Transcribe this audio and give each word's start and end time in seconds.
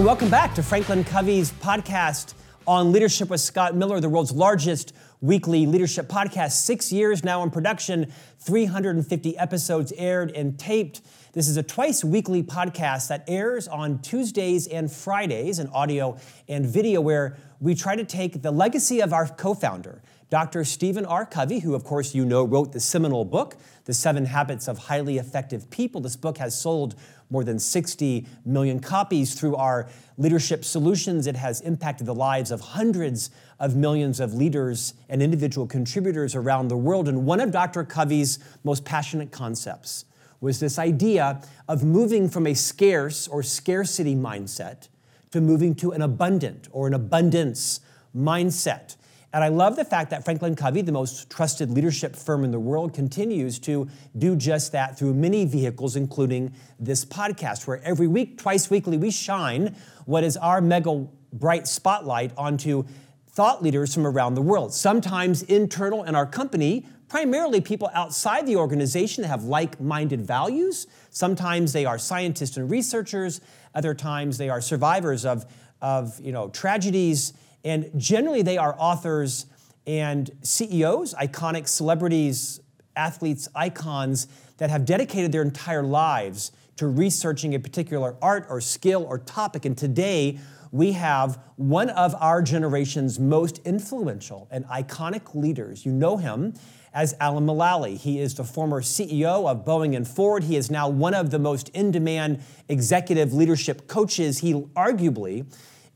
and 0.00 0.06
welcome 0.06 0.30
back 0.30 0.54
to 0.54 0.62
Franklin 0.62 1.04
Covey's 1.04 1.52
podcast 1.52 2.32
on 2.66 2.90
leadership 2.90 3.28
with 3.28 3.38
Scott 3.38 3.76
Miller, 3.76 4.00
the 4.00 4.08
world's 4.08 4.32
largest 4.32 4.94
weekly 5.20 5.66
leadership 5.66 6.08
podcast. 6.08 6.52
Six 6.52 6.90
years 6.90 7.22
now 7.22 7.42
in 7.42 7.50
production, 7.50 8.10
350 8.38 9.36
episodes 9.36 9.92
aired 9.98 10.30
and 10.30 10.58
taped. 10.58 11.02
This 11.34 11.48
is 11.48 11.58
a 11.58 11.62
twice 11.62 12.02
weekly 12.02 12.42
podcast 12.42 13.08
that 13.08 13.24
airs 13.28 13.68
on 13.68 13.98
Tuesdays 13.98 14.66
and 14.66 14.90
Fridays 14.90 15.58
in 15.58 15.66
audio 15.66 16.16
and 16.48 16.64
video, 16.64 17.02
where 17.02 17.36
we 17.60 17.74
try 17.74 17.94
to 17.94 18.04
take 18.04 18.40
the 18.40 18.50
legacy 18.50 19.00
of 19.00 19.12
our 19.12 19.28
co 19.28 19.52
founder, 19.52 20.00
Dr. 20.30 20.64
Stephen 20.64 21.04
R. 21.04 21.26
Covey, 21.26 21.58
who, 21.58 21.74
of 21.74 21.84
course, 21.84 22.14
you 22.14 22.24
know, 22.24 22.42
wrote 22.44 22.72
the 22.72 22.80
seminal 22.80 23.26
book, 23.26 23.56
The 23.84 23.92
Seven 23.92 24.24
Habits 24.24 24.66
of 24.66 24.78
Highly 24.78 25.18
Effective 25.18 25.68
People. 25.68 26.00
This 26.00 26.16
book 26.16 26.38
has 26.38 26.58
sold 26.58 26.94
more 27.30 27.44
than 27.44 27.58
60 27.58 28.26
million 28.44 28.80
copies 28.80 29.34
through 29.34 29.56
our 29.56 29.88
leadership 30.18 30.64
solutions. 30.64 31.26
It 31.26 31.36
has 31.36 31.60
impacted 31.60 32.06
the 32.06 32.14
lives 32.14 32.50
of 32.50 32.60
hundreds 32.60 33.30
of 33.58 33.76
millions 33.76 34.20
of 34.20 34.34
leaders 34.34 34.94
and 35.08 35.22
individual 35.22 35.66
contributors 35.66 36.34
around 36.34 36.68
the 36.68 36.76
world. 36.76 37.08
And 37.08 37.24
one 37.24 37.40
of 37.40 37.52
Dr. 37.52 37.84
Covey's 37.84 38.38
most 38.64 38.84
passionate 38.84 39.30
concepts 39.30 40.04
was 40.40 40.58
this 40.58 40.78
idea 40.78 41.42
of 41.68 41.84
moving 41.84 42.28
from 42.28 42.46
a 42.46 42.54
scarce 42.54 43.28
or 43.28 43.42
scarcity 43.42 44.16
mindset 44.16 44.88
to 45.30 45.40
moving 45.40 45.74
to 45.76 45.92
an 45.92 46.02
abundant 46.02 46.68
or 46.72 46.86
an 46.86 46.94
abundance 46.94 47.80
mindset. 48.16 48.96
And 49.32 49.44
I 49.44 49.48
love 49.48 49.76
the 49.76 49.84
fact 49.84 50.10
that 50.10 50.24
Franklin 50.24 50.56
Covey, 50.56 50.82
the 50.82 50.90
most 50.90 51.30
trusted 51.30 51.70
leadership 51.70 52.16
firm 52.16 52.42
in 52.42 52.50
the 52.50 52.58
world, 52.58 52.92
continues 52.92 53.60
to 53.60 53.88
do 54.18 54.34
just 54.34 54.72
that 54.72 54.98
through 54.98 55.14
many 55.14 55.44
vehicles, 55.44 55.94
including 55.94 56.52
this 56.80 57.04
podcast, 57.04 57.66
where 57.66 57.80
every 57.84 58.08
week, 58.08 58.38
twice 58.38 58.70
weekly, 58.70 58.96
we 58.96 59.10
shine 59.10 59.76
what 60.04 60.24
is 60.24 60.36
our 60.36 60.60
mega 60.60 61.06
bright 61.32 61.68
spotlight 61.68 62.32
onto 62.36 62.84
thought 63.28 63.62
leaders 63.62 63.94
from 63.94 64.04
around 64.04 64.34
the 64.34 64.42
world, 64.42 64.74
sometimes 64.74 65.42
internal 65.42 66.02
in 66.02 66.16
our 66.16 66.26
company, 66.26 66.84
primarily 67.08 67.60
people 67.60 67.88
outside 67.94 68.46
the 68.46 68.56
organization 68.56 69.22
that 69.22 69.28
have 69.28 69.44
like 69.44 69.80
minded 69.80 70.20
values. 70.20 70.88
Sometimes 71.10 71.72
they 71.72 71.84
are 71.84 71.98
scientists 71.98 72.56
and 72.56 72.68
researchers, 72.68 73.40
other 73.76 73.94
times 73.94 74.38
they 74.38 74.48
are 74.48 74.60
survivors 74.60 75.24
of, 75.24 75.46
of 75.80 76.18
you 76.20 76.32
know, 76.32 76.48
tragedies 76.48 77.32
and 77.64 77.90
generally, 77.96 78.42
they 78.42 78.58
are 78.58 78.74
authors 78.78 79.46
and 79.86 80.30
CEOs, 80.42 81.14
iconic 81.14 81.68
celebrities, 81.68 82.60
athletes, 82.96 83.48
icons 83.54 84.28
that 84.58 84.70
have 84.70 84.84
dedicated 84.84 85.32
their 85.32 85.42
entire 85.42 85.82
lives 85.82 86.52
to 86.76 86.86
researching 86.86 87.54
a 87.54 87.58
particular 87.58 88.16
art 88.22 88.46
or 88.48 88.60
skill 88.60 89.04
or 89.04 89.18
topic. 89.18 89.64
And 89.64 89.76
today, 89.76 90.38
we 90.72 90.92
have 90.92 91.38
one 91.56 91.90
of 91.90 92.14
our 92.20 92.42
generation's 92.42 93.18
most 93.18 93.58
influential 93.64 94.48
and 94.50 94.64
iconic 94.66 95.34
leaders. 95.34 95.84
You 95.84 95.92
know 95.92 96.16
him 96.16 96.54
as 96.94 97.14
Alan 97.20 97.46
Mulally. 97.46 97.96
He 97.96 98.20
is 98.20 98.34
the 98.34 98.44
former 98.44 98.80
CEO 98.80 99.50
of 99.50 99.64
Boeing 99.64 99.96
and 99.96 100.06
Ford. 100.06 100.44
He 100.44 100.56
is 100.56 100.70
now 100.70 100.88
one 100.88 101.14
of 101.14 101.30
the 101.30 101.38
most 101.38 101.68
in 101.70 101.90
demand 101.90 102.42
executive 102.68 103.32
leadership 103.32 103.88
coaches. 103.88 104.38
He 104.38 104.54
arguably 104.54 105.46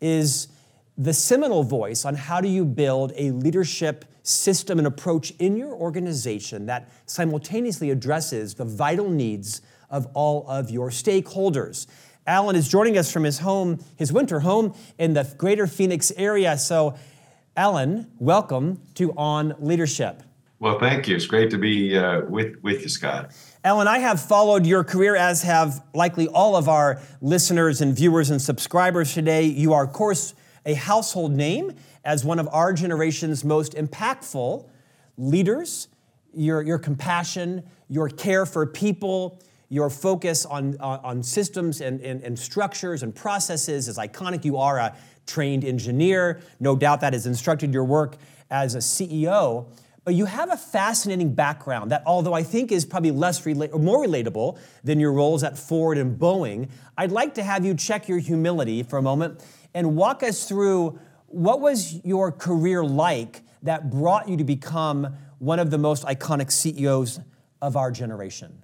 is 0.01 0.49
the 0.97 1.13
seminal 1.13 1.65
voice 1.65 2.05
on 2.05 2.15
how 2.15 2.41
do 2.41 2.49
you 2.49 2.65
build 2.65 3.13
a 3.17 3.31
leadership 3.33 4.05
system 4.23 4.79
and 4.79 4.87
approach 4.87 5.33
in 5.39 5.57
your 5.57 5.75
organization 5.75 6.67
that 6.67 6.91
simultaneously 7.07 7.91
addresses 7.91 8.55
the 8.55 8.65
vital 8.65 9.11
needs 9.11 9.61
of 9.91 10.07
all 10.15 10.49
of 10.49 10.71
your 10.71 10.91
stakeholders. 10.91 11.87
Alan 12.27 12.57
is 12.57 12.69
joining 12.69 12.97
us 12.97 13.13
from 13.13 13.25
his 13.25 13.41
home, 13.41 13.85
his 13.97 14.13
winter 14.13 14.41
home 14.41 14.75
in 14.99 15.13
the 15.13 15.31
greater 15.37 15.67
Phoenix 15.67 16.11
area. 16.17 16.57
So, 16.57 16.97
Alan, 17.57 18.11
welcome 18.19 18.81
to 18.95 19.13
On 19.13 19.55
Leadership. 19.59 20.23
Well, 20.59 20.79
thank 20.79 21.07
you. 21.07 21.17
It's 21.17 21.27
great 21.27 21.51
to 21.51 21.59
be 21.59 21.99
uh, 21.99 22.23
with, 22.23 22.63
with 22.63 22.83
you, 22.83 22.89
Scott. 22.89 23.33
Alan, 23.63 23.87
I 23.87 23.99
have 23.99 24.23
followed 24.23 24.65
your 24.65 24.85
career, 24.85 25.17
as 25.17 25.43
have 25.43 25.85
likely 25.93 26.29
all 26.29 26.57
of 26.57 26.69
our 26.69 27.03
listeners 27.21 27.83
and 27.83 27.95
viewers 27.95 28.31
and 28.31 28.41
subscribers 28.41 29.13
today. 29.13 29.43
You 29.45 29.75
are, 29.75 29.85
of 29.85 29.93
course, 29.93 30.35
a 30.67 30.75
household 30.75 31.33
name 31.33 31.75
as 32.05 32.25
one 32.25 32.39
of 32.39 32.49
our 32.53 32.73
generation's 32.73 33.45
most 33.45 33.75
impactful 33.75 34.69
leaders. 35.17 35.89
Your, 36.33 36.63
your 36.63 36.79
compassion, 36.79 37.63
your 37.89 38.09
care 38.09 38.45
for 38.45 38.67
people, 38.67 39.41
your 39.69 39.91
focus 39.91 40.45
on, 40.45 40.77
on, 40.81 41.01
on 41.01 41.23
systems 41.23 41.81
and, 41.81 42.01
and, 42.01 42.23
and 42.23 42.39
structures 42.39 43.03
and 43.03 43.15
processes 43.15 43.89
is 43.89 43.99
iconic. 43.99 44.45
You 44.45 44.57
are 44.57 44.79
a 44.79 44.97
trained 45.27 45.65
engineer. 45.65 46.41
No 46.61 46.77
doubt 46.77 47.01
that 47.01 47.13
has 47.13 47.27
instructed 47.27 47.73
your 47.73 47.85
work 47.85 48.17
as 48.51 48.75
a 48.75 48.79
CEO. 48.79 49.67
But 50.05 50.15
you 50.15 50.27
have 50.27 50.53
a 50.53 50.57
fascinating 50.57 51.35
background 51.35 51.91
that, 51.91 52.03
although 52.05 52.35
I 52.35 52.43
think 52.43 52.71
is 52.71 52.85
probably 52.85 53.11
less 53.11 53.41
rela- 53.45 53.73
or 53.73 53.79
more 53.79 54.05
relatable 54.05 54.59
than 54.83 55.01
your 55.01 55.13
roles 55.13 55.43
at 55.43 55.57
Ford 55.57 55.97
and 55.97 56.19
Boeing, 56.19 56.69
I'd 56.99 57.11
like 57.11 57.35
to 57.35 57.43
have 57.43 57.65
you 57.65 57.75
check 57.75 58.07
your 58.07 58.19
humility 58.19 58.83
for 58.83 58.99
a 58.99 59.03
moment 59.03 59.41
and 59.75 59.97
walk 59.97 60.23
us 60.23 60.49
through 60.49 60.99
what 61.27 61.61
was 61.61 62.05
your 62.05 62.31
career 62.31 62.85
like 62.85 63.43
that 63.63 63.91
brought 63.91 64.29
you 64.29 64.37
to 64.37 64.45
become 64.45 65.17
one 65.39 65.59
of 65.59 65.71
the 65.71 65.79
most 65.79 66.05
iconic 66.05 66.51
CEOs 66.51 67.21
of 67.61 67.77
our 67.77 67.91
generation? 67.91 68.63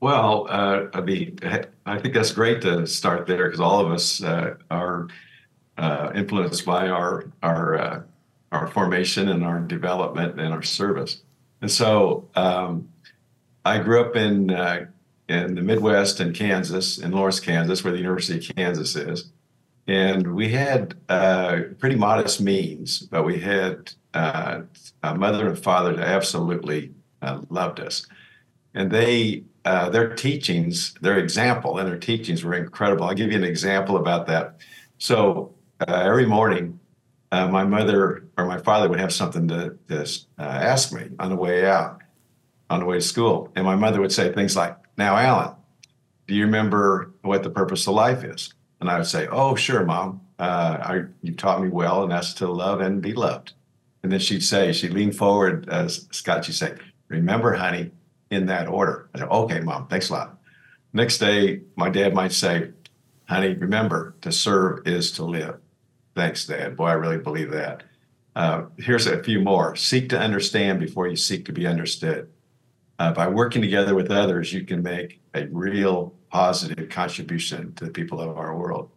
Well, 0.00 0.46
uh, 0.48 0.86
I 0.92 1.00
mean, 1.00 1.38
I 1.86 1.98
think 1.98 2.14
that's 2.14 2.32
great 2.32 2.62
to 2.62 2.86
start 2.86 3.26
there 3.26 3.46
because 3.46 3.60
all 3.60 3.80
of 3.80 3.90
us 3.90 4.22
uh, 4.22 4.54
are 4.70 5.08
uh, 5.78 6.12
influenced 6.14 6.64
by 6.64 6.88
our 6.88 7.30
our 7.42 7.78
uh, 7.78 8.02
our 8.52 8.68
formation 8.68 9.28
and 9.28 9.42
our 9.42 9.58
development 9.60 10.38
and 10.38 10.52
our 10.52 10.62
service. 10.62 11.22
And 11.62 11.70
so, 11.70 12.28
um, 12.36 12.88
I 13.64 13.78
grew 13.78 14.02
up 14.02 14.16
in 14.16 14.50
uh, 14.50 14.86
in 15.28 15.54
the 15.54 15.62
Midwest 15.62 16.20
in 16.20 16.34
Kansas, 16.34 16.98
in 16.98 17.10
Lawrence, 17.10 17.40
Kansas, 17.40 17.82
where 17.82 17.92
the 17.92 17.98
University 17.98 18.38
of 18.38 18.54
Kansas 18.54 18.94
is 18.96 19.32
and 19.86 20.34
we 20.34 20.48
had 20.48 20.94
uh, 21.08 21.60
pretty 21.78 21.96
modest 21.96 22.40
means, 22.40 23.00
but 23.00 23.24
we 23.24 23.38
had 23.38 23.92
uh, 24.14 24.62
a 25.02 25.14
mother 25.14 25.46
and 25.46 25.58
father 25.58 25.94
that 25.94 26.08
absolutely 26.08 26.92
uh, 27.22 27.40
loved 27.50 27.80
us, 27.80 28.06
and 28.74 28.90
they 28.90 29.44
uh, 29.64 29.88
their 29.90 30.14
teachings, 30.14 30.94
their 31.00 31.18
example, 31.18 31.78
and 31.78 31.88
their 31.88 31.98
teachings 31.98 32.44
were 32.44 32.54
incredible. 32.54 33.04
I'll 33.04 33.14
give 33.14 33.32
you 33.32 33.38
an 33.38 33.44
example 33.44 33.96
about 33.96 34.26
that. 34.28 34.58
So 34.98 35.54
uh, 35.80 36.02
every 36.04 36.24
morning, 36.26 36.78
uh, 37.32 37.48
my 37.48 37.64
mother 37.64 38.24
or 38.38 38.46
my 38.46 38.58
father 38.58 38.88
would 38.88 39.00
have 39.00 39.12
something 39.12 39.48
to, 39.48 39.76
to 39.88 40.06
ask 40.38 40.92
me 40.92 41.10
on 41.18 41.30
the 41.30 41.36
way 41.36 41.66
out, 41.66 42.00
on 42.70 42.80
the 42.80 42.86
way 42.86 42.96
to 42.96 43.02
school, 43.02 43.52
and 43.56 43.64
my 43.64 43.76
mother 43.76 44.00
would 44.00 44.12
say 44.12 44.32
things 44.32 44.56
like, 44.56 44.76
"Now, 44.96 45.16
Alan, 45.16 45.54
do 46.26 46.34
you 46.34 46.44
remember 46.44 47.12
what 47.22 47.42
the 47.42 47.50
purpose 47.50 47.86
of 47.86 47.94
life 47.94 48.24
is?" 48.24 48.52
And 48.80 48.90
I 48.90 48.98
would 48.98 49.06
say, 49.06 49.26
"Oh, 49.30 49.54
sure, 49.54 49.84
mom. 49.84 50.20
Uh, 50.38 50.78
I, 50.80 51.02
you 51.22 51.34
taught 51.34 51.62
me 51.62 51.68
well, 51.68 52.02
and 52.02 52.12
that's 52.12 52.34
to 52.34 52.48
love 52.48 52.80
and 52.80 53.00
be 53.00 53.12
loved." 53.12 53.52
And 54.02 54.12
then 54.12 54.20
she'd 54.20 54.44
say, 54.44 54.72
she'd 54.72 54.92
lean 54.92 55.12
forward, 55.12 55.68
as 55.68 56.06
Scott, 56.12 56.44
she'd 56.44 56.54
say, 56.54 56.74
"Remember, 57.08 57.54
honey, 57.54 57.90
in 58.30 58.46
that 58.46 58.68
order." 58.68 59.08
I 59.14 59.20
said, 59.20 59.28
"Okay, 59.28 59.60
mom. 59.60 59.88
Thanks 59.88 60.10
a 60.10 60.12
lot." 60.12 60.38
Next 60.92 61.18
day, 61.18 61.62
my 61.76 61.90
dad 61.90 62.14
might 62.14 62.32
say, 62.32 62.70
"Honey, 63.28 63.54
remember, 63.54 64.14
to 64.20 64.32
serve 64.32 64.86
is 64.86 65.12
to 65.12 65.24
live." 65.24 65.58
Thanks, 66.16 66.46
Dad. 66.46 66.76
Boy, 66.76 66.86
I 66.86 66.92
really 66.94 67.18
believe 67.18 67.50
that. 67.50 67.82
Uh, 68.34 68.64
here's 68.78 69.06
a 69.06 69.22
few 69.22 69.40
more. 69.40 69.76
Seek 69.76 70.08
to 70.08 70.18
understand 70.18 70.80
before 70.80 71.06
you 71.06 71.16
seek 71.16 71.44
to 71.44 71.52
be 71.52 71.66
understood. 71.66 72.28
Uh, 72.98 73.12
by 73.12 73.28
working 73.28 73.60
together 73.60 73.94
with 73.94 74.10
others, 74.10 74.52
you 74.52 74.64
can 74.64 74.82
make 74.82 75.20
a 75.34 75.46
real 75.48 76.14
positive 76.36 76.90
contribution 76.90 77.72
to 77.76 77.86
the 77.86 77.90
people 77.90 78.20
of 78.20 78.36
our 78.36 78.54
world. 78.54 78.90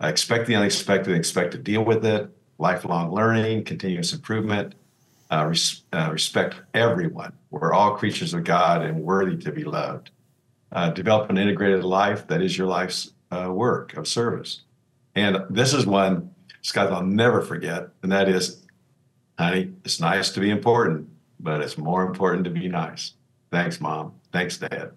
I 0.00 0.08
expect 0.08 0.46
the 0.46 0.54
unexpected, 0.54 1.14
expect 1.14 1.52
to 1.52 1.58
deal 1.58 1.84
with 1.84 2.02
it, 2.06 2.30
lifelong 2.56 3.12
learning, 3.12 3.64
continuous 3.64 4.14
improvement, 4.14 4.74
uh, 5.30 5.44
res- 5.50 5.82
uh, 5.92 6.08
respect 6.10 6.62
everyone. 6.72 7.34
We're 7.50 7.74
all 7.74 7.94
creatures 7.96 8.32
of 8.32 8.44
God 8.44 8.80
and 8.80 9.02
worthy 9.02 9.36
to 9.44 9.52
be 9.52 9.64
loved. 9.64 10.12
Uh, 10.72 10.88
develop 10.88 11.28
an 11.28 11.36
integrated 11.36 11.84
life 11.84 12.26
that 12.28 12.40
is 12.40 12.56
your 12.56 12.68
life's 12.68 13.12
uh, 13.30 13.50
work 13.52 13.94
of 13.98 14.08
service. 14.08 14.62
And 15.14 15.44
this 15.50 15.74
is 15.74 15.84
one, 15.84 16.30
Scott, 16.62 16.90
I'll 16.90 17.04
never 17.04 17.42
forget, 17.42 17.90
and 18.02 18.10
that 18.12 18.30
is, 18.30 18.62
honey, 19.38 19.74
it's 19.84 20.00
nice 20.00 20.30
to 20.30 20.40
be 20.40 20.48
important, 20.48 21.06
but 21.38 21.60
it's 21.60 21.76
more 21.76 22.02
important 22.06 22.44
to 22.44 22.50
be 22.50 22.66
nice. 22.66 23.12
Thanks, 23.50 23.78
mom. 23.78 24.14
Thanks, 24.32 24.56
dad. 24.56 24.92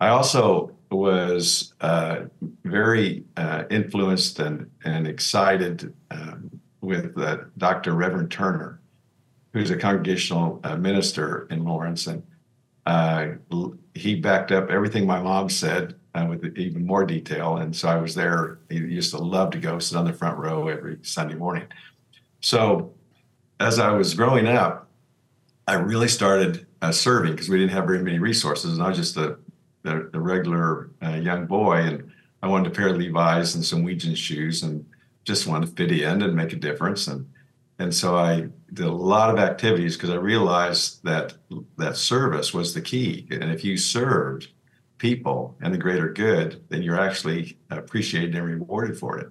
I 0.00 0.10
also 0.10 0.77
was 0.90 1.74
uh, 1.80 2.22
very 2.64 3.24
uh, 3.36 3.64
influenced 3.70 4.38
and, 4.38 4.70
and 4.84 5.06
excited 5.06 5.94
um, 6.10 6.50
with 6.80 7.16
uh, 7.18 7.38
Dr. 7.58 7.92
Reverend 7.92 8.30
Turner, 8.30 8.80
who's 9.52 9.70
a 9.70 9.76
congregational 9.76 10.60
uh, 10.64 10.76
minister 10.76 11.46
in 11.50 11.64
Lawrence. 11.64 12.06
And 12.06 12.22
uh, 12.86 13.28
he 13.94 14.14
backed 14.14 14.52
up 14.52 14.70
everything 14.70 15.06
my 15.06 15.20
mom 15.20 15.48
said 15.48 15.94
with 16.28 16.44
even 16.58 16.84
more 16.84 17.04
detail. 17.04 17.58
And 17.58 17.76
so 17.76 17.88
I 17.88 17.94
was 17.94 18.12
there. 18.12 18.58
He 18.68 18.78
used 18.78 19.12
to 19.12 19.18
love 19.18 19.50
to 19.52 19.58
go 19.58 19.78
sit 19.78 19.96
on 19.96 20.04
the 20.04 20.12
front 20.12 20.36
row 20.36 20.66
every 20.66 20.98
Sunday 21.02 21.36
morning. 21.36 21.68
So 22.40 22.92
as 23.60 23.78
I 23.78 23.92
was 23.92 24.14
growing 24.14 24.48
up, 24.48 24.88
I 25.68 25.74
really 25.74 26.08
started 26.08 26.66
uh, 26.80 26.92
serving 26.92 27.32
because 27.32 27.48
we 27.48 27.58
didn't 27.58 27.72
have 27.72 27.84
very 27.84 28.02
many 28.02 28.18
resources, 28.18 28.72
and 28.72 28.82
I 28.82 28.88
was 28.88 28.96
just 28.96 29.16
a, 29.16 29.36
a, 29.84 30.02
a 30.12 30.20
regular 30.20 30.90
uh, 31.02 31.14
young 31.14 31.46
boy, 31.46 31.76
and 31.76 32.10
I 32.42 32.48
wanted 32.48 32.72
a 32.72 32.74
pair 32.74 32.88
of 32.88 32.96
Levi's 32.96 33.54
and 33.54 33.64
some 33.64 33.84
Weejun 33.84 34.16
shoes, 34.16 34.62
and 34.62 34.84
just 35.24 35.46
wanted 35.46 35.66
to 35.66 35.72
fit 35.72 35.92
in 35.92 36.22
and 36.22 36.34
make 36.34 36.52
a 36.52 36.56
difference. 36.56 37.06
And 37.06 37.26
and 37.78 37.94
so 37.94 38.16
I 38.16 38.48
did 38.72 38.86
a 38.86 38.92
lot 38.92 39.30
of 39.30 39.38
activities 39.38 39.96
because 39.96 40.10
I 40.10 40.16
realized 40.16 41.02
that 41.04 41.34
that 41.76 41.96
service 41.96 42.52
was 42.52 42.74
the 42.74 42.80
key. 42.80 43.26
And 43.30 43.44
if 43.44 43.64
you 43.64 43.76
served 43.76 44.48
people 44.98 45.56
and 45.60 45.72
the 45.72 45.78
greater 45.78 46.12
good, 46.12 46.64
then 46.70 46.82
you're 46.82 47.00
actually 47.00 47.56
appreciated 47.70 48.34
and 48.34 48.44
rewarded 48.44 48.98
for 48.98 49.18
it. 49.18 49.30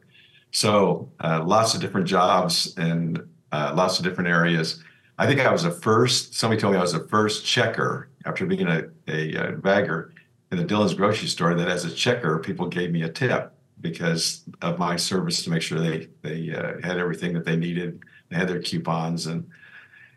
So 0.52 1.12
uh, 1.20 1.44
lots 1.46 1.76
of 1.76 1.82
different 1.82 2.08
jobs 2.08 2.74
and 2.78 3.22
uh, 3.52 3.74
lots 3.76 4.00
of 4.00 4.06
different 4.06 4.30
areas. 4.30 4.82
I 5.18 5.28
think 5.28 5.42
I 5.42 5.52
was 5.52 5.64
the 5.64 5.72
first. 5.72 6.36
Somebody 6.36 6.62
told 6.62 6.74
me 6.74 6.80
I 6.80 6.82
was 6.82 6.94
the 6.94 7.08
first 7.10 7.46
checker 7.46 8.10
after 8.26 8.46
being 8.46 8.68
a, 8.68 8.86
a, 9.10 9.34
a 9.34 9.52
bagger 9.54 10.14
in 10.52 10.58
the 10.58 10.64
Dillon's 10.64 10.94
grocery 10.94 11.28
store. 11.28 11.56
That 11.56 11.68
as 11.68 11.86
a 11.86 11.92
checker, 11.92 12.40
people 12.40 12.68
gave 12.68 12.92
me 12.92 13.04
a 13.04 13.10
tip 13.10 13.54
because 13.82 14.44
of 14.62 14.80
my 14.80 14.96
service 14.96 15.44
to 15.44 15.50
make 15.50 15.62
sure 15.62 15.80
they 15.80 16.08
they 16.22 16.54
uh, 16.54 16.82
had 16.86 16.98
everything 16.98 17.34
that 17.34 17.46
they 17.46 17.56
needed 17.56 18.00
they 18.30 18.36
had 18.36 18.48
their 18.48 18.62
coupons 18.62 19.28
and 19.28 19.48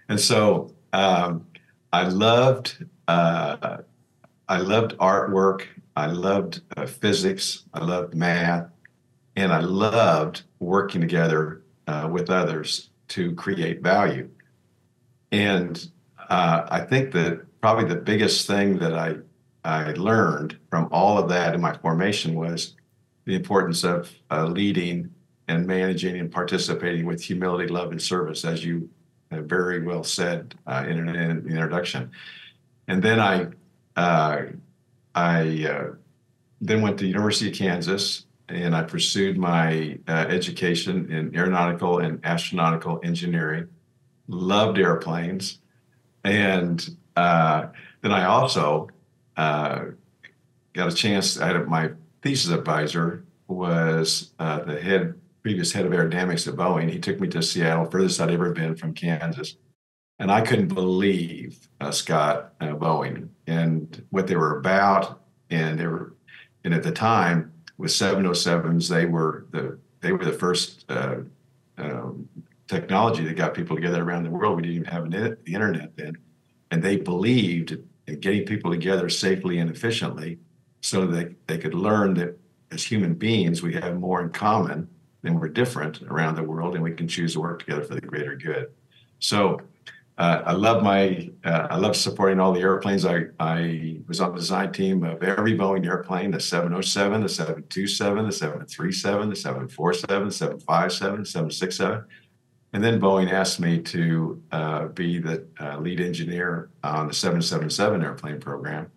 and 0.09 0.19
so 0.19 0.73
um, 0.93 1.47
I 1.93 2.05
loved 2.05 2.85
uh, 3.07 3.79
I 4.49 4.59
loved 4.59 4.97
artwork. 4.99 5.67
I 5.97 6.07
loved 6.07 6.63
uh, 6.77 6.87
physics. 6.87 7.65
I 7.73 7.85
loved 7.85 8.15
math, 8.15 8.69
and 9.37 9.53
I 9.53 9.61
loved 9.61 10.43
working 10.59 11.01
together 11.01 11.63
uh, 11.87 12.09
with 12.11 12.31
others 12.31 12.91
to 13.09 13.33
create 13.35 13.83
value. 13.83 14.29
And 15.33 15.89
uh, 16.29 16.67
I 16.69 16.81
think 16.81 17.13
that 17.13 17.47
probably 17.61 17.85
the 17.85 18.01
biggest 18.01 18.47
thing 18.47 18.79
that 18.79 18.95
I 18.95 19.17
I 19.65 19.93
learned 19.93 20.59
from 20.71 20.89
all 20.91 21.19
of 21.19 21.29
that 21.29 21.55
in 21.55 21.61
my 21.61 21.77
formation 21.77 22.35
was 22.35 22.77
the 23.25 23.35
importance 23.35 23.85
of 23.85 24.11
uh, 24.31 24.47
leading 24.47 25.11
and 25.49 25.67
managing 25.67 26.19
and 26.19 26.31
participating 26.31 27.07
with 27.07 27.23
humility, 27.23 27.69
love, 27.69 27.91
and 27.91 28.01
service, 28.01 28.45
as 28.45 28.65
you 28.65 28.89
very 29.31 29.83
well 29.83 30.03
said 30.03 30.55
uh, 30.67 30.85
in, 30.89 31.09
in, 31.09 31.45
the 31.45 31.51
introduction. 31.51 32.11
And 32.89 33.03
then 33.03 33.21
I, 33.21 33.47
uh, 33.97 34.47
I 35.15 35.67
uh, 35.67 35.95
then 36.61 36.83
went 36.83 36.99
to 36.99 37.07
University 37.07 37.51
of 37.51 37.57
Kansas 37.57 38.27
and 38.49 38.75
I 38.75 38.83
pursued 38.83 39.39
my 39.39 39.99
uh, 40.09 40.27
education 40.29 41.11
in 41.11 41.35
aeronautical 41.37 42.01
and 42.01 42.21
astronautical 42.23 43.05
engineering. 43.05 43.69
Loved 44.27 44.79
airplanes, 44.79 45.59
and 46.23 46.97
uh, 47.17 47.67
then 48.01 48.13
I 48.13 48.27
also 48.27 48.89
uh, 49.41 49.85
got 50.75 50.93
a 50.93 50.95
chance. 50.95 51.41
I 51.41 51.47
had 51.49 51.67
my 51.67 51.91
thesis 52.23 52.51
advisor 52.51 53.25
was 53.49 54.33
the 54.39 54.79
head 54.81 55.15
previous 55.43 55.73
head 55.73 55.87
of 55.87 55.93
aerodynamics 55.93 56.47
at 56.47 56.55
Boeing. 56.55 56.91
He 56.91 56.99
took 56.99 57.19
me 57.21 57.29
to 57.29 57.43
Seattle, 57.43 57.87
furthest 57.87 58.21
I'd 58.21 58.31
ever 58.31 58.53
been 58.53 58.77
from 58.77 58.93
Kansas. 58.93 59.57
And 60.19 60.31
I 60.31 60.43
couldn't 60.43 60.69
believe 60.69 61.69
uh, 61.81 61.91
Scott 61.91 62.53
uh, 62.61 62.75
Boeing 62.75 63.29
and 63.47 64.05
what 64.11 64.27
they 64.27 64.37
were 64.37 64.59
about. 64.59 65.23
And 65.49 65.81
they 65.81 65.87
were, 65.87 66.15
and 66.63 66.75
at 66.75 66.83
the 66.83 66.93
time 66.93 67.53
with 67.79 67.91
707s, 67.91 68.89
they 68.89 69.07
were 69.07 69.47
the 69.51 69.79
they 70.01 70.13
were 70.13 70.25
the 70.25 70.33
first 70.33 70.85
uh, 70.91 71.17
um, 71.77 72.29
technology 72.69 73.25
that 73.25 73.37
got 73.37 73.53
people 73.55 73.77
together 73.77 74.03
around 74.03 74.25
the 74.25 74.31
world. 74.31 74.57
We 74.57 74.63
didn't 74.63 74.77
even 74.77 74.93
have 74.93 75.05
an, 75.05 75.11
the 75.45 75.55
internet 75.55 75.97
then, 75.97 76.17
and 76.71 76.83
they 76.83 76.97
believed 76.97 77.79
getting 78.17 78.45
people 78.45 78.71
together 78.71 79.09
safely 79.09 79.59
and 79.59 79.71
efficiently, 79.71 80.39
so 80.81 81.07
that 81.07 81.35
they 81.47 81.59
could 81.59 81.75
learn 81.75 82.15
that 82.15 82.39
as 82.71 82.85
human 82.85 83.15
beings 83.15 83.63
we 83.63 83.75
have 83.75 83.99
more 83.99 84.23
in 84.23 84.31
common 84.31 84.89
than 85.23 85.39
we're 85.39 85.49
different 85.49 86.03
around 86.03 86.37
the 86.37 86.43
world, 86.43 86.75
and 86.75 86.83
we 86.83 86.93
can 86.93 87.09
choose 87.09 87.35
to 87.35 87.41
work 87.41 87.61
together 87.61 87.83
for 87.83 87.95
the 87.95 88.01
greater 88.01 88.35
good. 88.35 88.71
So 89.19 89.61
uh, 90.21 90.43
I 90.45 90.53
love 90.53 90.83
my 90.83 91.31
uh, 91.45 91.69
I 91.71 91.77
love 91.77 91.97
supporting 91.97 92.41
all 92.41 92.53
the 92.53 92.61
airplanes. 92.61 93.07
I, 93.07 93.25
I 93.39 94.01
was 94.07 94.21
on 94.21 94.33
the 94.33 94.39
design 94.39 94.71
team 94.71 95.03
of 95.03 95.23
every 95.23 95.57
Boeing 95.57 95.87
airplane: 95.87 96.31
the 96.31 96.41
707, 96.41 97.23
the 97.23 97.29
727, 97.29 98.27
the 98.27 98.33
737, 98.33 99.31
the 99.31 99.37
747, 99.37 100.29
the 100.29 100.33
757, 100.33 101.25
767. 101.25 102.05
And 102.73 102.85
then 102.85 103.01
Boeing 103.01 103.33
asked 103.33 103.59
me 103.59 103.81
to 103.81 104.43
uh, 104.53 104.87
be 104.87 105.19
the 105.19 105.45
uh, 105.61 105.79
lead 105.79 106.01
engineer 106.01 106.71
on 106.85 107.09
the 107.09 107.15
777 107.15 108.03
airplane 108.03 108.41
program, 108.41 108.91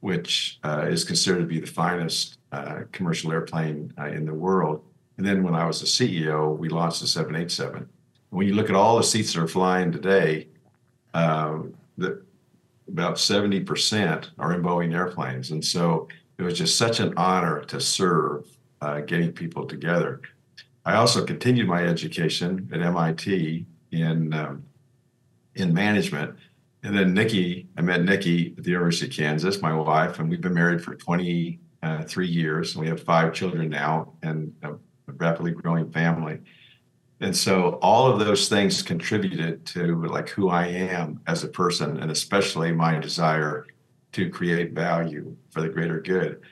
which 0.00 0.58
uh, 0.64 0.86
is 0.88 1.04
considered 1.04 1.40
to 1.40 1.46
be 1.46 1.60
the 1.60 1.66
finest 1.66 2.38
uh, 2.52 2.80
commercial 2.92 3.32
airplane 3.32 3.92
in 3.98 4.26
the 4.26 4.34
world. 4.34 4.82
And 5.16 5.26
then 5.26 5.42
when 5.42 5.54
I 5.54 5.66
was 5.66 5.80
the 5.80 5.86
CEO, 5.86 6.56
we 6.56 6.68
launched 6.68 7.00
the 7.00 7.06
787. 7.06 7.88
When 8.30 8.46
you 8.46 8.54
look 8.54 8.68
at 8.68 8.76
all 8.76 8.98
the 8.98 9.02
seats 9.02 9.32
that 9.32 9.42
are 9.42 9.48
flying 9.48 9.90
today, 9.90 10.48
uh, 11.14 11.60
the, 11.96 12.22
about 12.88 13.16
70% 13.16 14.30
are 14.38 14.52
in 14.52 14.62
Boeing 14.62 14.94
airplanes. 14.94 15.50
And 15.52 15.64
so 15.64 16.08
it 16.38 16.42
was 16.42 16.58
just 16.58 16.76
such 16.76 17.00
an 17.00 17.14
honor 17.16 17.62
to 17.64 17.80
serve 17.80 18.46
uh, 18.82 19.00
getting 19.00 19.32
people 19.32 19.66
together. 19.66 20.20
I 20.86 20.94
also 20.94 21.24
continued 21.24 21.66
my 21.66 21.84
education 21.84 22.70
at 22.72 22.80
MIT 22.80 23.66
in, 23.90 24.32
um, 24.32 24.64
in 25.56 25.74
management. 25.74 26.36
And 26.84 26.96
then 26.96 27.12
Nikki, 27.12 27.66
I 27.76 27.82
met 27.82 28.04
Nikki 28.04 28.54
at 28.56 28.62
the 28.62 28.70
University 28.70 29.06
of 29.06 29.12
Kansas, 29.12 29.60
my 29.60 29.74
wife, 29.74 30.20
and 30.20 30.30
we've 30.30 30.40
been 30.40 30.54
married 30.54 30.80
for 30.80 30.94
23 30.94 31.58
uh, 31.82 32.04
years. 32.20 32.76
We 32.76 32.86
have 32.86 33.02
five 33.02 33.34
children 33.34 33.68
now 33.68 34.12
and 34.22 34.54
a 34.62 34.74
rapidly 35.08 35.50
growing 35.50 35.90
family. 35.90 36.38
And 37.20 37.36
so 37.36 37.80
all 37.82 38.06
of 38.06 38.20
those 38.20 38.48
things 38.48 38.80
contributed 38.80 39.66
to 39.66 40.04
like 40.06 40.28
who 40.28 40.50
I 40.50 40.68
am 40.68 41.20
as 41.26 41.42
a 41.42 41.48
person 41.48 41.98
and 41.98 42.12
especially 42.12 42.70
my 42.70 43.00
desire 43.00 43.66
to 44.12 44.30
create 44.30 44.72
value 44.72 45.36
for 45.50 45.62
the 45.62 45.68
greater 45.68 46.00
good. 46.00 46.42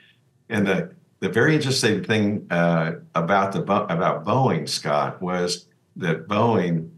And 0.49 0.67
the 0.67 0.91
the 1.19 1.29
very 1.29 1.55
interesting 1.55 2.03
thing 2.03 2.45
uh, 2.51 2.93
about 3.15 3.51
the 3.53 3.61
about 3.61 4.25
Boeing, 4.25 4.67
Scott, 4.67 5.21
was 5.21 5.67
that 5.95 6.27
Boeing 6.27 6.89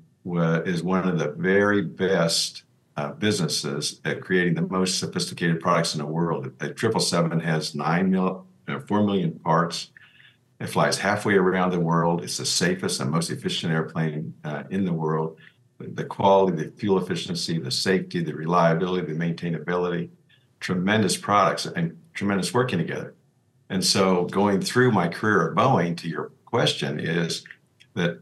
is 0.65 0.83
one 0.83 1.07
of 1.07 1.19
the 1.19 1.29
very 1.37 1.81
best 1.81 2.63
uh, 2.97 3.11
businesses 3.13 4.01
at 4.05 4.21
creating 4.21 4.55
the 4.55 4.63
most 4.63 4.99
sophisticated 4.99 5.61
products 5.61 5.93
in 5.93 5.99
the 5.99 6.05
world. 6.05 6.51
The 6.57 6.73
triple 6.73 6.99
seven 6.99 7.39
has 7.39 7.75
nine 7.75 8.09
mil, 8.09 8.45
uh, 8.67 8.79
four 8.81 9.03
million 9.03 9.39
parts. 9.39 9.91
It 10.59 10.67
flies 10.67 10.97
halfway 10.97 11.35
around 11.35 11.71
the 11.71 11.79
world. 11.79 12.23
It's 12.23 12.37
the 12.37 12.45
safest 12.45 12.99
and 12.99 13.11
most 13.11 13.29
efficient 13.29 13.71
airplane 13.71 14.33
uh, 14.43 14.63
in 14.71 14.83
the 14.83 14.93
world. 14.93 15.37
The 15.79 16.05
quality, 16.05 16.63
the 16.63 16.71
fuel 16.71 16.97
efficiency, 16.97 17.59
the 17.59 17.69
safety, 17.69 18.23
the 18.23 18.33
reliability, 18.33 19.13
the 19.13 19.19
maintainability, 19.19 20.09
tremendous 20.59 21.15
products 21.15 21.67
and 21.67 21.95
tremendous 22.15 22.51
working 22.51 22.79
together. 22.79 23.13
And 23.69 23.83
so, 23.83 24.25
going 24.25 24.61
through 24.61 24.91
my 24.91 25.07
career 25.07 25.49
at 25.49 25.55
Boeing, 25.55 25.97
to 25.97 26.07
your 26.07 26.31
question, 26.45 26.99
is 26.99 27.43
that 27.95 28.19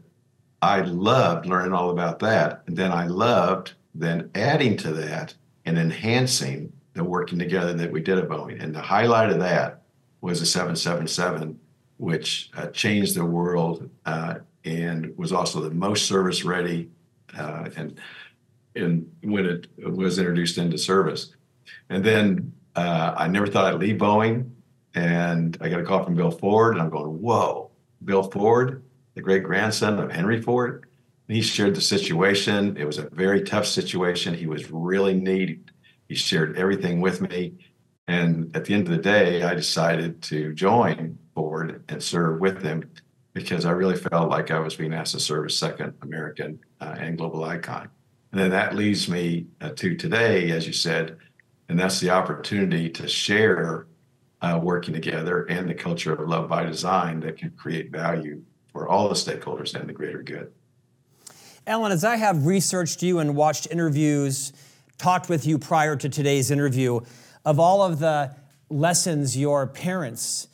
I 0.60 0.80
loved 0.80 1.46
learning 1.46 1.72
all 1.72 1.90
about 1.90 2.18
that. 2.20 2.62
And 2.66 2.76
then 2.76 2.90
I 2.90 3.06
loved 3.06 3.74
then 3.94 4.30
adding 4.34 4.76
to 4.78 4.92
that 4.92 5.34
and 5.64 5.78
enhancing 5.78 6.72
the 6.94 7.04
working 7.04 7.38
together 7.38 7.72
that 7.74 7.92
we 7.92 8.00
did 8.00 8.18
at 8.18 8.28
Boeing. 8.28 8.62
And 8.62 8.74
the 8.74 8.80
highlight 8.80 9.30
of 9.30 9.38
that 9.38 9.82
was 10.20 10.40
the 10.40 10.46
777 10.46 11.58
which 11.98 12.50
uh, 12.56 12.66
changed 12.68 13.14
the 13.14 13.24
world 13.24 13.88
uh, 14.04 14.34
and 14.64 15.16
was 15.16 15.32
also 15.32 15.60
the 15.60 15.70
most 15.70 16.06
service 16.06 16.44
ready 16.44 16.90
uh, 17.38 17.68
and 17.76 17.98
and 18.74 19.10
when 19.22 19.46
it 19.46 19.68
was 19.78 20.18
introduced 20.18 20.58
into 20.58 20.76
service. 20.76 21.34
And 21.88 22.04
then 22.04 22.52
uh, 22.74 23.14
I 23.16 23.26
never 23.26 23.46
thought 23.46 23.72
I'd 23.72 23.80
leave 23.80 23.96
Boeing, 23.96 24.50
and 24.96 25.58
I 25.60 25.68
got 25.68 25.78
a 25.78 25.84
call 25.84 26.02
from 26.02 26.14
Bill 26.14 26.30
Ford, 26.30 26.72
and 26.72 26.82
I'm 26.82 26.90
going, 26.90 27.20
"Whoa, 27.20 27.70
Bill 28.04 28.24
Ford, 28.24 28.82
the 29.14 29.20
great 29.20 29.44
grandson 29.44 30.00
of 30.00 30.10
Henry 30.10 30.40
Ford." 30.40 30.86
And 31.28 31.36
he 31.36 31.42
shared 31.42 31.74
the 31.74 31.80
situation. 31.80 32.76
It 32.76 32.86
was 32.86 32.98
a 32.98 33.10
very 33.10 33.42
tough 33.42 33.66
situation. 33.66 34.34
He 34.34 34.46
was 34.46 34.70
really 34.70 35.14
neat. 35.14 35.70
He 36.08 36.14
shared 36.14 36.56
everything 36.56 37.00
with 37.00 37.20
me. 37.20 37.54
And 38.08 38.56
at 38.56 38.64
the 38.64 38.74
end 38.74 38.86
of 38.86 38.92
the 38.96 39.02
day, 39.02 39.42
I 39.42 39.54
decided 39.54 40.22
to 40.22 40.54
join 40.54 41.18
Ford 41.34 41.84
and 41.88 42.02
serve 42.02 42.40
with 42.40 42.62
them 42.62 42.88
because 43.34 43.66
I 43.66 43.72
really 43.72 43.96
felt 43.96 44.30
like 44.30 44.50
I 44.50 44.60
was 44.60 44.76
being 44.76 44.94
asked 44.94 45.12
to 45.12 45.20
serve 45.20 45.46
as 45.46 45.58
second 45.58 45.92
American 46.00 46.58
uh, 46.80 46.94
and 46.98 47.18
global 47.18 47.44
icon. 47.44 47.90
And 48.32 48.40
then 48.40 48.50
that 48.50 48.76
leads 48.76 49.08
me 49.08 49.46
uh, 49.60 49.70
to 49.70 49.96
today, 49.96 50.52
as 50.52 50.66
you 50.66 50.72
said, 50.72 51.18
and 51.68 51.78
that's 51.78 52.00
the 52.00 52.10
opportunity 52.10 52.88
to 52.90 53.08
share 53.08 53.88
uh, 54.54 54.58
working 54.58 54.94
together 54.94 55.44
and 55.44 55.68
the 55.68 55.74
culture 55.74 56.12
of 56.12 56.28
love 56.28 56.48
by 56.48 56.64
design 56.64 57.20
that 57.20 57.36
can 57.36 57.50
create 57.50 57.90
value 57.90 58.42
for 58.72 58.88
all 58.88 59.08
the 59.08 59.14
stakeholders 59.14 59.74
and 59.74 59.88
the 59.88 59.92
greater 59.92 60.22
good. 60.22 60.52
Alan, 61.66 61.90
as 61.90 62.04
I 62.04 62.16
have 62.16 62.46
researched 62.46 63.02
you 63.02 63.18
and 63.18 63.34
watched 63.34 63.66
interviews, 63.70 64.52
talked 64.98 65.28
with 65.28 65.46
you 65.46 65.58
prior 65.58 65.96
to 65.96 66.08
today's 66.08 66.50
interview, 66.50 67.00
of 67.44 67.58
all 67.58 67.82
of 67.82 67.98
the 67.98 68.34
lessons 68.68 69.36
your 69.36 69.66
parents 69.66 70.48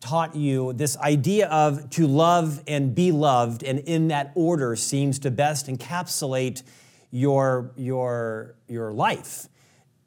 taught 0.00 0.36
you, 0.36 0.72
this 0.74 0.96
idea 0.98 1.48
of 1.48 1.90
to 1.90 2.06
love 2.06 2.62
and 2.68 2.94
be 2.94 3.10
loved, 3.10 3.62
and 3.62 3.80
in 3.80 4.08
that 4.08 4.30
order 4.34 4.76
seems 4.76 5.18
to 5.20 5.30
best 5.30 5.66
encapsulate 5.66 6.62
your, 7.10 7.72
your, 7.76 8.54
your 8.68 8.92
life. 8.92 9.48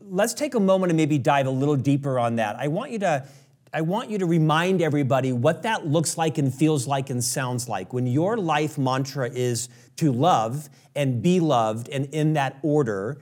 Let's 0.10 0.34
take 0.34 0.55
a 0.55 0.60
moment 0.60 0.91
and 0.91 0.98
maybe 0.98 1.17
dive 1.17 1.48
a 1.48 1.51
little 1.51 1.75
deeper 1.75 2.20
on 2.20 2.36
that. 2.38 2.55
I 2.58 2.67
want 2.67 2.91
you 2.91 3.00
to 3.00 3.25
I 3.74 3.81
want 3.81 4.10
you 4.10 4.17
to 4.17 4.25
remind 4.25 4.81
everybody 4.81 5.31
what 5.31 5.63
that 5.63 5.88
looks 5.88 6.17
like 6.17 6.38
and 6.38 6.53
feels 6.53 6.88
like 6.88 7.10
and 7.10 7.24
sounds 7.24 7.70
like. 7.70 7.93
When 7.93 8.05
your 8.05 8.36
life 8.38 8.77
mantra 8.77 9.29
is 9.29 9.70
to 9.96 10.12
love 10.12 10.67
and 10.93 11.22
be 11.22 11.39
loved 11.39 11.88
and 11.88 12.05
in 12.13 12.34
that 12.34 12.58
order, 12.63 13.17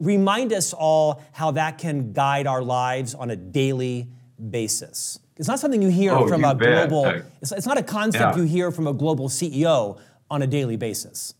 remind 0.00 0.52
us 0.52 0.72
all 0.72 1.22
how 1.32 1.52
that 1.52 1.78
can 1.78 2.12
guide 2.12 2.48
our 2.48 2.62
lives 2.62 3.14
on 3.14 3.30
a 3.30 3.36
daily 3.36 4.08
basis. 4.50 5.20
It's 5.36 5.46
not 5.46 5.60
something 5.60 5.80
you 5.80 5.88
hear 5.88 6.12
Oh, 6.12 6.26
from 6.26 6.40
you 6.42 6.48
a 6.48 6.54
bet. 6.56 6.88
global, 6.88 7.22
it's, 7.40 7.52
it's 7.52 7.66
not 7.66 7.78
a 7.78 7.82
concept 7.84 8.36
Yeah. 8.36 8.42
you 8.42 8.48
hear 8.48 8.72
from 8.72 8.88
a 8.88 8.92
global 8.92 9.28
CEO 9.28 10.00
on 10.28 10.42
a 10.42 10.48
daily 10.48 10.76
basis. 10.76 11.34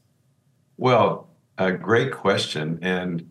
Well, 0.77 1.29
a 1.59 1.73
great 1.73 2.13
question. 2.13 2.79
And 2.81 3.29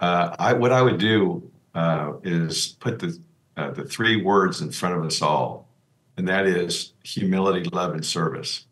uh, 0.00 0.36
I, 0.38 0.52
what 0.52 0.72
I 0.72 0.82
would 0.82 0.98
do 0.98 1.50
uh, 1.74 2.14
is 2.22 2.76
put 2.80 2.98
the, 2.98 3.18
uh, 3.56 3.70
the 3.70 3.84
three 3.84 4.22
words 4.22 4.60
in 4.60 4.70
front 4.70 4.96
of 4.96 5.04
us 5.04 5.22
all, 5.22 5.68
and 6.16 6.26
that 6.28 6.46
is 6.46 6.92
humility, 7.02 7.68
love, 7.70 7.94
and 7.94 8.04
service. 8.04 8.66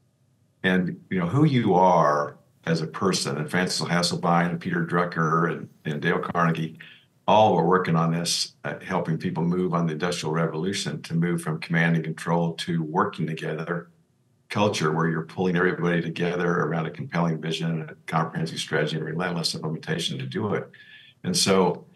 And 0.63 1.01
you 1.11 1.19
know 1.19 1.27
who 1.27 1.45
you 1.45 1.75
are 1.75 2.37
as 2.67 2.81
a 2.81 2.87
person, 2.87 3.37
and 3.37 3.51
Frances 3.51 3.87
Hesselbein 3.87 4.51
and 4.51 4.61
Peter 4.61 4.87
Drucker 4.87 5.53
and, 5.53 5.69
and 5.85 6.01
Dale 6.01 6.19
Carnegie, 6.19 6.79
all 7.27 7.55
were 7.57 7.67
working 7.67 7.97
on 7.97 8.13
this, 8.13 8.55
uh, 8.65 8.75
helping 8.81 9.17
people 9.17 9.43
move 9.43 9.73
on 9.75 9.87
the 9.87 9.93
Industrial 9.95 10.33
Revolution 10.33 11.01
to 11.03 11.15
move 11.15 11.41
from 11.41 11.59
command 11.59 11.97
and 11.97 12.05
control 12.05 12.53
to 12.55 12.83
working 12.83 13.27
together 13.27 13.89
culture 14.55 14.93
where 14.93 15.09
you're 15.09 15.23
pulling 15.23 15.57
everybody 15.57 16.01
together 16.01 16.49
around 16.49 16.87
a 16.87 16.91
compelling 16.91 17.41
vision, 17.41 17.89
a 17.91 17.95
comprehensive 18.07 18.59
strategy, 18.59 18.97
and 18.97 19.05
relentless 19.05 19.53
implementation 19.55 20.17
to 20.17 20.27
do 20.27 20.55
it. 20.55 20.71
And 21.25 21.37
so, 21.37 21.87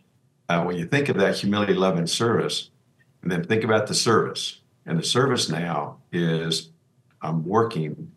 uh, 0.48 0.62
when 0.62 0.76
you 0.76 0.86
think 0.86 1.10
of 1.10 1.16
that 1.18 1.36
humility, 1.36 1.74
love, 1.74 1.98
and 1.98 2.08
service, 2.08 2.70
and 3.22 3.30
then 3.30 3.44
think 3.44 3.62
about 3.62 3.86
the 3.86 3.94
service, 3.94 4.60
and 4.86 4.98
the 4.98 5.04
service 5.04 5.50
now 5.50 5.98
is 6.10 6.70
I'm 7.20 7.44
working 7.44 8.10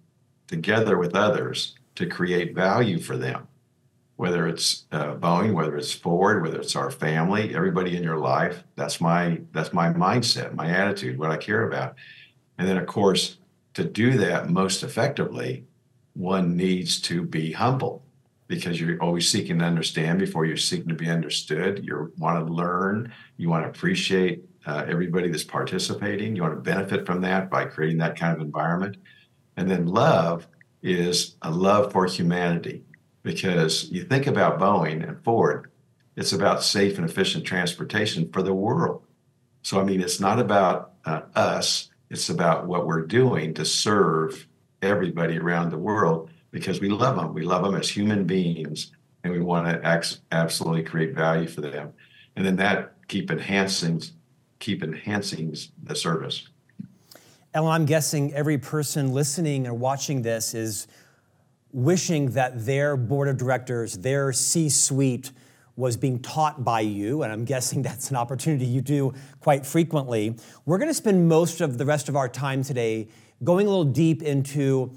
together 0.48 0.98
with 0.98 1.16
others 1.16 1.76
to 1.96 2.06
create 2.06 2.56
value 2.56 3.00
for 3.00 3.18
them, 3.18 3.48
whether 4.16 4.48
it's 4.48 4.86
uh, 4.94 5.16
Boeing, 5.16 5.54
whether 5.54 5.76
it's 5.76 5.94
Ford, 5.94 6.42
whether 6.42 6.60
it's 6.62 6.78
our 6.78 6.90
family, 6.90 7.54
everybody 7.54 7.98
in 7.98 8.04
your 8.04 8.18
life. 8.18 8.64
That's 8.76 9.02
my 9.02 9.42
that's 9.52 9.74
my 9.74 9.92
mindset, 9.92 10.56
my 10.56 10.70
attitude, 10.70 11.20
what 11.20 11.32
I 11.32 11.38
care 11.38 11.68
about. 11.68 11.96
And 12.58 12.68
then, 12.68 12.78
of 12.78 12.88
course, 12.88 13.38
to 13.74 13.84
do 13.84 14.18
that 14.20 14.50
most 14.50 14.84
effectively, 14.84 15.66
one 16.14 16.56
needs 16.56 17.02
to 17.02 17.24
be 17.24 17.52
humble 17.52 18.04
because 18.52 18.82
you're 18.82 19.02
always 19.02 19.32
seeking 19.32 19.60
to 19.60 19.66
understand 19.66 20.20
before 20.20 20.46
you're 20.46 20.58
seeking 20.58 20.90
to 20.90 20.94
be 20.94 21.10
understood. 21.10 21.86
You 21.86 22.12
want 22.18 22.46
to 22.46 22.54
learn, 22.54 23.14
you 23.38 23.50
want 23.50 23.64
to 23.64 23.70
appreciate 23.70 24.44
uh, 24.66 24.84
everybody 24.90 25.30
that's 25.30 25.46
participating, 25.46 26.36
you 26.36 26.42
want 26.42 26.56
to 26.56 26.62
benefit 26.62 27.06
from 27.06 27.22
that 27.22 27.50
by 27.50 27.64
creating 27.64 28.00
that 28.00 28.20
kind 28.20 28.36
of 28.36 28.42
environment. 28.42 28.98
And 29.56 29.72
then 29.72 29.88
love 29.88 30.48
is 30.84 31.38
a 31.42 31.50
love 31.50 31.94
for 31.94 32.06
humanity 32.06 32.84
because 33.24 33.90
you 33.90 34.04
think 34.04 34.28
about 34.28 34.60
Boeing 34.60 35.08
and 35.08 35.24
Ford, 35.24 35.72
it's 36.18 36.34
about 36.34 36.62
safe 36.62 36.98
and 36.98 37.10
efficient 37.10 37.46
transportation 37.46 38.30
for 38.34 38.44
the 38.44 38.54
world. 38.54 39.06
So, 39.62 39.80
I 39.80 39.86
mean, 39.86 40.02
it's 40.02 40.20
not 40.20 40.40
about 40.40 40.92
uh, 41.06 41.22
us, 41.36 41.90
it's 42.10 42.30
about 42.30 42.68
what 42.68 42.86
we're 42.86 43.06
doing 43.06 43.54
to 43.54 43.64
serve 43.64 44.46
everybody 44.82 45.38
around 45.40 45.70
the 45.70 45.78
world 45.78 46.30
because 46.52 46.82
we 46.82 46.90
love 46.90 47.16
them. 47.16 47.34
We 47.34 47.44
love 47.44 47.64
them 47.64 47.76
as 47.76 47.90
human 47.90 48.26
beings 48.26 48.92
and 49.24 49.34
we 49.34 49.40
want 49.40 49.68
to 49.68 49.88
ex- 49.88 50.22
absolutely 50.32 50.84
create 50.84 51.16
value 51.16 51.48
for 51.48 51.62
them. 51.62 51.94
And 52.36 52.46
then 52.46 52.56
that 52.58 52.96
keep 53.08 53.32
enhancing, 53.32 54.02
keep 54.60 54.84
enhancing 54.84 55.56
the 55.84 55.96
service. 55.96 56.48
Alan, 57.54 57.72
I'm 57.72 57.86
guessing 57.86 58.34
every 58.34 58.58
person 58.58 59.14
listening 59.14 59.68
or 59.68 59.74
watching 59.74 60.22
this 60.22 60.54
is 60.54 60.88
wishing 61.74 62.32
that 62.32 62.66
their 62.66 62.96
board 62.96 63.28
of 63.28 63.38
directors, 63.38 63.98
their 63.98 64.32
C 64.34 64.70
suite, 64.70 65.32
was 65.76 65.98
being 65.98 66.20
taught 66.20 66.64
by 66.64 66.82
you, 66.82 67.24
and 67.24 67.32
I'm 67.32 67.46
guessing 67.46 67.82
that's 67.84 68.10
an 68.10 68.16
opportunity 68.16 68.66
you 68.66 68.82
do 68.82 69.14
quite 69.40 69.66
frequently. 69.66 70.36
We're 70.66 70.78
going 70.78 70.90
to 70.90 70.94
spend 70.94 71.28
most 71.28 71.62
of 71.62 71.78
the 71.78 71.86
rest 71.86 72.10
of 72.10 72.16
our 72.16 72.30
time 72.30 72.64
today 72.64 73.08
going 73.44 73.68
a 73.68 73.70
little 73.70 73.86
deep 73.86 74.22
into 74.22 74.92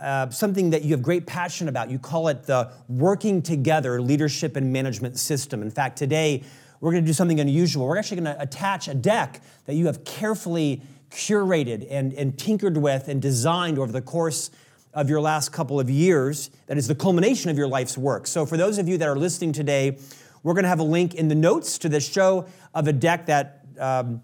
uh, 0.00 0.30
something 0.30 0.70
that 0.70 0.82
you 0.82 0.90
have 0.92 1.02
great 1.02 1.26
passion 1.26 1.68
about. 1.68 1.90
You 1.90 1.98
call 1.98 2.28
it 2.28 2.44
the 2.44 2.70
working 2.88 3.42
together 3.42 4.00
leadership 4.00 4.56
and 4.56 4.72
management 4.72 5.18
system. 5.18 5.62
In 5.62 5.70
fact, 5.70 5.98
today 5.98 6.44
we're 6.80 6.92
going 6.92 7.02
to 7.02 7.06
do 7.06 7.12
something 7.12 7.40
unusual. 7.40 7.86
We're 7.86 7.98
actually 7.98 8.20
going 8.20 8.36
to 8.36 8.42
attach 8.42 8.88
a 8.88 8.94
deck 8.94 9.40
that 9.66 9.74
you 9.74 9.86
have 9.86 10.04
carefully 10.04 10.82
curated 11.10 11.86
and, 11.90 12.12
and 12.12 12.38
tinkered 12.38 12.76
with 12.76 13.08
and 13.08 13.20
designed 13.20 13.78
over 13.78 13.90
the 13.90 14.02
course 14.02 14.50
of 14.94 15.08
your 15.08 15.20
last 15.20 15.52
couple 15.52 15.78
of 15.80 15.90
years 15.90 16.50
that 16.66 16.78
is 16.78 16.88
the 16.88 16.94
culmination 16.94 17.50
of 17.50 17.56
your 17.56 17.68
life's 17.68 17.98
work. 17.98 18.26
So, 18.26 18.46
for 18.46 18.56
those 18.56 18.78
of 18.78 18.88
you 18.88 18.98
that 18.98 19.08
are 19.08 19.16
listening 19.16 19.52
today, 19.52 19.98
we're 20.42 20.54
going 20.54 20.64
to 20.64 20.68
have 20.68 20.80
a 20.80 20.84
link 20.84 21.14
in 21.14 21.28
the 21.28 21.34
notes 21.34 21.78
to 21.78 21.88
this 21.88 22.08
show 22.08 22.46
of 22.74 22.86
a 22.86 22.92
deck 22.92 23.26
that 23.26 23.64
um, 23.78 24.22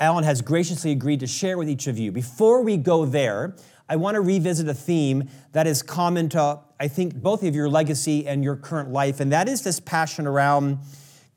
Alan 0.00 0.24
has 0.24 0.40
graciously 0.42 0.92
agreed 0.92 1.20
to 1.20 1.26
share 1.26 1.58
with 1.58 1.68
each 1.68 1.86
of 1.86 1.98
you. 1.98 2.12
Before 2.12 2.62
we 2.62 2.76
go 2.76 3.04
there, 3.04 3.54
I 3.88 3.96
want 3.96 4.16
to 4.16 4.20
revisit 4.20 4.68
a 4.68 4.74
theme 4.74 5.28
that 5.52 5.66
is 5.66 5.82
common 5.82 6.28
to, 6.30 6.60
I 6.78 6.88
think, 6.88 7.14
both 7.14 7.42
of 7.42 7.54
your 7.54 7.68
legacy 7.68 8.26
and 8.26 8.44
your 8.44 8.56
current 8.56 8.90
life, 8.90 9.20
and 9.20 9.32
that 9.32 9.48
is 9.48 9.62
this 9.62 9.80
passion 9.80 10.26
around 10.26 10.78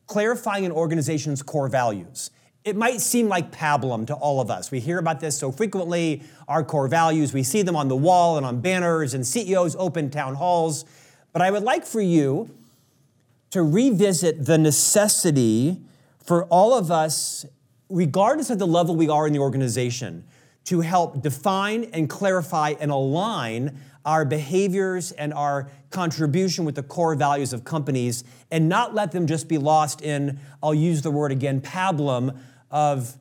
clarifying 0.07 0.65
an 0.65 0.71
organization's 0.71 1.41
core 1.41 1.69
values. 1.69 2.31
It 2.63 2.75
might 2.75 3.01
seem 3.01 3.27
like 3.27 3.51
pablum 3.51 4.05
to 4.07 4.13
all 4.13 4.41
of 4.41 4.51
us. 4.51 4.69
We 4.69 4.81
hear 4.81 4.99
about 4.99 5.19
this 5.19 5.37
so 5.37 5.51
frequently, 5.51 6.21
our 6.47 6.63
core 6.63 6.87
values. 6.87 7.33
We 7.33 7.43
see 7.43 7.61
them 7.61 7.75
on 7.75 7.87
the 7.87 7.95
wall 7.95 8.37
and 8.37 8.45
on 8.45 8.61
banners, 8.61 9.13
and 9.13 9.25
CEOs 9.25 9.75
open 9.77 10.09
town 10.09 10.35
halls. 10.35 10.85
But 11.31 11.41
I 11.41 11.49
would 11.49 11.63
like 11.63 11.85
for 11.85 12.01
you 12.01 12.49
to 13.51 13.63
revisit 13.63 14.45
the 14.45 14.57
necessity 14.57 15.81
for 16.23 16.45
all 16.45 16.77
of 16.77 16.91
us, 16.91 17.45
regardless 17.89 18.49
of 18.49 18.59
the 18.59 18.67
level 18.67 18.95
we 18.95 19.09
are 19.09 19.25
in 19.25 19.33
the 19.33 19.39
organization, 19.39 20.25
to 20.65 20.81
help 20.81 21.21
define 21.21 21.85
and 21.93 22.09
clarify 22.09 22.73
and 22.79 22.91
align 22.91 23.79
our 24.05 24.25
behaviors 24.25 25.11
and 25.11 25.33
our 25.33 25.69
contribution 25.89 26.65
with 26.65 26.75
the 26.75 26.83
core 26.83 27.15
values 27.15 27.53
of 27.53 27.63
companies 27.63 28.23
and 28.49 28.67
not 28.67 28.95
let 28.95 29.11
them 29.11 29.27
just 29.27 29.47
be 29.47 29.57
lost 29.57 30.01
in, 30.01 30.39
I'll 30.63 30.73
use 30.73 31.01
the 31.01 31.11
word 31.11 31.31
again, 31.31 31.61
pablum 31.61 32.37
of 32.71 33.15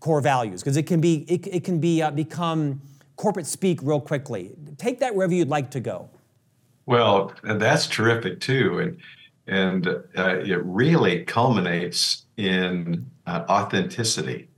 core 0.00 0.20
values, 0.20 0.62
because 0.62 0.76
it 0.76 0.86
can 0.86 1.00
be, 1.00 1.24
it, 1.28 1.46
it 1.46 1.64
can 1.64 1.80
be, 1.80 2.02
uh, 2.02 2.10
become 2.10 2.80
corporate 3.16 3.46
speak 3.46 3.80
real 3.82 4.00
quickly. 4.00 4.52
Take 4.78 4.98
that 5.00 5.14
wherever 5.14 5.34
you'd 5.34 5.48
like 5.48 5.70
to 5.72 5.80
go. 5.80 6.08
Well, 6.86 7.32
that's 7.44 7.86
terrific 7.86 8.40
too, 8.40 8.80
and 8.80 8.96
and 9.46 9.86
uh, 9.86 10.38
it 10.38 10.62
really 10.64 11.24
culminates 11.24 12.26
in 12.36 13.10
uh, 13.26 13.44
authenticity 13.48 14.48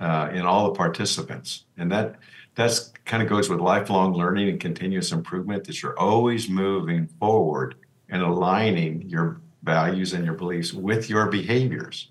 uh, 0.00 0.30
in 0.32 0.42
all 0.42 0.64
the 0.64 0.76
participants, 0.76 1.64
and 1.76 1.90
that 1.92 2.16
that's 2.54 2.92
kind 3.04 3.22
of 3.22 3.28
goes 3.28 3.48
with 3.48 3.60
lifelong 3.60 4.12
learning 4.14 4.48
and 4.48 4.60
continuous 4.60 5.12
improvement. 5.12 5.64
That 5.64 5.82
you're 5.82 5.98
always 5.98 6.48
moving 6.48 7.06
forward 7.18 7.76
and 8.08 8.22
aligning 8.22 9.02
your 9.08 9.40
values 9.62 10.12
and 10.14 10.24
your 10.24 10.34
beliefs 10.34 10.72
with 10.72 11.08
your 11.08 11.26
behaviors, 11.26 12.10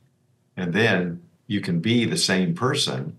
and 0.56 0.72
then 0.74 1.22
you 1.48 1.62
can 1.62 1.80
be 1.80 2.06
the 2.06 2.18
same 2.18 2.54
person 2.54 3.18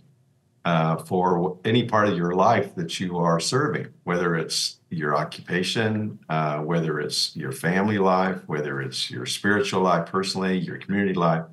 uh, 0.64 0.96
for 0.96 1.58
any 1.64 1.84
part 1.84 2.08
of 2.08 2.16
your 2.16 2.34
life 2.34 2.74
that 2.74 3.00
you 3.00 3.18
are 3.18 3.40
serving, 3.40 3.88
whether 4.04 4.36
it's 4.36 4.76
your 4.90 5.16
occupation, 5.16 6.18
uh, 6.28 6.58
whether 6.58 7.00
it's 7.00 7.34
your 7.34 7.52
family 7.52 7.98
life, 7.98 8.38
whether 8.46 8.80
it's 8.80 9.10
your 9.10 9.26
spiritual 9.26 9.80
life 9.82 10.06
personally, 10.06 10.58
your 10.58 10.76
community 10.78 11.14
life. 11.14 11.44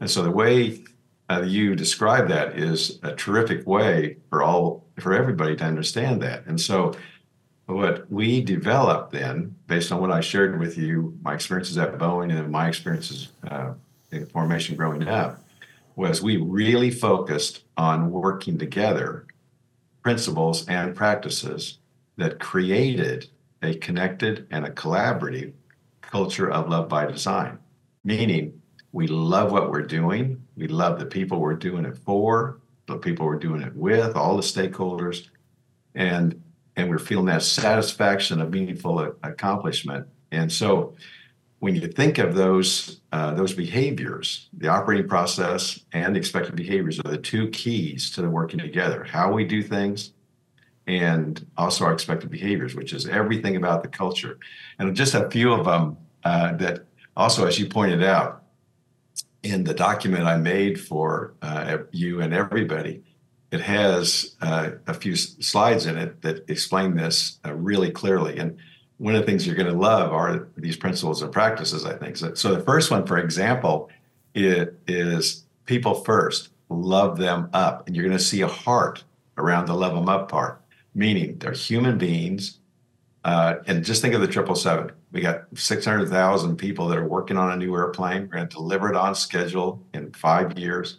And 0.00 0.10
so 0.10 0.22
the 0.22 0.30
way 0.30 0.82
you 1.38 1.76
describe 1.76 2.28
that 2.28 2.58
is 2.58 2.98
a 3.02 3.14
terrific 3.14 3.66
way 3.66 4.16
for 4.28 4.42
all 4.42 4.84
for 4.98 5.14
everybody 5.14 5.56
to 5.56 5.64
understand 5.64 6.20
that. 6.22 6.44
And 6.46 6.60
so 6.60 6.94
what 7.66 8.10
we 8.10 8.42
developed 8.42 9.12
then, 9.12 9.54
based 9.66 9.92
on 9.92 10.00
what 10.00 10.10
I 10.10 10.20
shared 10.20 10.58
with 10.58 10.76
you, 10.76 11.16
my 11.22 11.34
experiences 11.34 11.78
at 11.78 11.96
Boeing 11.98 12.36
and 12.36 12.50
my 12.50 12.68
experiences 12.68 13.28
uh, 13.48 13.74
in 14.10 14.26
formation 14.26 14.76
growing 14.76 15.06
up, 15.06 15.42
was 15.96 16.22
we 16.22 16.36
really 16.36 16.90
focused 16.90 17.64
on 17.76 18.10
working 18.10 18.58
together 18.58 19.26
principles 20.02 20.66
and 20.66 20.96
practices 20.96 21.78
that 22.16 22.40
created 22.40 23.28
a 23.62 23.74
connected 23.74 24.46
and 24.50 24.64
a 24.64 24.70
collaborative 24.70 25.52
culture 26.00 26.50
of 26.50 26.68
love 26.68 26.88
by 26.88 27.06
design, 27.06 27.58
meaning 28.04 28.60
we 28.92 29.06
love 29.06 29.52
what 29.52 29.70
we're 29.70 29.82
doing. 29.82 30.39
We 30.56 30.68
love 30.68 30.98
the 30.98 31.06
people 31.06 31.40
we're 31.40 31.54
doing 31.54 31.84
it 31.84 31.96
for, 31.96 32.58
the 32.86 32.98
people 32.98 33.26
we're 33.26 33.38
doing 33.38 33.62
it 33.62 33.74
with, 33.74 34.16
all 34.16 34.36
the 34.36 34.42
stakeholders, 34.42 35.28
and 35.94 36.40
and 36.76 36.88
we're 36.88 36.98
feeling 36.98 37.26
that 37.26 37.42
satisfaction 37.42 38.40
of 38.40 38.50
meaningful 38.50 39.00
accomplishment. 39.22 40.06
And 40.32 40.50
so, 40.50 40.94
when 41.58 41.74
you 41.74 41.88
think 41.88 42.18
of 42.18 42.34
those 42.34 43.00
uh, 43.12 43.34
those 43.34 43.52
behaviors, 43.52 44.48
the 44.52 44.68
operating 44.68 45.08
process 45.08 45.80
and 45.92 46.14
the 46.14 46.18
expected 46.18 46.56
behaviors 46.56 46.98
are 47.00 47.10
the 47.10 47.18
two 47.18 47.48
keys 47.50 48.10
to 48.12 48.22
the 48.22 48.30
working 48.30 48.58
together. 48.58 49.04
How 49.04 49.32
we 49.32 49.44
do 49.44 49.62
things, 49.62 50.12
and 50.86 51.44
also 51.56 51.84
our 51.84 51.92
expected 51.92 52.30
behaviors, 52.30 52.74
which 52.74 52.92
is 52.92 53.06
everything 53.06 53.56
about 53.56 53.82
the 53.82 53.88
culture. 53.88 54.38
And 54.78 54.94
just 54.94 55.14
a 55.14 55.28
few 55.30 55.52
of 55.52 55.64
them 55.64 55.96
uh, 56.24 56.52
that 56.56 56.86
also, 57.16 57.46
as 57.46 57.58
you 57.58 57.66
pointed 57.66 58.02
out, 58.02 58.39
in 59.42 59.64
the 59.64 59.74
document 59.74 60.24
I 60.24 60.36
made 60.36 60.80
for 60.80 61.34
uh, 61.42 61.78
you 61.92 62.20
and 62.20 62.34
everybody, 62.34 63.02
it 63.50 63.60
has 63.60 64.36
uh, 64.40 64.72
a 64.86 64.94
few 64.94 65.16
slides 65.16 65.86
in 65.86 65.96
it 65.96 66.22
that 66.22 66.48
explain 66.48 66.96
this 66.96 67.38
uh, 67.44 67.52
really 67.54 67.90
clearly. 67.90 68.38
And 68.38 68.58
one 68.98 69.14
of 69.14 69.20
the 69.22 69.26
things 69.26 69.46
you're 69.46 69.56
going 69.56 69.72
to 69.72 69.78
love 69.78 70.12
are 70.12 70.48
these 70.56 70.76
principles 70.76 71.22
and 71.22 71.32
practices, 71.32 71.84
I 71.84 71.96
think. 71.96 72.16
So, 72.16 72.34
so 72.34 72.54
the 72.54 72.62
first 72.62 72.90
one, 72.90 73.06
for 73.06 73.18
example, 73.18 73.88
it 74.34 74.78
is 74.86 75.44
people 75.64 75.94
first, 75.94 76.50
love 76.68 77.18
them 77.18 77.48
up. 77.52 77.86
And 77.86 77.96
you're 77.96 78.04
going 78.04 78.16
to 78.16 78.22
see 78.22 78.42
a 78.42 78.48
heart 78.48 79.02
around 79.36 79.66
the 79.66 79.74
love 79.74 79.94
them 79.94 80.08
up 80.08 80.30
part, 80.30 80.60
meaning 80.94 81.38
they're 81.38 81.52
human 81.52 81.98
beings. 81.98 82.58
Uh, 83.24 83.56
and 83.66 83.84
just 83.84 84.00
think 84.02 84.14
of 84.14 84.20
the 84.20 84.26
777. 84.26 84.92
We 85.12 85.20
got 85.20 85.46
600,000 85.54 86.56
people 86.56 86.86
that 86.88 86.98
are 86.98 87.06
working 87.06 87.36
on 87.36 87.52
a 87.52 87.56
new 87.56 87.74
airplane. 87.74 88.22
We're 88.22 88.36
going 88.36 88.48
to 88.48 88.56
deliver 88.56 88.90
it 88.90 88.96
on 88.96 89.14
schedule 89.14 89.84
in 89.92 90.12
five 90.12 90.58
years. 90.58 90.98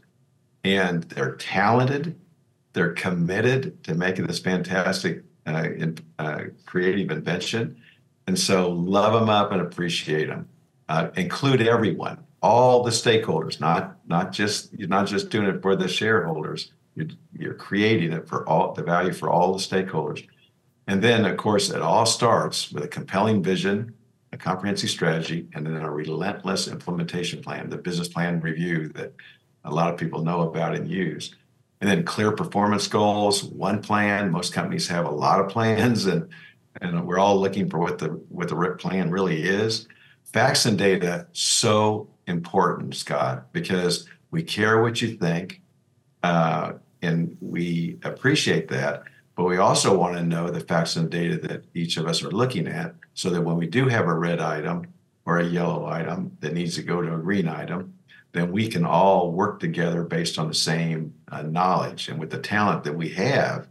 And 0.63 1.03
they're 1.03 1.35
talented, 1.35 2.19
they're 2.73 2.93
committed 2.93 3.83
to 3.85 3.95
making 3.95 4.27
this 4.27 4.39
fantastic 4.39 5.23
uh, 5.47 5.69
in, 5.77 5.97
uh, 6.19 6.43
creative 6.65 7.09
invention. 7.09 7.81
And 8.27 8.37
so 8.37 8.69
love 8.69 9.13
them 9.13 9.29
up 9.29 9.51
and 9.51 9.61
appreciate 9.61 10.27
them. 10.27 10.47
Uh, 10.87 11.09
include 11.15 11.61
everyone, 11.61 12.17
all 12.41 12.83
the 12.83 12.91
stakeholders, 12.91 13.59
not 13.59 13.97
not 14.07 14.33
just 14.33 14.73
you're 14.77 14.89
not 14.89 15.07
just 15.07 15.29
doing 15.29 15.47
it 15.47 15.61
for 15.61 15.75
the 15.75 15.87
shareholders. 15.87 16.73
You're, 16.95 17.07
you're 17.37 17.53
creating 17.53 18.11
it 18.11 18.27
for 18.27 18.47
all 18.47 18.73
the 18.73 18.83
value 18.83 19.13
for 19.13 19.29
all 19.29 19.53
the 19.53 19.59
stakeholders. 19.59 20.27
And 20.87 21.01
then, 21.01 21.25
of 21.25 21.37
course, 21.37 21.69
it 21.69 21.81
all 21.81 22.05
starts 22.05 22.71
with 22.71 22.83
a 22.83 22.87
compelling 22.87 23.41
vision, 23.41 23.93
a 24.33 24.37
comprehensive 24.37 24.89
strategy, 24.89 25.47
and 25.53 25.65
then 25.65 25.75
a 25.75 25.91
relentless 25.91 26.67
implementation 26.67 27.41
plan, 27.41 27.69
the 27.69 27.77
business 27.77 28.07
plan 28.07 28.39
review 28.39 28.87
that 28.89 29.13
a 29.65 29.73
lot 29.73 29.93
of 29.93 29.99
people 29.99 30.23
know 30.23 30.41
about 30.41 30.75
and 30.75 30.89
use. 30.89 31.35
And 31.81 31.89
then 31.89 32.03
clear 32.03 32.31
performance 32.31 32.87
goals 32.87 33.43
one 33.43 33.81
plan. 33.81 34.31
Most 34.31 34.53
companies 34.53 34.87
have 34.87 35.05
a 35.05 35.11
lot 35.11 35.39
of 35.39 35.49
plans 35.49 36.05
and 36.05 36.29
and 36.79 37.05
we're 37.05 37.19
all 37.19 37.39
looking 37.39 37.69
for 37.69 37.79
what 37.79 37.97
the 37.97 38.09
what 38.29 38.47
the 38.47 38.55
RIP 38.55 38.79
plan 38.79 39.09
really 39.09 39.41
is. 39.41 39.87
Facts 40.23 40.65
and 40.65 40.77
data 40.77 41.27
so 41.33 42.07
important 42.27 42.95
scott 42.95 43.51
because 43.51 44.07
we 44.29 44.43
care 44.43 44.81
what 44.81 45.01
you 45.01 45.17
think 45.17 45.61
uh, 46.23 46.73
and 47.01 47.35
we 47.41 47.97
appreciate 48.03 48.67
that 48.69 49.03
but 49.35 49.45
we 49.45 49.57
also 49.57 49.97
want 49.97 50.15
to 50.15 50.23
know 50.23 50.49
the 50.49 50.59
facts 50.59 50.95
and 50.95 51.09
data 51.09 51.37
that 51.37 51.63
each 51.73 51.97
of 51.97 52.05
us 52.05 52.23
are 52.23 52.31
looking 52.31 52.67
at 52.67 52.95
so 53.13 53.29
that 53.29 53.41
when 53.41 53.57
we 53.57 53.67
do 53.67 53.87
have 53.87 54.07
a 54.07 54.13
red 54.13 54.39
item 54.39 54.85
or 55.25 55.39
a 55.39 55.45
yellow 55.45 55.85
item 55.85 56.35
that 56.41 56.53
needs 56.53 56.75
to 56.75 56.83
go 56.83 57.01
to 57.01 57.15
a 57.15 57.19
green 57.19 57.47
item 57.47 57.93
then 58.33 58.51
we 58.51 58.67
can 58.67 58.85
all 58.85 59.31
work 59.31 59.59
together 59.59 60.03
based 60.03 60.39
on 60.39 60.47
the 60.47 60.53
same 60.53 61.13
uh, 61.31 61.41
knowledge 61.41 62.07
and 62.07 62.19
with 62.19 62.29
the 62.29 62.37
talent 62.37 62.83
that 62.83 62.95
we 62.95 63.09
have 63.09 63.67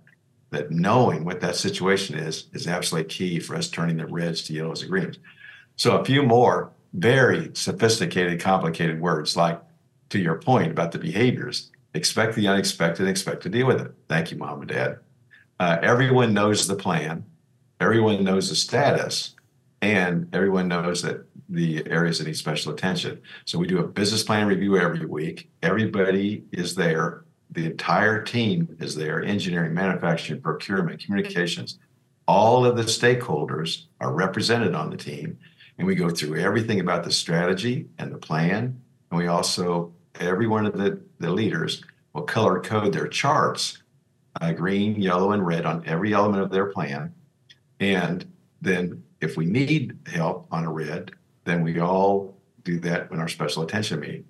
that 0.51 0.71
knowing 0.71 1.25
what 1.25 1.41
that 1.41 1.57
situation 1.57 2.19
is 2.19 2.47
is 2.53 2.67
absolutely 2.67 3.09
key 3.09 3.39
for 3.39 3.55
us 3.55 3.69
turning 3.69 3.97
the 3.97 4.07
reds 4.07 4.43
to 4.43 4.53
yellows 4.53 4.83
and 4.83 4.91
greens. 4.91 5.19
So 5.77 5.97
a 5.97 6.05
few 6.05 6.23
more 6.23 6.73
very 6.93 7.51
sophisticated 7.55 8.41
complicated 8.41 9.01
words 9.01 9.37
like 9.37 9.61
to 10.11 10.19
your 10.19 10.37
point 10.37 10.71
about 10.71 10.93
the 10.93 10.99
behaviors 10.99 11.71
expect 11.95 12.35
the 12.35 12.49
unexpected 12.49 13.07
expect 13.07 13.43
to 13.45 13.49
deal 13.49 13.67
with 13.67 13.81
it. 13.81 13.95
Thank 14.09 14.31
you 14.31 14.39
mom 14.39 14.61
and 14.61 14.69
dad 14.69 14.99
uh, 15.61 15.79
everyone 15.83 16.35
knows 16.35 16.67
the 16.67 16.75
plan 16.75 17.25
everyone 17.81 18.23
knows 18.23 18.49
the 18.51 18.55
status 18.55 19.35
and 19.81 20.29
everyone 20.35 20.69
knows 20.69 21.03
that 21.03 21.25
the 21.49 21.85
areas 21.91 22.19
that 22.19 22.27
need 22.27 22.37
special 22.37 22.73
attention. 22.73 23.21
So 23.47 23.59
we 23.59 23.67
do 23.67 23.79
a 23.79 23.87
business 23.87 24.23
plan 24.23 24.47
review 24.47 24.79
every 24.79 25.07
week. 25.07 25.51
Everybody 25.63 26.45
is 26.53 26.75
there. 26.75 27.25
The 27.51 27.65
entire 27.65 28.23
team 28.23 28.77
is 28.79 28.95
there 28.95 29.25
engineering, 29.25 29.75
manufacturing, 29.75 30.43
procurement, 30.43 31.03
communications. 31.03 31.79
All 32.29 32.65
of 32.65 32.77
the 32.77 32.85
stakeholders 32.85 33.87
are 34.01 34.13
represented 34.13 34.75
on 34.75 34.91
the 34.91 34.97
team. 34.97 35.39
And 35.79 35.87
we 35.87 35.95
go 35.95 36.11
through 36.11 36.37
everything 36.39 36.79
about 36.79 37.03
the 37.03 37.11
strategy 37.11 37.89
and 37.99 38.13
the 38.13 38.19
plan. 38.19 38.81
And 39.11 39.19
we 39.19 39.27
also, 39.27 39.93
every 40.21 40.47
one 40.47 40.67
of 40.67 40.75
the, 40.75 41.01
the 41.19 41.31
leaders 41.31 41.83
will 42.13 42.23
color 42.23 42.61
code 42.61 42.93
their 42.93 43.09
charts 43.09 43.80
uh, 44.41 44.53
green, 44.53 45.01
yellow, 45.01 45.33
and 45.33 45.45
red 45.45 45.67
on 45.67 45.83
every 45.87 46.13
element 46.13 46.43
of 46.43 46.51
their 46.51 46.67
plan. 46.67 47.15
And 47.81 48.27
then 48.61 49.03
if 49.21 49.37
we 49.37 49.47
need 49.47 49.99
help 50.07 50.47
on 50.51 50.65
a 50.65 50.71
red, 50.71 51.13
then 51.45 51.63
we 51.63 51.81
all 51.81 52.37
do 52.65 52.79
that 52.81 53.11
in 53.11 53.19
our 53.19 53.29
special 53.29 53.63
attention 53.63 54.01
meeting. 54.01 54.25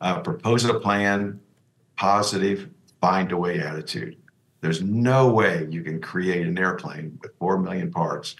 Uh, 0.00 0.20
propose 0.20 0.64
a 0.64 0.74
plan, 0.74 1.40
positive, 1.96 2.68
find 3.00 3.32
a 3.32 3.36
way 3.36 3.60
attitude. 3.60 4.16
There's 4.60 4.82
no 4.82 5.28
way 5.28 5.66
you 5.70 5.82
can 5.82 6.00
create 6.00 6.46
an 6.46 6.58
airplane 6.58 7.18
with 7.22 7.36
four 7.38 7.58
million 7.58 7.90
parts 7.90 8.36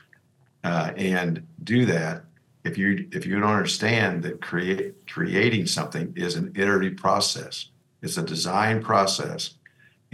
uh, 0.64 0.92
and 0.96 1.46
do 1.62 1.87
that 1.87 2.24
if 2.64 2.76
you 2.76 3.09
if 3.12 3.24
you 3.24 3.38
don't 3.38 3.48
understand 3.48 4.22
that 4.24 4.40
create 4.40 5.07
creating 5.07 5.66
something 5.66 6.12
is 6.16 6.35
an 6.35 6.52
iterative 6.57 6.96
process. 6.96 7.70
It's 8.02 8.16
a 8.16 8.22
design 8.22 8.83
process, 8.83 9.55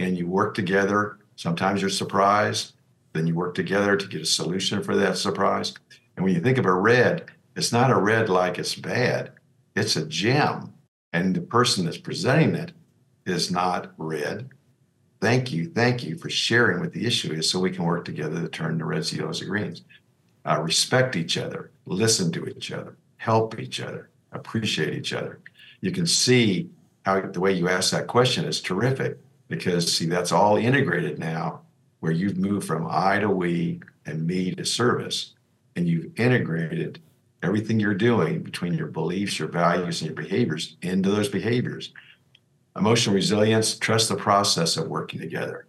and 0.03 0.17
you 0.17 0.27
work 0.27 0.53
together. 0.53 1.17
Sometimes 1.35 1.81
you're 1.81 1.89
surprised, 1.89 2.73
then 3.13 3.25
you 3.25 3.35
work 3.35 3.55
together 3.55 3.95
to 3.95 4.07
get 4.07 4.21
a 4.21 4.25
solution 4.25 4.83
for 4.83 4.95
that 4.95 5.17
surprise. 5.17 5.73
And 6.15 6.23
when 6.23 6.33
you 6.33 6.41
think 6.41 6.57
of 6.57 6.65
a 6.65 6.73
red, 6.73 7.25
it's 7.55 7.71
not 7.71 7.91
a 7.91 7.99
red 7.99 8.29
like 8.29 8.59
it's 8.59 8.75
bad, 8.75 9.31
it's 9.75 9.95
a 9.95 10.05
gem. 10.05 10.73
And 11.13 11.35
the 11.35 11.41
person 11.41 11.85
that's 11.85 11.97
presenting 11.97 12.55
it 12.55 12.71
is 13.25 13.51
not 13.51 13.93
red. 13.97 14.49
Thank 15.21 15.51
you, 15.51 15.69
thank 15.69 16.03
you 16.03 16.17
for 16.17 16.29
sharing 16.29 16.79
what 16.79 16.91
the 16.91 17.05
issue 17.05 17.31
is 17.33 17.49
so 17.49 17.59
we 17.59 17.71
can 17.71 17.85
work 17.85 18.03
together 18.03 18.41
to 18.41 18.47
turn 18.49 18.77
the 18.77 18.85
reds, 18.85 19.13
yellows, 19.13 19.41
and 19.41 19.49
greens. 19.49 19.83
Uh, 20.45 20.59
respect 20.61 21.15
each 21.15 21.37
other, 21.37 21.71
listen 21.85 22.31
to 22.33 22.45
each 22.45 22.71
other, 22.71 22.97
help 23.17 23.57
each 23.57 23.79
other, 23.79 24.09
appreciate 24.33 24.93
each 24.93 25.13
other. 25.13 25.39
You 25.79 25.91
can 25.91 26.05
see 26.05 26.69
how 27.05 27.21
the 27.21 27.39
way 27.39 27.53
you 27.53 27.69
ask 27.69 27.91
that 27.91 28.07
question 28.07 28.43
is 28.43 28.59
terrific 28.59 29.17
because, 29.55 29.95
see, 29.95 30.07
that's 30.07 30.31
all 30.31 30.57
integrated 30.57 31.19
now 31.19 31.61
where 31.99 32.11
you've 32.11 32.37
moved 32.37 32.65
from 32.65 32.87
I 32.89 33.19
to 33.19 33.29
we 33.29 33.81
and 34.07 34.25
me 34.25 34.51
to 34.55 34.65
service, 34.65 35.35
and 35.75 35.87
you've 35.87 36.19
integrated 36.19 36.99
everything 37.43 37.79
you're 37.79 37.93
doing 37.93 38.41
between 38.41 38.73
your 38.73 38.87
beliefs, 38.87 39.37
your 39.37 39.47
values, 39.47 40.01
and 40.01 40.09
your 40.09 40.15
behaviors 40.15 40.75
into 40.81 41.11
those 41.11 41.29
behaviors. 41.29 41.93
Emotional 42.75 43.13
resilience, 43.13 43.77
trust 43.77 44.09
the 44.09 44.15
process 44.15 44.75
of 44.75 44.87
working 44.87 45.19
together. 45.19 45.67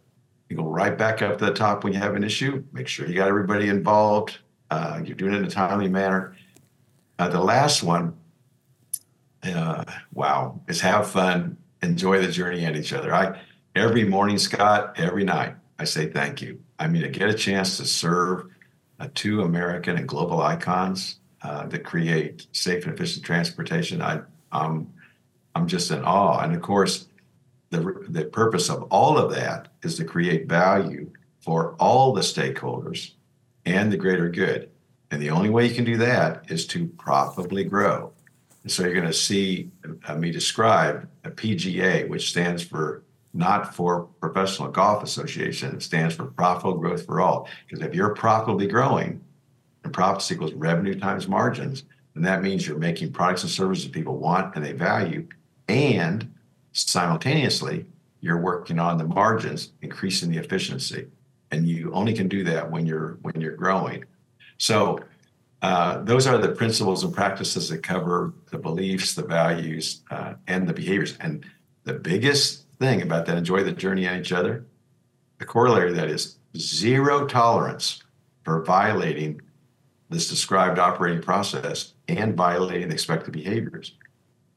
You 0.48 0.56
go 0.56 0.64
right 0.64 0.96
back 0.96 1.20
up 1.20 1.36
to 1.36 1.44
the 1.44 1.52
top 1.52 1.84
when 1.84 1.92
you 1.92 1.98
have 1.98 2.14
an 2.14 2.24
issue, 2.24 2.64
make 2.72 2.88
sure 2.88 3.06
you 3.06 3.14
got 3.14 3.28
everybody 3.28 3.68
involved, 3.68 4.38
uh, 4.70 5.02
you're 5.04 5.16
doing 5.16 5.34
it 5.34 5.38
in 5.38 5.44
a 5.44 5.50
timely 5.50 5.88
manner. 5.88 6.34
Uh, 7.18 7.28
the 7.28 7.40
last 7.40 7.82
one, 7.82 8.16
uh, 9.42 9.84
wow, 10.14 10.58
is 10.68 10.80
have 10.80 11.10
fun, 11.10 11.58
enjoy 11.82 12.18
the 12.20 12.32
journey 12.32 12.64
and 12.64 12.76
each 12.76 12.94
other. 12.94 13.14
I 13.14 13.38
every 13.74 14.04
morning, 14.04 14.38
Scott, 14.38 14.94
every 14.96 15.24
night, 15.24 15.56
I 15.78 15.84
say 15.84 16.08
thank 16.08 16.40
you. 16.40 16.60
I 16.78 16.86
mean, 16.86 17.02
to 17.02 17.08
get 17.08 17.28
a 17.28 17.34
chance 17.34 17.76
to 17.78 17.84
serve 17.84 18.46
uh, 19.00 19.08
two 19.14 19.42
American 19.42 19.96
and 19.96 20.06
global 20.06 20.40
icons 20.40 21.18
uh, 21.42 21.66
that 21.66 21.84
create 21.84 22.46
safe 22.52 22.84
and 22.84 22.94
efficient 22.94 23.24
transportation. 23.24 24.00
I'm, 24.00 24.92
I'm 25.54 25.66
just 25.66 25.90
in 25.90 26.04
awe. 26.04 26.40
And 26.40 26.54
of 26.54 26.62
course, 26.62 27.08
the, 27.70 28.04
the 28.08 28.24
purpose 28.24 28.70
of 28.70 28.84
all 28.84 29.18
of 29.18 29.34
that 29.34 29.68
is 29.82 29.96
to 29.96 30.04
create 30.04 30.48
value 30.48 31.10
for 31.40 31.74
all 31.78 32.12
the 32.12 32.20
stakeholders 32.20 33.12
and 33.66 33.92
the 33.92 33.96
greater 33.96 34.28
good. 34.28 34.70
And 35.10 35.20
the 35.20 35.30
only 35.30 35.50
way 35.50 35.66
you 35.66 35.74
can 35.74 35.84
do 35.84 35.96
that 35.98 36.44
is 36.48 36.66
to 36.68 36.86
profitably 36.86 37.64
grow. 37.64 38.12
And 38.62 38.72
So 38.72 38.84
you're 38.84 38.94
going 38.94 39.06
to 39.06 39.12
see 39.12 39.70
uh, 40.06 40.14
me 40.14 40.30
describe 40.30 41.08
a 41.24 41.30
PGA, 41.30 42.08
which 42.08 42.30
stands 42.30 42.62
for 42.62 43.02
not 43.34 43.74
for 43.74 44.04
Professional 44.20 44.68
Golf 44.68 45.02
Association. 45.02 45.74
It 45.74 45.82
stands 45.82 46.14
for 46.14 46.26
Profitable 46.26 46.78
Growth 46.78 47.04
for 47.04 47.20
All. 47.20 47.48
Because 47.68 47.84
if 47.84 47.94
you're 47.94 48.14
profitably 48.14 48.68
growing, 48.68 49.20
and 49.82 49.92
profits 49.92 50.30
equals 50.32 50.54
revenue 50.54 50.98
times 50.98 51.28
margins, 51.28 51.84
then 52.14 52.22
that 52.22 52.42
means 52.42 52.66
you're 52.66 52.78
making 52.78 53.12
products 53.12 53.42
and 53.42 53.50
services 53.50 53.90
people 53.90 54.16
want 54.16 54.54
and 54.56 54.64
they 54.64 54.72
value, 54.72 55.26
and 55.68 56.32
simultaneously 56.72 57.86
you're 58.20 58.40
working 58.40 58.78
on 58.78 58.96
the 58.96 59.04
margins, 59.04 59.72
increasing 59.82 60.30
the 60.30 60.38
efficiency. 60.38 61.06
And 61.50 61.68
you 61.68 61.92
only 61.92 62.14
can 62.14 62.28
do 62.28 62.42
that 62.44 62.70
when 62.70 62.86
you're 62.86 63.18
when 63.22 63.40
you're 63.40 63.56
growing. 63.56 64.04
So 64.58 65.00
uh, 65.60 66.02
those 66.02 66.26
are 66.26 66.38
the 66.38 66.48
principles 66.48 67.04
and 67.04 67.14
practices 67.14 67.68
that 67.68 67.82
cover 67.82 68.32
the 68.50 68.58
beliefs, 68.58 69.14
the 69.14 69.22
values, 69.22 70.02
uh, 70.10 70.34
and 70.46 70.66
the 70.66 70.72
behaviors. 70.72 71.16
And 71.20 71.44
the 71.84 71.94
biggest 71.94 72.63
thing 72.84 73.02
about 73.02 73.26
that 73.26 73.36
enjoy 73.36 73.62
the 73.62 73.72
journey 73.72 74.06
on 74.08 74.18
each 74.18 74.32
other, 74.32 74.66
the 75.38 75.44
corollary 75.44 75.90
of 75.90 75.96
that 75.96 76.08
is 76.08 76.36
zero 76.56 77.26
tolerance 77.26 78.02
for 78.44 78.62
violating 78.62 79.40
this 80.10 80.28
described 80.28 80.78
operating 80.78 81.22
process 81.22 81.94
and 82.08 82.36
violating 82.36 82.88
the 82.88 82.94
expected 82.94 83.32
behaviors. 83.32 83.96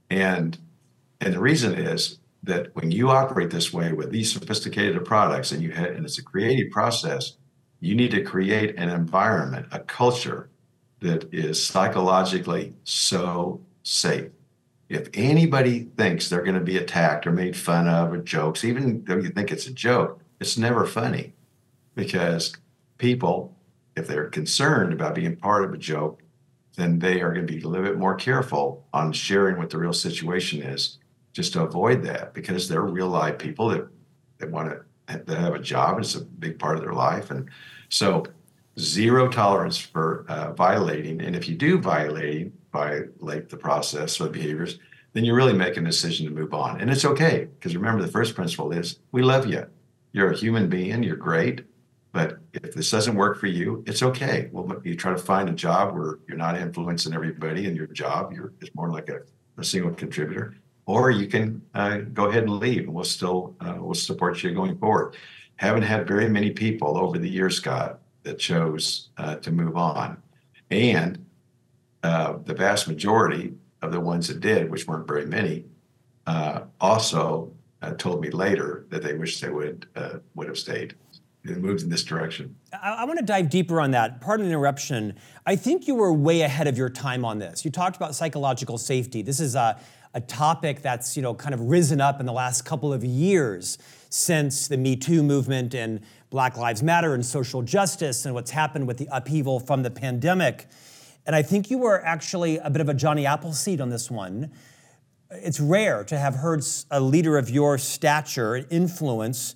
And 0.09 0.57
and 1.19 1.33
the 1.33 1.39
reason 1.39 1.73
is 1.73 2.19
that 2.43 2.75
when 2.75 2.91
you 2.91 3.09
operate 3.09 3.49
this 3.49 3.73
way 3.73 3.91
with 3.91 4.11
these 4.11 4.31
sophisticated 4.31 5.03
products 5.03 5.51
and 5.51 5.63
you 5.63 5.71
have, 5.71 5.87
and 5.87 6.05
it's 6.05 6.19
a 6.19 6.23
creative 6.23 6.71
process, 6.71 7.33
you 7.79 7.95
need 7.95 8.11
to 8.11 8.21
create 8.21 8.75
an 8.77 8.89
environment, 8.89 9.65
a 9.71 9.79
culture 9.79 10.49
that 10.99 11.33
is 11.33 11.63
psychologically 11.63 12.73
so 12.83 13.61
safe 13.83 14.29
if 14.89 15.09
anybody 15.13 15.87
thinks 15.97 16.29
they're 16.29 16.43
going 16.43 16.55
to 16.55 16.61
be 16.61 16.77
attacked 16.77 17.27
or 17.27 17.31
made 17.31 17.55
fun 17.55 17.87
of 17.87 18.13
or 18.13 18.17
jokes, 18.17 18.63
even 18.63 19.03
though 19.05 19.17
you 19.17 19.29
think 19.29 19.51
it's 19.51 19.67
a 19.67 19.73
joke, 19.73 20.21
it's 20.39 20.57
never 20.57 20.85
funny 20.85 21.33
because 21.95 22.53
people, 22.97 23.55
if 23.95 24.07
they're 24.07 24.29
concerned 24.29 24.93
about 24.93 25.15
being 25.15 25.35
part 25.35 25.65
of 25.65 25.73
a 25.73 25.77
joke, 25.77 26.21
then 26.77 26.99
they 26.99 27.21
are 27.21 27.33
going 27.33 27.45
to 27.45 27.53
be 27.53 27.61
a 27.61 27.67
little 27.67 27.85
bit 27.85 27.97
more 27.97 28.15
careful 28.15 28.85
on 28.93 29.11
sharing 29.11 29.57
what 29.57 29.69
the 29.69 29.77
real 29.77 29.93
situation 29.93 30.61
is 30.61 30.99
just 31.33 31.53
to 31.53 31.63
avoid 31.63 32.03
that 32.03 32.33
because 32.33 32.69
they're 32.69 32.81
real 32.81 33.07
life 33.09 33.37
people 33.37 33.67
that, 33.69 33.87
that 34.37 34.49
want 34.49 34.69
to 34.69 34.81
that 35.07 35.37
have 35.37 35.55
a 35.55 35.59
job. 35.59 35.99
It's 35.99 36.15
a 36.15 36.21
big 36.21 36.59
part 36.59 36.75
of 36.75 36.83
their 36.83 36.93
life. 36.93 37.31
And 37.31 37.49
so 37.89 38.25
zero 38.79 39.29
tolerance 39.29 39.77
for 39.77 40.25
uh, 40.27 40.51
violating. 40.53 41.21
And 41.21 41.35
if 41.35 41.47
you 41.47 41.55
do 41.55 41.79
violate, 41.79 42.51
violate 42.71 43.49
the 43.49 43.57
process 43.57 44.19
or 44.19 44.25
the 44.25 44.31
behaviors, 44.31 44.79
then 45.13 45.25
you 45.25 45.33
really 45.33 45.53
make 45.53 45.77
a 45.77 45.81
decision 45.81 46.25
to 46.27 46.31
move 46.31 46.53
on. 46.53 46.79
And 46.79 46.89
it's 46.89 47.05
okay 47.05 47.47
because 47.59 47.75
remember, 47.75 48.01
the 48.01 48.11
first 48.11 48.35
principle 48.35 48.71
is 48.71 48.99
we 49.11 49.21
love 49.21 49.47
you. 49.47 49.65
You're 50.11 50.31
a 50.31 50.37
human 50.37 50.69
being, 50.69 51.03
you're 51.03 51.15
great. 51.15 51.63
But 52.11 52.39
if 52.53 52.73
this 52.73 52.89
doesn't 52.89 53.15
work 53.15 53.39
for 53.39 53.47
you, 53.47 53.83
it's 53.85 54.01
okay. 54.01 54.49
Well, 54.51 54.81
you 54.83 54.95
try 54.95 55.11
to 55.11 55.19
find 55.19 55.49
a 55.49 55.53
job 55.53 55.95
where 55.95 56.17
you're 56.27 56.37
not 56.37 56.57
influencing 56.57 57.13
everybody 57.13 57.67
in 57.67 57.75
your 57.75 57.87
job. 57.87 58.33
You're 58.33 58.53
it's 58.61 58.73
more 58.73 58.89
like 58.89 59.09
a, 59.09 59.19
a 59.57 59.63
single 59.63 59.91
contributor, 59.91 60.55
or 60.87 61.11
you 61.11 61.27
can 61.27 61.61
uh, 61.75 61.97
go 61.97 62.25
ahead 62.25 62.43
and 62.43 62.53
leave, 62.53 62.85
and 62.85 62.93
we'll 62.93 63.03
still 63.03 63.55
uh, 63.59 63.75
we'll 63.77 63.93
support 63.93 64.41
you 64.41 64.51
going 64.53 64.79
forward. 64.79 65.15
Haven't 65.57 65.83
had 65.83 66.07
very 66.07 66.27
many 66.27 66.49
people 66.49 66.97
over 66.97 67.19
the 67.19 67.29
years, 67.29 67.57
Scott, 67.57 67.99
that 68.23 68.39
chose 68.39 69.09
uh, 69.17 69.35
to 69.35 69.51
move 69.51 69.77
on, 69.77 70.17
and 70.71 71.23
uh, 72.07 72.37
the 72.45 72.53
vast 72.53 72.87
majority 72.87 73.53
of 73.81 73.91
the 73.91 73.99
ones 73.99 74.29
that 74.29 74.39
did, 74.39 74.71
which 74.71 74.87
weren't 74.87 75.05
very 75.05 75.25
many, 75.25 75.65
uh, 76.25 76.61
also 76.79 77.51
uh, 77.81 77.91
told 77.95 78.21
me 78.21 78.29
later 78.29 78.85
that 78.91 79.03
they 79.03 79.13
wished 79.13 79.41
they 79.41 79.49
would 79.49 79.87
uh, 79.93 80.19
would 80.33 80.47
have 80.47 80.57
stayed 80.57 80.95
and 81.43 81.61
moved 81.61 81.83
in 81.83 81.89
this 81.89 82.05
direction. 82.05 82.55
I, 82.71 82.99
I 82.99 83.03
want 83.03 83.19
to 83.19 83.25
dive 83.25 83.49
deeper 83.49 83.81
on 83.81 83.91
that. 83.91 84.21
Pardon 84.21 84.45
the 84.45 84.51
interruption. 84.53 85.17
I 85.45 85.57
think 85.57 85.85
you 85.85 85.95
were 85.95 86.13
way 86.13 86.41
ahead 86.41 86.67
of 86.67 86.77
your 86.77 86.89
time 86.89 87.25
on 87.25 87.39
this. 87.39 87.65
You 87.65 87.71
talked 87.71 87.97
about 87.97 88.15
psychological 88.15 88.77
safety. 88.77 89.21
This 89.21 89.41
is 89.41 89.55
a, 89.55 89.77
a 90.13 90.21
topic 90.21 90.81
that's 90.81 91.17
you 91.17 91.21
know 91.21 91.33
kind 91.33 91.53
of 91.53 91.59
risen 91.59 91.99
up 91.99 92.21
in 92.21 92.25
the 92.25 92.31
last 92.33 92.63
couple 92.63 92.93
of 92.93 93.03
years 93.03 93.77
since 94.09 94.69
the 94.69 94.77
Me 94.77 94.95
Too 94.95 95.23
movement 95.23 95.75
and 95.75 95.99
Black 96.29 96.55
Lives 96.55 96.81
Matter 96.81 97.13
and 97.13 97.25
social 97.25 97.61
justice 97.61 98.25
and 98.25 98.33
what's 98.33 98.51
happened 98.51 98.87
with 98.87 98.97
the 98.97 99.09
upheaval 99.11 99.59
from 99.59 99.83
the 99.83 99.91
pandemic. 99.91 100.67
And 101.27 101.35
I 101.35 101.41
think 101.41 101.69
you 101.69 101.77
were 101.77 102.03
actually 102.03 102.57
a 102.57 102.69
bit 102.69 102.79
of 102.79 102.87
a 102.87 102.93
Johnny 102.93 103.25
Appleseed 103.25 103.81
on 103.81 103.89
this 103.89 104.09
one. 104.09 104.49
It's 105.29 105.59
rare 105.59 106.05
to 106.05 106.17
have 106.17 106.35
heard 106.35 106.63
a 106.89 107.01
leader 107.01 107.37
of 107.37 107.49
your 107.49 107.77
stature 107.77 108.55
and 108.55 108.65
influence 108.71 109.53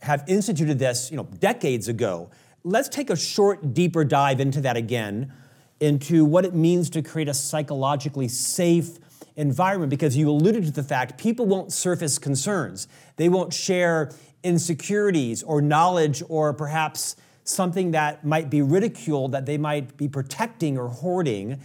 have 0.00 0.24
instituted 0.26 0.78
this, 0.78 1.10
you 1.10 1.18
know, 1.18 1.28
decades 1.38 1.86
ago. 1.86 2.30
Let's 2.64 2.88
take 2.88 3.10
a 3.10 3.16
short, 3.16 3.74
deeper 3.74 4.04
dive 4.04 4.40
into 4.40 4.62
that 4.62 4.78
again, 4.78 5.34
into 5.80 6.24
what 6.24 6.46
it 6.46 6.54
means 6.54 6.88
to 6.90 7.02
create 7.02 7.28
a 7.28 7.34
psychologically 7.34 8.28
safe 8.28 8.98
environment, 9.36 9.90
because 9.90 10.16
you 10.16 10.30
alluded 10.30 10.64
to 10.64 10.70
the 10.70 10.82
fact 10.82 11.18
people 11.18 11.44
won't 11.44 11.74
surface 11.74 12.18
concerns. 12.18 12.88
They 13.16 13.28
won't 13.28 13.52
share 13.52 14.12
insecurities 14.42 15.42
or 15.42 15.60
knowledge 15.60 16.22
or 16.28 16.54
perhaps 16.54 17.16
something 17.44 17.90
that 17.92 18.24
might 18.24 18.50
be 18.50 18.62
ridiculed, 18.62 19.32
that 19.32 19.46
they 19.46 19.58
might 19.58 19.96
be 19.96 20.08
protecting 20.08 20.78
or 20.78 20.88
hoarding. 20.88 21.60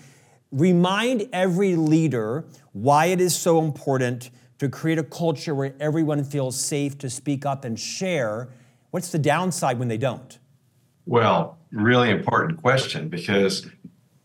Remind 0.52 1.28
every 1.34 1.76
leader 1.76 2.46
why 2.74 3.08
it 3.08 3.22
is 3.22 3.36
so 3.36 3.60
important 3.60 4.30
to 4.60 4.70
create 4.70 4.98
a 4.98 5.04
culture 5.04 5.54
where 5.54 5.76
everyone 5.80 6.24
feels 6.24 6.60
safe 6.60 6.98
to 6.98 7.10
speak 7.10 7.46
up 7.46 7.64
and 7.64 7.80
share. 7.80 8.50
What's 8.92 9.12
the 9.12 9.20
downside 9.20 9.78
when 9.78 9.88
they 9.88 9.98
don't? 9.98 10.40
Well, 11.06 11.58
really 11.72 12.10
important 12.10 12.62
question 12.62 13.08
because 13.10 13.68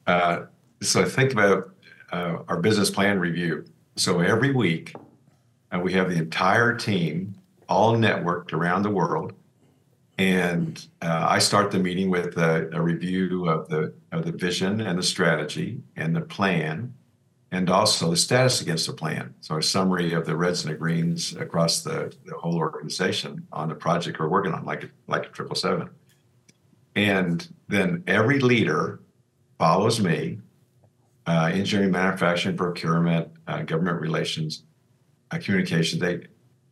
uh, 0.07 0.45
so 0.81 1.05
think 1.05 1.33
about 1.33 1.75
uh, 2.12 2.38
our 2.49 2.59
business 2.61 2.91
plan 2.91 3.19
review. 3.19 3.65
So 3.97 4.21
every 4.21 4.53
week, 4.53 4.95
uh, 5.71 5.81
we 5.81 5.93
have 5.93 6.09
the 6.09 6.17
entire 6.17 6.75
team 6.75 7.35
all 7.69 7.97
networked 7.97 8.53
around 8.53 8.83
the 8.83 8.91
world 8.91 9.33
and 10.23 10.87
uh, 11.01 11.27
I 11.29 11.41
start 11.41 11.73
the 11.73 11.81
meeting 11.81 12.09
with 12.09 12.39
a, 12.39 12.71
a, 12.73 12.81
review 12.81 13.49
of 13.49 13.69
the 13.69 13.93
of 14.13 14.25
the 14.25 14.31
vision 14.31 14.81
and 14.81 14.97
the 14.97 15.03
strategy 15.03 15.81
and 15.97 16.15
the 16.15 16.21
plan, 16.21 16.95
and 17.51 17.69
also 17.69 18.09
the 18.09 18.17
status 18.17 18.61
against 18.61 18.87
the 18.87 18.93
plan. 18.93 19.35
So 19.41 19.57
a 19.57 19.63
summary 19.63 20.13
of 20.13 20.25
the 20.25 20.37
reds 20.37 20.65
and 20.65 20.73
the 20.73 20.79
greens 20.79 21.35
across 21.35 21.83
the, 21.83 22.15
the 22.25 22.37
whole 22.37 22.57
organization 22.57 23.49
on 23.53 23.69
the 23.69 23.75
project 23.75 24.21
we're 24.21 24.29
working 24.29 24.55
on, 24.55 24.65
like 24.65 24.89
like 25.09 25.27
a 25.27 25.31
triple 25.31 25.57
seven. 25.57 25.91
And 26.95 27.49
then 27.67 28.05
every 28.07 28.39
leader 28.39 29.01
follows 29.59 29.99
me, 29.99 30.39
uh, 31.27 31.51
engineering, 31.53 31.91
manufacturing, 31.91 32.57
procurement, 32.57 33.29
uh, 33.49 33.63
government 33.63 34.01
relations, 34.01 34.63
uh, 35.33 35.39
communication. 35.39 35.99
They 35.99 36.29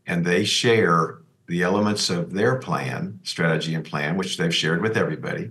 and 0.07 0.25
they 0.25 0.45
share 0.45 1.21
the 1.51 1.65
elements 1.65 2.11
of 2.11 2.33
their 2.33 2.55
plan, 2.55 3.19
strategy, 3.25 3.75
and 3.75 3.85
plan, 3.85 4.17
which 4.17 4.37
they've 4.37 4.55
shared 4.55 4.81
with 4.81 4.97
everybody. 4.97 5.51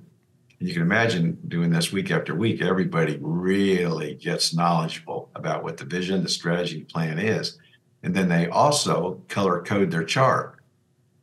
And 0.59 0.67
you 0.67 0.73
can 0.73 0.81
imagine 0.81 1.37
doing 1.49 1.71
this 1.71 1.91
week 1.91 2.09
after 2.09 2.33
week, 2.33 2.61
everybody 2.61 3.17
really 3.19 4.15
gets 4.15 4.55
knowledgeable 4.55 5.29
about 5.35 5.61
what 5.61 5.75
the 5.75 5.83
vision, 5.83 6.23
the 6.23 6.29
strategy, 6.29 6.85
plan 6.85 7.19
is. 7.19 7.57
And 8.01 8.15
then 8.15 8.29
they 8.29 8.47
also 8.47 9.21
color 9.27 9.61
code 9.61 9.91
their 9.91 10.05
chart 10.05 10.59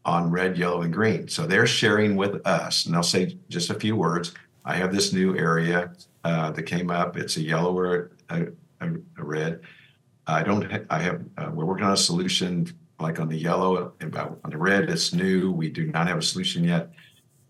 on 0.05 0.31
red, 0.31 0.59
yellow, 0.59 0.83
and 0.83 0.93
green. 0.93 1.27
So 1.27 1.47
they're 1.47 1.67
sharing 1.67 2.15
with 2.15 2.47
us, 2.47 2.85
and 2.85 2.95
they'll 2.95 3.03
say 3.03 3.39
just 3.49 3.71
a 3.71 3.81
few 3.81 3.97
words. 3.97 4.35
I 4.67 4.77
have 4.77 4.93
this 4.93 5.11
new 5.11 5.39
area 5.39 5.93
uh, 6.23 6.51
that 6.51 6.65
came 6.65 6.91
up. 6.91 7.17
It's 7.17 7.39
a 7.39 7.43
yellow 7.43 7.75
or 7.75 8.11
a, 8.29 8.49
a, 8.83 8.89
a 9.17 9.25
red. 9.25 9.61
I 10.27 10.43
don't. 10.43 10.85
I 10.91 10.99
have. 10.99 11.23
Uh, 11.39 11.51
we're 11.55 11.65
working 11.65 11.87
on 11.87 11.95
a 11.95 11.97
solution 11.97 12.71
like 12.99 13.21
on 13.21 13.29
the 13.29 13.37
yellow, 13.37 13.93
and 14.01 14.15
on 14.17 14.39
the 14.51 14.57
red, 14.57 14.89
it's 14.89 15.13
new. 15.13 15.53
We 15.53 15.69
do 15.69 15.87
not 15.87 16.09
have 16.09 16.19
a 16.19 16.23
solution 16.23 16.65
yet. 16.65 16.91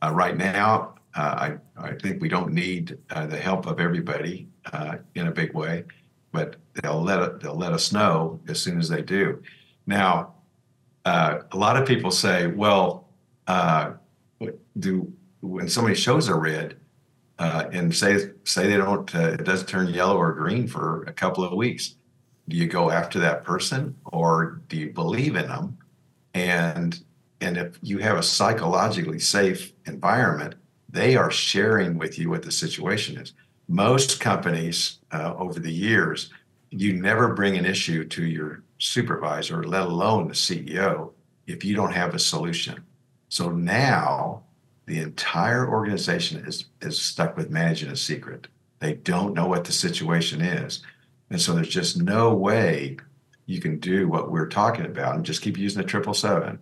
Uh, 0.03 0.13
right 0.13 0.37
now, 0.37 0.95
uh, 1.15 1.21
I, 1.21 1.57
I 1.77 1.95
think 1.95 2.21
we 2.21 2.29
don't 2.29 2.53
need 2.53 2.99
uh, 3.11 3.27
the 3.27 3.39
help 3.39 3.67
of 3.67 3.81
everybody 3.81 4.49
uh, 4.73 4.97
in 5.15 5.29
a 5.29 5.31
big 5.31 5.55
way, 5.55 5.85
but 6.33 6.57
they'll 6.75 7.03
let 7.03 7.41
they'll 7.41 7.57
let 7.57 7.73
us 7.73 7.93
know 7.93 8.41
as 8.49 8.61
soon 8.61 8.79
as 8.79 8.89
they 8.89 9.03
do. 9.03 9.43
Now, 9.87 10.35
uh, 11.05 11.41
a 11.53 11.57
lot 11.57 11.77
of 11.77 11.87
people 11.87 12.11
say, 12.11 12.49
well, 12.49 13.09
uh, 13.47 13.93
do 14.79 15.13
when 15.41 15.69
somebody 15.69 15.95
shows 15.95 16.29
a 16.29 16.35
red 16.35 16.77
and 17.39 17.95
say 17.95 18.31
say 18.45 18.67
they 18.69 18.77
don't 18.77 19.15
it 19.15 19.45
doesn't 19.45 19.69
turn 19.69 19.89
yellow 19.89 20.19
or 20.19 20.33
green 20.33 20.67
for 20.67 21.05
a 21.05 21.13
couple 21.13 21.45
of 21.45 21.53
weeks, 21.53 21.95
do 22.49 22.57
you 22.57 22.67
go 22.67 22.91
after 22.91 23.19
that 23.19 23.45
person 23.45 23.95
or 24.07 24.61
do 24.69 24.77
you 24.77 24.93
believe 24.93 25.37
in 25.37 25.47
them 25.49 25.77
and 26.35 27.01
and 27.41 27.57
if 27.57 27.79
you 27.83 27.99
have 27.99 28.17
a 28.17 28.23
psychologically 28.23 29.19
safe 29.19 29.73
environment 29.87 30.55
they 30.89 31.17
are 31.17 31.31
sharing 31.31 31.99
with 31.99 32.19
you 32.19 32.31
what 32.31 32.43
the 32.43 32.53
situation 32.53 33.19
is 33.19 33.33
most 33.69 34.21
companies 34.21 34.99
uh, 35.13 35.35
over 35.37 35.59
the 35.61 35.73
years 35.73 36.31
you 36.71 36.95
never 36.95 37.33
bring 37.33 37.57
an 37.57 37.65
issue 37.65 38.05
to 38.05 38.25
your 38.25 38.63
supervisor, 38.79 39.65
let 39.65 39.83
alone 39.83 40.29
the 40.29 40.35
CEO, 40.35 41.13
if 41.47 41.65
you 41.65 41.75
don't 41.75 41.93
have 41.93 42.15
a 42.15 42.19
solution. 42.19 42.85
So 43.29 43.51
now 43.51 44.43
the 44.87 44.99
entire 44.99 45.69
organization 45.69 46.45
is, 46.47 46.67
is 46.81 47.01
stuck 47.01 47.37
with 47.37 47.51
managing 47.51 47.91
a 47.91 47.97
secret. 47.97 48.49
They 48.79 48.95
don't 48.95 49.35
know 49.35 49.47
what 49.47 49.65
the 49.65 49.73
situation 49.73 50.41
is. 50.41 50.83
And 51.31 51.41
so 51.41 51.55
there's 51.55 51.69
just 51.69 52.01
no 52.01 52.35
way 52.35 52.97
you 53.47 53.61
can 53.61 53.79
do 53.79 54.09
what 54.09 54.31
we're 54.31 54.49
talking 54.49 54.87
about 54.87 55.15
and 55.15 55.25
just 55.25 55.43
keep 55.43 55.57
using 55.57 55.81
the 55.81 55.89
triple 55.89 56.15
seven. 56.15 56.59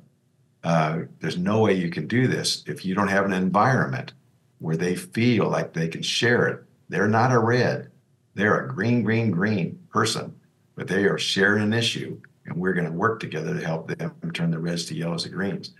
Uh, 0.63 1.01
there's 1.21 1.37
no 1.37 1.61
way 1.61 1.75
you 1.75 1.91
can 1.91 2.07
do 2.07 2.27
this 2.27 2.65
if 2.67 2.85
you 2.85 2.95
don't 2.95 3.09
have 3.09 3.27
an 3.27 3.33
environment 3.33 4.13
where 4.59 4.77
they 4.77 4.95
feel 4.95 5.49
like 5.49 5.73
they 5.73 5.89
can 5.89 6.03
share 6.03 6.47
it. 6.49 6.63
They're 6.89 7.09
not 7.09 7.33
a 7.33 7.39
red, 7.39 7.91
they're 8.35 8.65
a 8.65 8.69
green, 8.69 9.03
green, 9.03 9.31
green 9.31 9.79
person, 9.91 10.35
but 10.75 10.89
they 10.89 11.05
are 11.05 11.19
sharing 11.19 11.63
an 11.63 11.73
issue, 11.73 12.21
and 12.47 12.57
we're 12.57 12.73
going 12.73 12.87
to 12.87 12.93
work 12.93 13.21
together 13.21 13.55
to 13.55 13.65
help 13.65 13.89
them 13.89 14.31
turn 14.33 14.51
the 14.51 14.59
reds 14.59 14.87
to 14.87 14.95
yellows 14.95 15.25
and 15.25 15.35
greens. 15.35 15.73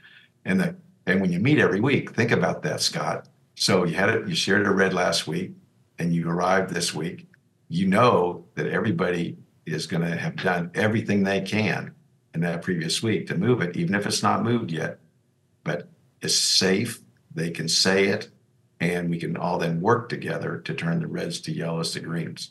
And 0.45 0.61
the 0.61 0.77
and 1.07 1.21
when 1.21 1.33
you 1.33 1.39
meet 1.39 1.59
every 1.59 1.81
week, 1.81 2.15
think 2.15 2.31
about 2.31 2.63
that, 2.63 2.81
Scott. 2.81 3.29
So 3.57 3.85
you 3.85 3.95
had 3.95 4.09
it, 4.09 4.29
you 4.29 4.35
shared 4.35 4.67
a 4.67 4.71
red 4.71 4.95
last 4.95 5.27
week, 5.27 5.53
and 5.99 6.15
you 6.15 6.29
arrived 6.29 6.71
this 6.71 6.95
week. 6.95 7.27
You 7.69 7.87
know 7.87 8.45
that 8.55 8.67
everybody 8.67 9.37
is 9.67 9.87
going 9.87 10.03
to 10.03 10.17
have 10.17 10.37
done 10.37 10.71
everything 10.75 11.23
they 11.23 11.41
can 11.41 11.95
in 12.35 12.41
that 12.41 12.63
previous 12.63 13.03
week 13.03 13.27
to 13.29 13.37
move 13.37 13.61
it, 13.61 13.77
even 13.77 13.95
if 13.95 14.07
it's 14.07 14.23
not 14.23 14.43
moved 14.43 14.71
yet. 14.71 14.99
But 15.63 15.89
it's 16.21 16.35
safe. 16.35 17.01
They 17.35 17.51
can 17.51 17.69
say 17.69 18.09
it, 18.09 18.29
and 18.81 19.09
we 19.09 19.19
can 19.19 19.37
all 19.37 19.59
then 19.59 19.81
work 19.81 20.09
together 20.09 20.59
to 20.59 20.75
turn 20.75 21.01
the 21.01 21.07
reds 21.07 21.41
to 21.43 21.53
yellows 21.53 21.93
to 21.93 22.01
greens. 22.01 22.51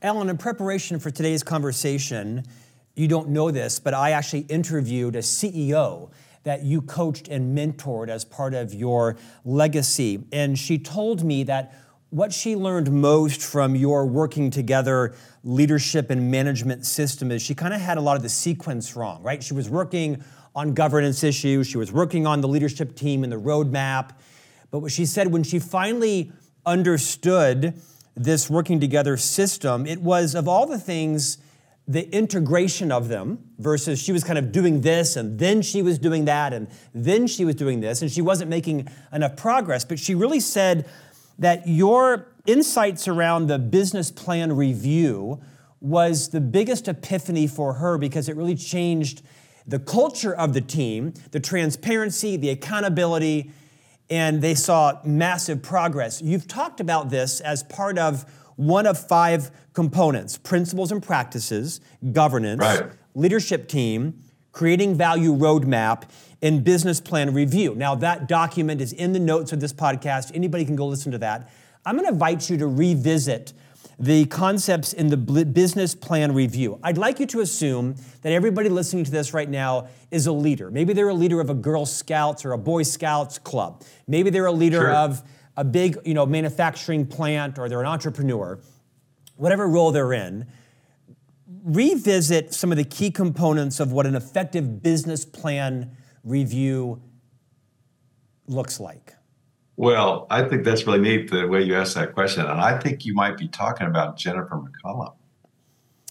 Alan, 0.00 0.28
in 0.28 0.38
preparation 0.38 0.98
for 1.00 1.10
today's 1.10 1.42
conversation, 1.42 2.44
you 2.94 3.08
don't 3.08 3.28
know 3.28 3.50
this, 3.50 3.78
but 3.78 3.94
I 3.94 4.12
actually 4.12 4.42
interviewed 4.42 5.16
a 5.16 5.20
CEO 5.20 6.10
that 6.44 6.62
you 6.62 6.80
coached 6.80 7.28
and 7.28 7.56
mentored 7.56 8.08
as 8.08 8.24
part 8.24 8.54
of 8.54 8.72
your 8.72 9.16
legacy. 9.44 10.24
And 10.32 10.58
she 10.58 10.78
told 10.78 11.24
me 11.24 11.42
that 11.44 11.74
what 12.10 12.32
she 12.32 12.56
learned 12.56 12.90
most 12.90 13.42
from 13.42 13.76
your 13.76 14.06
working 14.06 14.50
together 14.50 15.14
leadership 15.44 16.10
and 16.10 16.30
management 16.30 16.86
system 16.86 17.30
is 17.30 17.42
she 17.42 17.54
kind 17.54 17.74
of 17.74 17.80
had 17.80 17.98
a 17.98 18.00
lot 18.00 18.16
of 18.16 18.22
the 18.22 18.28
sequence 18.28 18.96
wrong, 18.96 19.22
right? 19.22 19.42
She 19.42 19.52
was 19.52 19.68
working 19.68 20.24
on 20.54 20.72
governance 20.72 21.22
issues, 21.22 21.66
she 21.66 21.76
was 21.76 21.92
working 21.92 22.26
on 22.26 22.40
the 22.40 22.48
leadership 22.48 22.96
team 22.96 23.24
and 23.24 23.32
the 23.32 23.40
roadmap. 23.40 24.12
But 24.70 24.80
what 24.80 24.92
she 24.92 25.04
said 25.04 25.28
when 25.28 25.42
she 25.42 25.58
finally 25.58 26.32
understood 26.64 27.80
this 28.16 28.48
working 28.48 28.80
together 28.80 29.16
system, 29.16 29.86
it 29.86 30.00
was 30.00 30.34
of 30.34 30.48
all 30.48 30.66
the 30.66 30.78
things, 30.78 31.38
the 31.86 32.10
integration 32.14 32.90
of 32.90 33.08
them 33.08 33.38
versus 33.58 33.98
she 33.98 34.12
was 34.12 34.22
kind 34.22 34.38
of 34.38 34.52
doing 34.52 34.80
this 34.82 35.16
and 35.16 35.38
then 35.38 35.62
she 35.62 35.80
was 35.80 35.98
doing 35.98 36.26
that 36.26 36.52
and 36.52 36.68
then 36.94 37.26
she 37.26 37.44
was 37.44 37.54
doing 37.54 37.80
this 37.80 38.02
and 38.02 38.10
she 38.10 38.20
wasn't 38.20 38.48
making 38.48 38.88
enough 39.12 39.36
progress. 39.36 39.84
But 39.84 39.98
she 39.98 40.14
really 40.14 40.40
said, 40.40 40.86
that 41.38 41.66
your 41.68 42.28
insights 42.46 43.06
around 43.06 43.46
the 43.46 43.58
business 43.58 44.10
plan 44.10 44.54
review 44.56 45.40
was 45.80 46.30
the 46.30 46.40
biggest 46.40 46.88
epiphany 46.88 47.46
for 47.46 47.74
her 47.74 47.98
because 47.98 48.28
it 48.28 48.36
really 48.36 48.56
changed 48.56 49.22
the 49.66 49.78
culture 49.78 50.34
of 50.34 50.54
the 50.54 50.60
team, 50.60 51.12
the 51.30 51.38
transparency, 51.38 52.36
the 52.36 52.48
accountability, 52.48 53.50
and 54.10 54.40
they 54.40 54.54
saw 54.54 54.98
massive 55.04 55.62
progress. 55.62 56.22
You've 56.22 56.48
talked 56.48 56.80
about 56.80 57.10
this 57.10 57.40
as 57.40 57.62
part 57.62 57.98
of 57.98 58.24
one 58.56 58.86
of 58.86 58.98
five 58.98 59.50
components 59.74 60.38
principles 60.38 60.90
and 60.90 61.02
practices, 61.02 61.80
governance, 62.12 62.60
right. 62.60 62.90
leadership 63.14 63.68
team, 63.68 64.20
creating 64.52 64.96
value 64.96 65.32
roadmap, 65.32 66.04
and 66.42 66.62
business 66.62 67.00
plan 67.00 67.34
review. 67.34 67.74
Now, 67.74 67.94
that 67.96 68.28
document 68.28 68.80
is 68.80 68.92
in 68.92 69.12
the 69.12 69.18
notes 69.18 69.52
of 69.52 69.60
this 69.60 69.72
podcast. 69.72 70.30
Anybody 70.34 70.64
can 70.64 70.76
go 70.76 70.86
listen 70.86 71.12
to 71.12 71.18
that. 71.18 71.50
I'm 71.84 71.96
going 71.96 72.06
to 72.06 72.12
invite 72.12 72.48
you 72.48 72.56
to 72.58 72.66
revisit 72.66 73.52
the 73.98 74.26
concepts 74.26 74.92
in 74.92 75.08
the 75.08 75.16
business 75.16 75.94
plan 75.94 76.32
review. 76.32 76.78
I'd 76.84 76.98
like 76.98 77.18
you 77.18 77.26
to 77.26 77.40
assume 77.40 77.96
that 78.22 78.32
everybody 78.32 78.68
listening 78.68 79.04
to 79.04 79.10
this 79.10 79.34
right 79.34 79.48
now 79.48 79.88
is 80.12 80.28
a 80.28 80.32
leader. 80.32 80.70
Maybe 80.70 80.92
they're 80.92 81.08
a 81.08 81.14
leader 81.14 81.40
of 81.40 81.50
a 81.50 81.54
Girl 81.54 81.84
Scouts 81.84 82.44
or 82.44 82.52
a 82.52 82.58
Boy 82.58 82.84
Scouts 82.84 83.38
club. 83.38 83.82
Maybe 84.06 84.30
they're 84.30 84.46
a 84.46 84.52
leader 84.52 84.82
sure. 84.82 84.94
of 84.94 85.22
a 85.56 85.64
big, 85.64 85.98
you 86.04 86.14
know, 86.14 86.26
manufacturing 86.26 87.06
plant 87.06 87.58
or 87.58 87.68
they're 87.68 87.80
an 87.80 87.86
entrepreneur. 87.86 88.60
Whatever 89.34 89.66
role 89.66 89.90
they're 89.90 90.12
in, 90.12 90.46
revisit 91.64 92.54
some 92.54 92.70
of 92.70 92.78
the 92.78 92.84
key 92.84 93.10
components 93.10 93.80
of 93.80 93.90
what 93.90 94.06
an 94.06 94.14
effective 94.14 94.80
business 94.80 95.24
plan 95.24 95.96
review 96.24 97.00
looks 98.46 98.80
like? 98.80 99.14
Well, 99.76 100.26
I 100.28 100.42
think 100.42 100.64
that's 100.64 100.86
really 100.86 100.98
neat 100.98 101.30
the 101.30 101.46
way 101.46 101.62
you 101.62 101.76
asked 101.76 101.94
that 101.94 102.12
question. 102.12 102.44
And 102.44 102.60
I 102.60 102.78
think 102.78 103.04
you 103.04 103.14
might 103.14 103.36
be 103.36 103.46
talking 103.46 103.86
about 103.86 104.16
Jennifer 104.16 104.56
McCollum. 104.56 105.14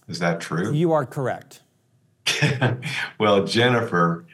Is 0.07 0.19
that 0.19 0.39
true? 0.39 0.71
You 0.71 0.93
are 0.93 1.05
correct. 1.05 1.63
well, 3.19 3.43
Jennifer 3.45 4.25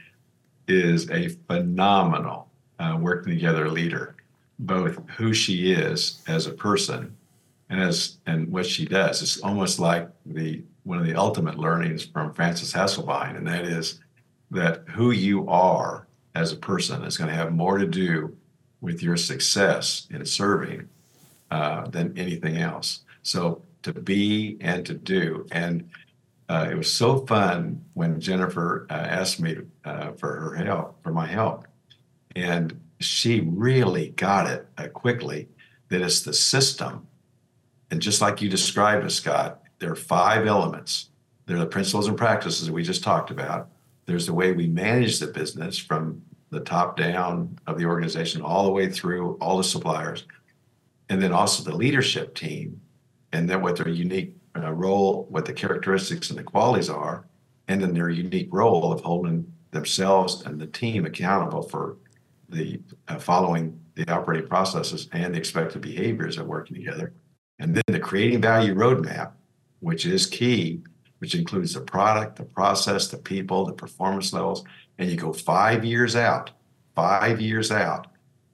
is 0.68 1.10
a 1.10 1.30
phenomenal 1.48 2.50
uh, 2.80 2.98
working 3.00 3.34
together 3.34 3.70
leader, 3.70 4.16
both 4.60 5.00
who 5.18 5.34
she 5.34 5.72
is 5.72 6.22
as 6.28 6.46
a 6.46 6.52
person 6.52 7.16
and 7.70 7.82
as 7.82 8.18
and 8.28 8.52
what 8.52 8.66
she 8.66 8.86
does. 8.86 9.22
It's 9.22 9.42
almost 9.42 9.80
like 9.80 10.10
the 10.26 10.62
one 10.84 11.00
of 11.00 11.06
the 11.06 11.16
ultimate 11.16 11.58
learnings 11.58 12.06
from 12.06 12.34
Frances 12.34 12.74
Hesselbein, 12.74 13.36
and 13.36 13.48
that 13.48 13.66
is 13.66 14.00
that 14.54 14.84
who 14.90 15.12
you 15.12 15.48
are 15.48 16.08
as 16.36 16.52
a 16.52 16.58
person 16.58 17.04
is 17.04 17.18
going 17.18 17.30
to 17.30 17.36
have 17.36 17.52
more 17.52 17.78
to 17.78 17.86
do 17.86 18.36
with 18.82 19.02
your 19.02 19.18
success 19.18 20.08
in 20.10 20.26
serving 20.26 20.90
uh, 21.52 21.88
than 21.88 22.18
anything 22.18 22.58
else. 22.58 23.02
So 23.22 23.62
to 23.84 23.94
be 23.94 24.58
and 24.62 24.86
to 24.86 24.94
do. 24.94 25.48
And 25.52 25.90
uh, 26.50 26.68
it 26.70 26.76
was 26.76 26.92
so 26.92 27.26
fun 27.26 27.84
when 27.94 28.20
Jennifer 28.20 28.88
uh, 28.90 28.94
asked 28.94 29.40
me 29.40 29.58
uh, 29.86 30.12
for 30.14 30.40
her 30.40 30.56
help, 30.56 31.02
for 31.04 31.12
my 31.12 31.28
help. 31.28 31.68
And 32.36 32.80
she 33.00 33.42
really 33.42 34.10
got 34.10 34.50
it 34.50 34.68
uh, 34.78 34.88
quickly 34.88 35.48
that 35.90 36.02
it's 36.02 36.22
the 36.22 36.34
system. 36.34 37.08
And 37.92 38.02
just 38.02 38.22
like 38.22 38.42
you 38.42 38.50
described 38.50 39.06
it, 39.06 39.12
Scott, 39.12 39.62
there 39.80 39.92
are 39.92 39.96
five 39.96 40.48
elements. 40.48 41.10
There 41.46 41.58
are 41.58 41.60
the 41.60 41.66
principles 41.66 42.08
and 42.08 42.18
practices 42.18 42.68
that 42.68 42.74
we 42.74 42.84
just 42.84 43.04
talked 43.04 43.30
about. 43.32 43.70
There's 44.06 44.26
the 44.26 44.34
way 44.34 44.52
we 44.52 44.68
manage 44.68 45.20
the 45.20 45.28
business 45.28 45.78
from 45.78 46.22
the 46.50 46.60
top 46.60 46.98
down 46.98 47.58
of 47.68 47.78
the 47.78 47.86
organization 47.86 48.42
all 48.42 48.66
the 48.66 48.72
way 48.72 48.90
through 48.90 49.38
all 49.42 49.58
the 49.58 49.64
suppliers. 49.64 50.26
And 51.10 51.22
then 51.22 51.32
also 51.32 51.64
the 51.64 51.76
leadership 51.76 52.36
team 52.36 52.80
and 53.32 53.50
then 53.50 53.62
what 53.62 53.76
their 53.76 53.90
unique 53.90 54.36
uh, 54.56 54.72
role, 54.72 55.26
what 55.30 55.46
the 55.46 55.54
characteristics 55.54 56.30
and 56.30 56.38
the 56.38 56.44
qualities 56.44 56.90
are, 56.90 57.26
and 57.68 57.82
then 57.82 57.94
their 57.94 58.10
unique 58.10 58.50
role 58.52 58.92
of 58.92 59.02
holding 59.02 59.52
themselves 59.72 60.44
and 60.46 60.60
the 60.60 60.68
team 60.68 61.06
accountable 61.06 61.64
for 61.64 61.98
the 62.50 62.80
uh, 63.08 63.18
following 63.18 63.80
the 63.96 64.10
operating 64.12 64.48
processes 64.48 65.10
and 65.12 65.34
the 65.34 65.38
expected 65.38 65.82
behaviors 65.82 66.38
of 66.38 66.46
working 66.46 66.76
together. 66.76 67.14
And 67.60 67.74
then 67.74 67.84
the 67.88 68.00
creating 68.00 68.42
value 68.42 68.76
roadmap, 68.76 69.32
which 69.80 70.06
is 70.06 70.26
key 70.26 70.84
which 71.24 71.36
includes 71.36 71.74
the 71.74 71.80
product, 71.80 72.36
the 72.36 72.44
process, 72.44 73.08
the 73.08 73.16
people, 73.16 73.64
the 73.64 73.72
performance 73.72 74.34
levels, 74.34 74.66
and 74.98 75.10
you 75.10 75.16
go 75.16 75.32
five 75.32 75.86
years 75.86 76.18
out, 76.18 76.52
five 76.96 77.40
years 77.40 77.72
out. 77.72 78.08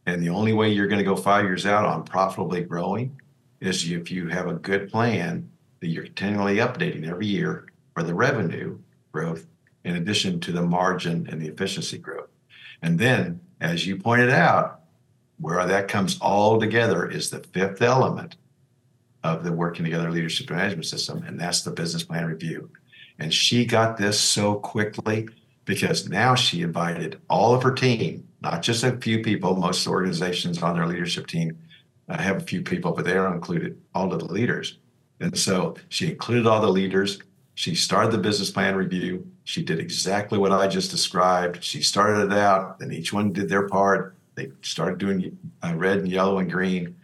And 0.05 0.21
the 0.21 0.29
only 0.29 0.53
way 0.53 0.69
you're 0.69 0.85
going 0.85 0.99
to 0.99 1.03
go 1.03 1.15
five 1.15 1.45
years 1.45 1.65
out 1.65 1.83
on 1.83 2.03
profitably 2.03 2.61
growing 2.61 3.19
is 3.59 3.89
if 3.89 4.11
you 4.11 4.27
have 4.27 4.45
a 4.45 4.53
good 4.53 4.91
plan 4.91 5.49
that 5.79 5.87
you're 5.87 6.03
continually 6.03 6.57
updating 6.57 7.09
every 7.09 7.25
year 7.25 7.65
for 7.95 8.03
the 8.03 8.13
revenue 8.13 8.77
growth, 9.11 9.47
in 9.83 9.95
addition 9.95 10.39
to 10.41 10.51
the 10.51 10.61
margin 10.61 11.27
and 11.27 11.41
the 11.41 11.47
efficiency 11.47 11.97
growth. 11.97 12.29
And 12.83 12.99
then, 12.99 13.41
as 13.59 13.87
you 13.87 13.97
pointed 13.97 14.29
out, 14.29 14.81
where 15.39 15.65
that 15.65 15.87
comes 15.87 16.19
all 16.21 16.59
together 16.59 17.09
is 17.09 17.31
the 17.31 17.39
fifth 17.39 17.81
element, 17.81 18.35
of 19.23 19.43
the 19.43 19.51
working 19.51 19.85
together 19.85 20.11
leadership 20.11 20.49
management 20.49 20.85
system, 20.85 21.23
and 21.23 21.39
that's 21.39 21.61
the 21.61 21.71
business 21.71 22.03
plan 22.03 22.25
review. 22.25 22.69
And 23.19 23.33
she 23.33 23.65
got 23.65 23.97
this 23.97 24.19
so 24.19 24.55
quickly 24.55 25.27
because 25.65 26.09
now 26.09 26.35
she 26.35 26.61
invited 26.61 27.19
all 27.29 27.53
of 27.53 27.61
her 27.63 27.73
team, 27.73 28.27
not 28.41 28.61
just 28.61 28.83
a 28.83 28.97
few 28.97 29.21
people. 29.21 29.55
Most 29.55 29.85
organizations 29.87 30.63
on 30.63 30.75
their 30.75 30.87
leadership 30.87 31.27
team 31.27 31.57
uh, 32.07 32.17
have 32.17 32.37
a 32.37 32.45
few 32.45 32.61
people, 32.61 32.91
but 32.91 33.05
they 33.05 33.17
are 33.17 33.33
included 33.33 33.79
all 33.93 34.11
of 34.11 34.19
the 34.19 34.33
leaders. 34.33 34.77
And 35.19 35.37
so 35.37 35.75
she 35.89 36.11
included 36.11 36.47
all 36.47 36.61
the 36.61 36.69
leaders. 36.69 37.19
She 37.55 37.75
started 37.75 38.11
the 38.11 38.17
business 38.17 38.49
plan 38.49 38.75
review. 38.75 39.29
She 39.43 39.61
did 39.61 39.79
exactly 39.79 40.37
what 40.37 40.53
I 40.53 40.67
just 40.67 40.91
described. 40.91 41.61
She 41.61 41.81
started 41.81 42.31
it 42.31 42.37
out, 42.37 42.77
and 42.79 42.93
each 42.93 43.11
one 43.11 43.33
did 43.33 43.49
their 43.49 43.67
part. 43.67 44.15
They 44.35 44.51
started 44.61 44.97
doing 44.97 45.37
uh, 45.61 45.73
red 45.75 45.97
and 45.97 46.07
yellow 46.07 46.39
and 46.39 46.49
green. 46.49 46.95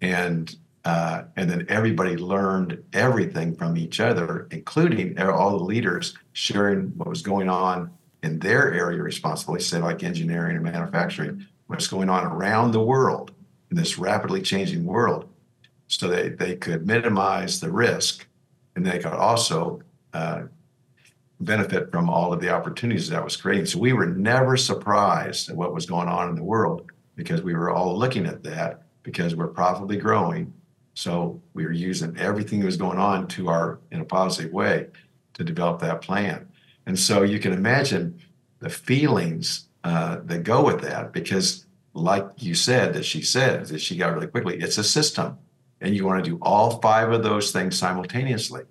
And 0.00 0.56
uh, 0.84 1.22
and 1.36 1.48
then 1.48 1.64
everybody 1.68 2.16
learned 2.16 2.82
everything 2.92 3.54
from 3.54 3.76
each 3.76 4.00
other, 4.00 4.48
including 4.50 5.18
all 5.20 5.56
the 5.56 5.64
leaders 5.64 6.16
sharing 6.32 6.86
what 6.96 7.08
was 7.08 7.22
going 7.22 7.48
on 7.48 7.90
in 8.22 8.38
their 8.38 8.72
area 8.72 8.98
of 8.98 9.04
responsibility, 9.04 9.62
say 9.62 9.78
like 9.78 10.02
engineering 10.02 10.56
or 10.56 10.60
manufacturing, 10.60 11.46
what's 11.66 11.86
going 11.86 12.08
on 12.08 12.24
around 12.24 12.72
the 12.72 12.80
world 12.80 13.32
in 13.70 13.76
this 13.76 13.98
rapidly 13.98 14.42
changing 14.42 14.84
world, 14.84 15.28
so 15.86 16.08
they, 16.08 16.28
they 16.30 16.56
could 16.56 16.86
minimize 16.86 17.60
the 17.60 17.70
risk 17.70 18.26
and 18.76 18.84
they 18.84 18.98
could 18.98 19.12
also 19.12 19.82
uh, 20.14 20.42
benefit 21.40 21.90
from 21.90 22.08
all 22.08 22.32
of 22.32 22.40
the 22.40 22.50
opportunities 22.50 23.08
that 23.08 23.22
was 23.22 23.36
creating. 23.36 23.66
So 23.66 23.78
we 23.78 23.92
were 23.92 24.06
never 24.06 24.56
surprised 24.56 25.50
at 25.50 25.56
what 25.56 25.74
was 25.74 25.86
going 25.86 26.08
on 26.08 26.28
in 26.28 26.34
the 26.34 26.42
world 26.42 26.90
because 27.16 27.42
we 27.42 27.54
were 27.54 27.70
all 27.70 27.96
looking 27.96 28.26
at 28.26 28.42
that 28.44 28.82
because 29.02 29.34
we're 29.34 29.48
profitably 29.48 29.96
growing. 29.96 30.52
So 30.94 31.40
we 31.54 31.64
were 31.64 31.72
using 31.72 32.16
everything 32.18 32.60
that 32.60 32.66
was 32.66 32.76
going 32.76 32.98
on 32.98 33.28
to 33.28 33.48
our 33.48 33.78
in 33.90 34.00
a 34.00 34.04
positive 34.04 34.52
way 34.52 34.88
to 35.34 35.44
develop 35.44 35.80
that 35.80 36.02
plan. 36.02 36.48
And 36.86 36.98
so 36.98 37.22
you 37.22 37.38
can 37.38 37.52
imagine 37.52 38.20
the 38.58 38.68
feelings 38.68 39.68
uh, 39.84 40.18
that 40.24 40.42
go 40.44 40.64
with 40.64 40.80
that 40.82 41.12
because 41.12 41.66
like 41.94 42.26
you 42.38 42.54
said 42.54 42.94
that 42.94 43.04
she 43.04 43.22
said 43.22 43.66
that 43.66 43.80
she 43.80 43.96
got 43.96 44.14
really 44.14 44.26
quickly 44.26 44.56
it's 44.58 44.78
a 44.78 44.84
system 44.84 45.36
and 45.80 45.94
you 45.94 46.06
want 46.06 46.24
to 46.24 46.30
do 46.30 46.38
all 46.40 46.80
five 46.80 47.10
of 47.10 47.22
those 47.22 47.50
things 47.50 47.76
simultaneously 47.76 48.62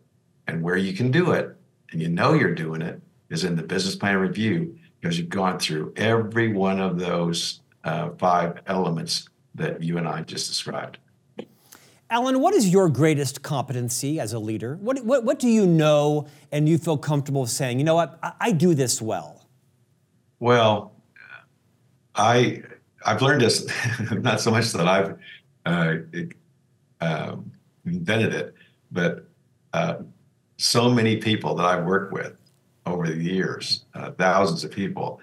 and 0.47 0.63
where 0.63 0.77
you 0.77 0.93
can 0.93 1.12
do 1.12 1.31
it 1.31 1.55
and 1.91 2.01
you 2.01 2.07
know 2.07 2.34
you're 2.34 2.55
doing 2.55 2.81
it 2.81 2.99
is 3.29 3.43
in 3.43 3.55
the 3.55 3.63
business 3.63 3.95
plan 3.95 4.17
review 4.17 4.75
because 4.99 5.17
you've 5.17 5.29
gone 5.29 5.60
through 5.60 5.91
every 5.95 6.53
one 6.53 6.79
of 6.79 6.99
those 6.99 7.62
uh, 7.84 8.10
five 8.17 8.62
elements 8.67 9.27
that 9.55 9.81
you 9.81 9.97
and 9.97 10.07
I 10.07 10.21
just 10.21 10.47
described. 10.47 10.99
Alan, 12.12 12.41
what 12.41 12.54
is 12.54 12.67
your 12.67 12.89
greatest 12.89 13.41
competency 13.41 14.19
as 14.19 14.34
a 14.34 14.39
leader? 14.39 14.76
What, 14.82 15.02
what, 15.06 15.24
what 15.24 15.39
do 15.39 15.47
you 15.47 15.65
know 15.65 16.28
and 16.52 16.67
you 16.67 16.78
feel 16.78 16.97
comfortable 16.97 17.47
saying, 17.47 17.80
you 17.80 17.86
know 17.86 17.95
what, 17.95 18.19
I, 18.21 18.34
I 18.41 18.52
do 18.52 18.74
this 18.74 19.02
well? 19.02 19.47
Well, 20.41 20.91
I, 22.13 22.63
I've 23.06 23.21
learned 23.21 23.39
this, 23.39 23.65
not 24.12 24.41
so 24.41 24.52
much 24.52 24.74
that 24.74 24.89
I've 24.89 25.17
uh, 25.65 25.95
uh, 27.00 27.38
invented 27.86 28.34
it, 28.34 28.56
but 28.91 29.30
uh, 29.71 29.95
so 30.58 30.89
many 30.89 31.15
people 31.15 31.56
that 31.56 31.65
I've 31.65 31.86
worked 31.86 32.12
with 32.12 32.36
over 32.86 33.08
the 33.08 33.24
years, 33.24 33.86
uh, 33.93 34.12
thousands 34.12 34.65
of 34.65 34.71
people, 34.71 35.21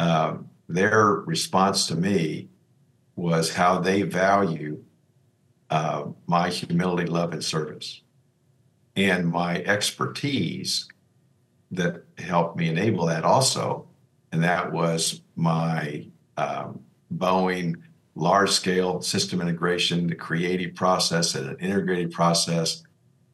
um, 0.00 0.50
their 0.68 1.06
response 1.26 1.86
to 1.86 1.94
me 1.94 2.48
was 3.14 3.54
how 3.54 3.78
they 3.78 4.02
value 4.02 4.82
uh, 5.70 6.04
my 6.26 6.48
humility, 6.48 7.06
love, 7.06 7.32
and 7.32 7.44
service, 7.44 8.02
and 8.96 9.28
my 9.28 9.58
expertise 9.62 10.88
that 11.70 12.02
helped 12.18 12.56
me 12.56 12.68
enable 12.68 13.06
that 13.06 13.24
also. 13.24 13.86
And 14.32 14.42
that 14.42 14.72
was 14.72 15.22
my 15.36 16.06
um, 16.36 16.80
Boeing 17.14 17.76
large 18.14 18.50
scale 18.50 19.00
system 19.00 19.40
integration, 19.40 20.06
the 20.06 20.14
creative 20.14 20.74
process, 20.74 21.34
and 21.34 21.50
an 21.50 21.56
integrated 21.60 22.10
process 22.10 22.82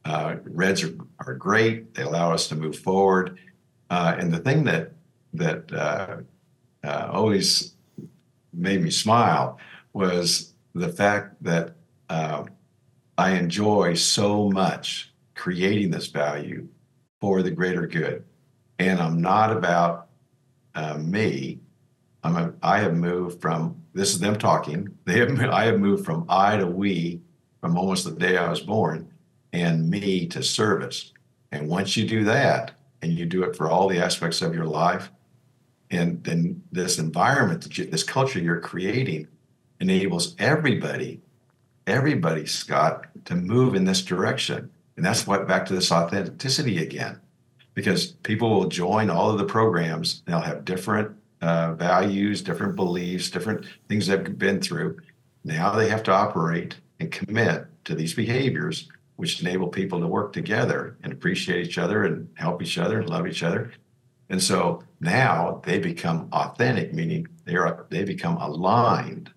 uh, 0.05 0.37
REDS 0.45 0.85
are, 0.85 0.95
are, 1.21 1.35
great. 1.35 1.95
They 1.95 2.03
allow 2.03 2.33
us 2.33 2.49
to 2.49 2.55
move 2.55 2.79
forward. 2.79 3.39
Uh, 3.89 4.15
and 4.19 4.33
the 4.33 4.39
thing 4.39 4.65
that 4.65 4.93
that 5.33 5.73
uh, 5.73 6.19
uh, 6.85 7.09
always 7.11 7.75
made 8.53 8.83
me 8.83 8.91
smile 8.91 9.59
was 9.95 10.53
the 10.75 10.91
fact 10.91 11.43
that 11.43 11.75
uh, 12.15 12.45
I 13.19 13.31
enjoy 13.33 13.95
so 13.95 14.49
much 14.49 15.13
creating 15.35 15.91
this 15.91 16.07
value 16.07 16.69
for 17.21 17.43
the 17.43 17.51
greater 17.51 17.87
good. 17.89 18.25
And 18.79 19.01
I'm 19.01 19.21
not 19.21 19.51
about 19.57 20.09
uh, 20.77 20.97
me. 20.99 21.61
I'm 22.23 22.37
a, 22.37 22.53
I 22.63 22.79
have 22.79 22.95
moved 22.95 23.41
from 23.41 23.83
this 23.95 24.13
is 24.13 24.21
them 24.21 24.39
talking. 24.39 24.89
They 25.07 25.19
have 25.19 25.41
I 25.41 25.65
have 25.65 25.81
moved 25.81 26.05
from 26.05 26.25
I 26.29 26.57
to 26.57 26.67
we 26.67 27.21
from 27.61 27.77
almost 27.77 28.05
the 28.05 28.13
day 28.13 28.37
I 28.37 28.49
was 28.49 28.61
born 28.61 29.13
and 29.53 29.91
me 29.91 30.27
to 30.29 30.43
service. 30.43 31.13
And 31.51 31.69
once 31.69 31.97
you 31.97 32.07
do 32.07 32.25
that, 32.25 32.73
and 33.03 33.13
you 33.13 33.27
do 33.27 33.43
it 33.43 33.55
for 33.57 33.71
all 33.71 33.89
the 33.89 34.01
aspects 34.01 34.41
of 34.41 34.55
your 34.55 34.65
life, 34.67 35.11
and 35.91 36.23
then 36.25 36.63
this 36.73 36.99
environment, 36.99 37.77
you, 37.77 37.85
this 37.85 38.03
culture 38.03 38.41
you're 38.41 38.61
creating, 38.61 39.29
enables 39.79 40.35
everybody, 40.39 41.21
everybody, 41.87 42.47
Scott, 42.47 43.07
to 43.27 43.35
move 43.35 43.75
in 43.75 43.85
this 43.85 44.03
direction. 44.03 44.71
And 44.97 45.05
that's 45.05 45.27
what 45.27 45.49
back 45.49 45.67
to 45.67 45.75
this 45.75 45.91
authenticity 45.91 46.83
again, 46.83 47.21
because 47.75 48.13
people 48.13 48.51
will 48.51 48.69
join 48.69 49.11
all 49.11 49.31
of 49.31 49.39
the 49.39 49.45
programs. 49.45 50.23
They'll 50.27 50.41
have 50.41 50.65
different 50.65 51.17
uh, 51.41 51.75
values, 51.75 52.43
different 52.43 52.77
beliefs, 52.77 53.31
different 53.31 53.67
things 53.89 54.07
they've 54.07 54.39
been 54.39 54.61
through. 54.61 55.01
Now 55.45 55.73
they 55.73 55.89
have 55.89 56.03
to 56.05 56.13
operate 56.13 56.77
and 57.01 57.11
commit 57.11 57.67
to 57.85 57.95
these 57.95 58.15
behaviors 58.15 58.89
which 59.17 59.43
enable 59.43 59.69
people 59.69 60.01
to 60.01 60.07
work 60.07 60.33
together 60.33 60.97
and 61.03 61.13
appreciate 61.13 61.67
each 61.67 61.79
other 61.79 62.05
and 62.05 62.29
help 62.35 62.63
each 62.63 62.79
other 62.79 63.01
and 63.01 63.09
love 63.09 63.27
each 63.27 63.43
other. 63.43 63.73
And 64.31 64.43
so 64.43 64.83
now 65.01 65.61
they 65.65 65.79
become 65.79 66.29
authentic, 66.33 66.93
meaning 66.93 67.29
they 67.45 67.57
are 67.57 67.87
they 67.91 68.05
become 68.05 68.37
aligned 68.39 69.31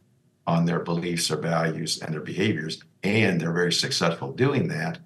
on 0.47 0.65
their 0.65 0.79
beliefs 0.79 1.29
or 1.29 1.37
values 1.37 2.01
and 2.01 2.13
their 2.13 2.21
behaviors, 2.21 2.81
and 3.03 3.39
they're 3.39 3.51
very 3.51 3.73
successful 3.73 4.31
doing 4.31 4.67
that, 4.69 4.99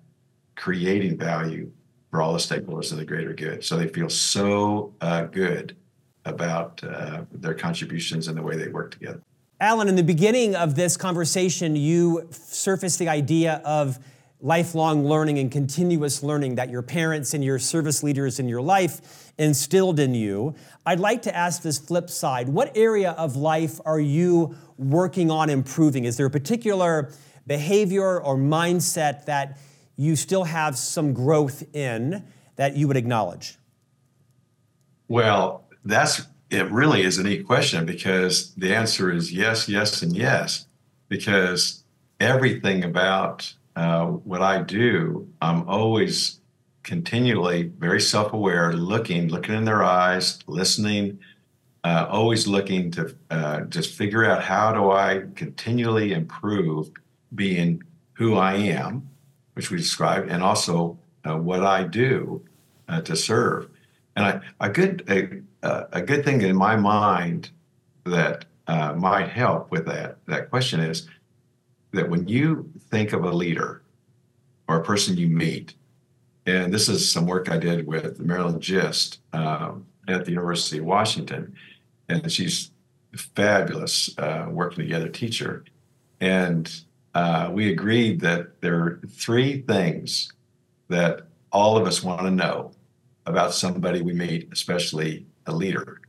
creating 0.55 1.17
value 1.17 1.69
for 2.11 2.21
all 2.21 2.31
the 2.31 2.39
stakeholders 2.39 2.91
of 2.91 2.99
the 2.99 3.05
greater 3.05 3.33
good. 3.33 3.63
So 3.63 3.77
they 3.77 3.87
feel 3.87 4.09
so 4.09 4.93
uh, 5.01 5.23
good 5.23 5.75
about 6.25 6.83
uh, 6.83 7.23
their 7.31 7.55
contributions 7.55 8.27
and 8.27 8.37
the 8.37 8.43
way 8.43 8.55
they 8.55 8.67
work 8.67 8.91
together. 8.91 9.21
Alan, 9.59 9.87
in 9.87 9.95
the 9.95 10.03
beginning 10.03 10.55
of 10.55 10.75
this 10.75 10.97
conversation, 10.97 11.75
you 11.75 12.27
surfaced 12.31 12.99
the 12.99 13.09
idea 13.09 13.61
of 13.65 13.99
lifelong 14.41 15.05
learning 15.05 15.37
and 15.37 15.51
continuous 15.51 16.23
learning 16.23 16.55
that 16.55 16.69
your 16.69 16.81
parents 16.81 17.33
and 17.33 17.43
your 17.43 17.59
service 17.59 18.01
leaders 18.01 18.39
in 18.39 18.49
your 18.49 18.61
life 18.61 19.31
instilled 19.37 19.99
in 19.99 20.15
you. 20.15 20.55
I'd 20.85 20.99
like 20.99 21.21
to 21.23 21.35
ask 21.35 21.61
this 21.61 21.77
flip 21.77 22.09
side 22.09 22.49
what 22.49 22.75
area 22.75 23.11
of 23.11 23.35
life 23.35 23.79
are 23.85 23.99
you 23.99 24.55
working 24.77 25.29
on 25.29 25.49
improving? 25.49 26.05
Is 26.05 26.17
there 26.17 26.25
a 26.25 26.31
particular 26.31 27.11
behavior 27.45 28.19
or 28.19 28.35
mindset 28.35 29.25
that 29.25 29.59
you 29.95 30.15
still 30.15 30.45
have 30.45 30.77
some 30.77 31.13
growth 31.13 31.63
in 31.75 32.25
that 32.55 32.75
you 32.75 32.87
would 32.87 32.97
acknowledge? 32.97 33.57
Well, 35.07 35.65
that's 35.85 36.25
it 36.49 36.69
really 36.71 37.03
is 37.03 37.17
a 37.17 37.23
neat 37.23 37.45
question 37.45 37.85
because 37.85 38.53
the 38.55 38.75
answer 38.75 39.11
is 39.11 39.31
yes, 39.31 39.69
yes, 39.69 40.01
and 40.01 40.15
yes. 40.15 40.65
Because 41.07 41.83
everything 42.19 42.83
about 42.83 43.53
uh, 43.75 44.05
what 44.05 44.41
I 44.41 44.61
do, 44.61 45.27
I'm 45.41 45.67
always 45.67 46.39
continually 46.83 47.71
very 47.77 48.01
self-aware, 48.01 48.73
looking, 48.73 49.29
looking 49.29 49.55
in 49.55 49.65
their 49.65 49.83
eyes, 49.83 50.39
listening, 50.47 51.19
uh, 51.83 52.07
always 52.09 52.47
looking 52.47 52.91
to 52.91 53.15
uh, 53.29 53.61
just 53.61 53.95
figure 53.95 54.25
out 54.25 54.43
how 54.43 54.71
do 54.73 54.91
I 54.91 55.23
continually 55.35 56.13
improve 56.13 56.91
being 57.33 57.83
who 58.13 58.35
I 58.35 58.53
am, 58.53 59.09
which 59.53 59.71
we 59.71 59.77
described, 59.77 60.29
and 60.29 60.43
also 60.43 60.97
uh, 61.27 61.37
what 61.37 61.63
I 61.63 61.83
do 61.83 62.43
uh, 62.87 63.01
to 63.01 63.15
serve. 63.15 63.69
And 64.15 64.25
I, 64.25 64.41
a 64.59 64.69
good 64.69 65.03
a, 65.09 65.87
a 65.93 66.01
good 66.01 66.25
thing 66.25 66.41
in 66.41 66.55
my 66.55 66.75
mind 66.75 67.49
that 68.05 68.45
might 68.67 69.29
help 69.29 69.71
with 69.71 69.85
that 69.85 70.17
that 70.27 70.49
question 70.49 70.79
is 70.79 71.07
that 71.91 72.09
when 72.09 72.27
you 72.27 72.69
think 72.89 73.13
of 73.13 73.23
a 73.23 73.31
leader 73.31 73.81
or 74.67 74.77
a 74.77 74.83
person 74.83 75.17
you 75.17 75.27
meet, 75.27 75.75
and 76.45 76.73
this 76.73 76.89
is 76.89 77.11
some 77.11 77.25
work 77.25 77.51
I 77.51 77.57
did 77.57 77.85
with 77.85 78.19
Marilyn 78.19 78.59
Gist 78.59 79.19
um, 79.33 79.85
at 80.07 80.25
the 80.25 80.31
University 80.31 80.79
of 80.79 80.85
Washington, 80.85 81.53
and 82.09 82.31
she's 82.31 82.71
fabulous 83.35 84.17
uh, 84.17 84.47
working 84.49 84.85
together 84.85 85.09
teacher. 85.09 85.65
And 86.19 86.73
uh, 87.13 87.49
we 87.51 87.71
agreed 87.71 88.21
that 88.21 88.61
there 88.61 88.75
are 88.75 89.01
three 89.09 89.61
things 89.61 90.31
that 90.87 91.27
all 91.51 91.77
of 91.77 91.85
us 91.85 92.01
want 92.01 92.21
to 92.21 92.31
know 92.31 92.71
about 93.25 93.53
somebody 93.53 94.01
we 94.01 94.13
meet, 94.13 94.49
especially 94.51 95.25
a 95.45 95.53
leader 95.53 96.01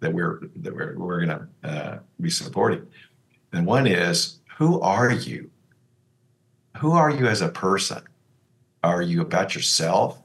that 0.00 0.12
we're 0.12 0.40
that 0.56 0.74
we're, 0.74 0.96
we're 0.98 1.24
going 1.24 1.38
to 1.38 1.68
uh, 1.68 1.98
be 2.20 2.30
supporting. 2.30 2.86
And 3.52 3.66
one 3.66 3.86
is, 3.86 4.40
who 4.58 4.80
are 4.80 5.10
you? 5.10 5.50
who 6.78 6.92
are 6.92 7.10
you 7.10 7.26
as 7.26 7.42
a 7.42 7.48
person? 7.48 8.02
Are 8.82 9.02
you 9.02 9.22
about 9.22 9.54
yourself? 9.54 10.22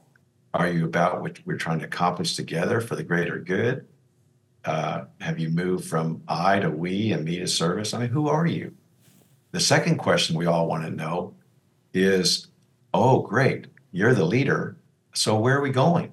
Are 0.54 0.68
you 0.68 0.84
about 0.84 1.22
what 1.22 1.38
we're 1.44 1.56
trying 1.56 1.78
to 1.80 1.86
accomplish 1.86 2.36
together 2.36 2.80
for 2.80 2.94
the 2.94 3.02
greater 3.02 3.38
good? 3.38 3.86
Uh, 4.64 5.04
have 5.20 5.38
you 5.38 5.48
moved 5.48 5.86
from 5.86 6.22
I 6.28 6.60
to 6.60 6.70
we 6.70 7.12
and 7.12 7.24
me 7.24 7.38
to 7.38 7.46
service? 7.46 7.94
I 7.94 8.00
mean, 8.00 8.10
who 8.10 8.28
are 8.28 8.46
you? 8.46 8.74
The 9.50 9.60
second 9.60 9.98
question 9.98 10.36
we 10.36 10.46
all 10.46 10.68
want 10.68 10.84
to 10.84 10.90
know 10.90 11.34
is, 11.92 12.48
oh, 12.94 13.20
great, 13.20 13.66
you're 13.90 14.14
the 14.14 14.24
leader. 14.24 14.76
So 15.14 15.38
where 15.38 15.58
are 15.58 15.62
we 15.62 15.70
going? 15.70 16.12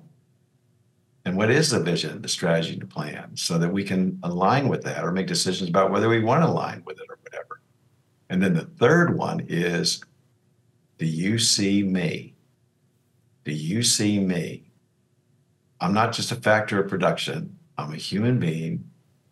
And 1.26 1.38
what 1.38 1.52
is 1.52 1.70
the 1.70 1.80
vision, 1.80 2.22
the 2.22 2.28
strategy, 2.28 2.76
the 2.76 2.88
plan, 2.88 3.36
so 3.36 3.58
that 3.60 3.72
we 3.72 3.84
can 3.84 4.20
align 4.24 4.68
with 4.68 4.84
that 4.84 5.04
or 5.04 5.12
make 5.12 5.28
decisions 5.28 5.70
about 5.70 5.92
whether 5.92 6.10
we 6.10 6.24
want 6.24 6.44
to 6.44 6.50
align 6.50 6.82
with 6.86 6.98
it. 7.00 7.09
And 8.30 8.42
then 8.42 8.54
the 8.54 8.66
third 8.66 9.18
one 9.18 9.46
is, 9.48 10.04
do 10.98 11.06
you 11.06 11.40
see 11.40 11.84
me? 11.84 12.36
Do 13.44 13.52
you 13.52 13.82
see 13.82 14.20
me? 14.20 14.70
I'm 15.82 15.94
not 15.94 16.14
just 16.14 16.32
a 16.32 16.36
factor 16.36 16.82
of 16.82 16.90
production. 16.90 17.58
I'm 17.78 17.94
a 17.94 17.98
human 17.98 18.38
being. 18.38 18.84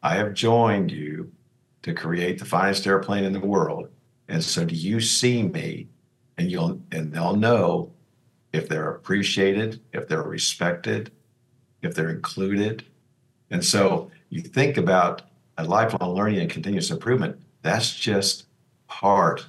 I 0.02 0.16
have 0.16 0.34
joined 0.34 0.92
you 0.92 1.32
to 1.84 1.94
create 1.94 2.40
the 2.40 2.46
finest 2.46 2.88
airplane 2.88 3.24
in 3.24 3.34
the 3.34 3.40
world. 3.40 3.90
And 4.28 4.44
so 4.44 4.66
do 4.66 4.76
you 4.76 5.00
see 5.00 5.44
me? 5.44 5.88
And 6.38 6.52
you'll 6.52 6.82
and 6.92 7.12
they'll 7.12 7.36
know 7.36 7.92
if 8.54 8.70
they're 8.70 8.92
appreciated, 8.92 9.82
if 9.94 10.08
they're 10.08 10.24
respected, 10.24 11.12
if 11.82 11.94
they're 11.94 12.10
included. 12.10 12.86
And 13.52 13.64
so 13.64 14.12
you 14.30 14.42
think 14.42 14.78
about 14.78 15.24
a 15.58 15.64
lifelong 15.64 16.16
learning 16.16 16.40
and 16.40 16.50
continuous 16.50 16.92
improvement, 16.92 17.40
that's 17.62 17.96
just 17.96 18.47
part 18.88 19.48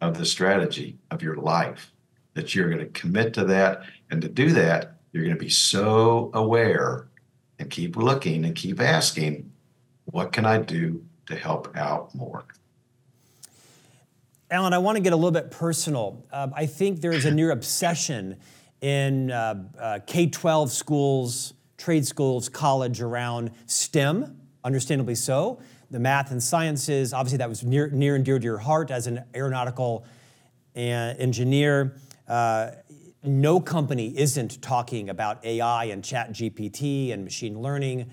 of 0.00 0.18
the 0.18 0.26
strategy 0.26 0.98
of 1.10 1.22
your 1.22 1.36
life 1.36 1.92
that 2.34 2.54
you're 2.54 2.68
going 2.68 2.80
to 2.80 3.00
commit 3.00 3.32
to 3.34 3.44
that. 3.44 3.82
And 4.10 4.20
to 4.22 4.28
do 4.28 4.52
that, 4.52 4.96
you're 5.12 5.24
going 5.24 5.36
to 5.36 5.42
be 5.42 5.50
so 5.50 6.30
aware 6.34 7.08
and 7.58 7.70
keep 7.70 7.96
looking 7.96 8.44
and 8.44 8.54
keep 8.54 8.80
asking, 8.80 9.50
what 10.06 10.32
can 10.32 10.44
I 10.44 10.58
do 10.58 11.04
to 11.26 11.36
help 11.36 11.74
out 11.76 12.14
more? 12.14 12.44
Alan, 14.50 14.72
I 14.72 14.78
want 14.78 14.96
to 14.96 15.02
get 15.02 15.12
a 15.12 15.16
little 15.16 15.30
bit 15.30 15.50
personal. 15.50 16.24
Uh, 16.30 16.48
I 16.54 16.66
think 16.66 17.00
there 17.00 17.12
is 17.12 17.24
a 17.24 17.30
near 17.30 17.50
obsession 17.50 18.36
in 18.80 19.30
uh, 19.30 19.64
uh, 19.78 19.98
K 20.06 20.28
12 20.28 20.70
schools, 20.70 21.54
trade 21.78 22.06
schools, 22.06 22.48
college 22.48 23.00
around 23.00 23.50
STEM, 23.66 24.40
understandably 24.62 25.14
so. 25.14 25.60
The 25.94 26.00
math 26.00 26.32
and 26.32 26.42
sciences, 26.42 27.12
obviously, 27.12 27.38
that 27.38 27.48
was 27.48 27.62
near, 27.62 27.88
near 27.88 28.16
and 28.16 28.24
dear 28.24 28.40
to 28.40 28.44
your 28.44 28.58
heart 28.58 28.90
as 28.90 29.06
an 29.06 29.22
aeronautical 29.32 30.04
uh, 30.74 30.80
engineer. 30.80 31.94
Uh, 32.26 32.72
no 33.22 33.60
company 33.60 34.12
isn't 34.18 34.60
talking 34.60 35.08
about 35.08 35.44
AI 35.44 35.84
and 35.84 36.02
ChatGPT 36.02 37.12
and 37.12 37.22
machine 37.22 37.60
learning. 37.60 38.10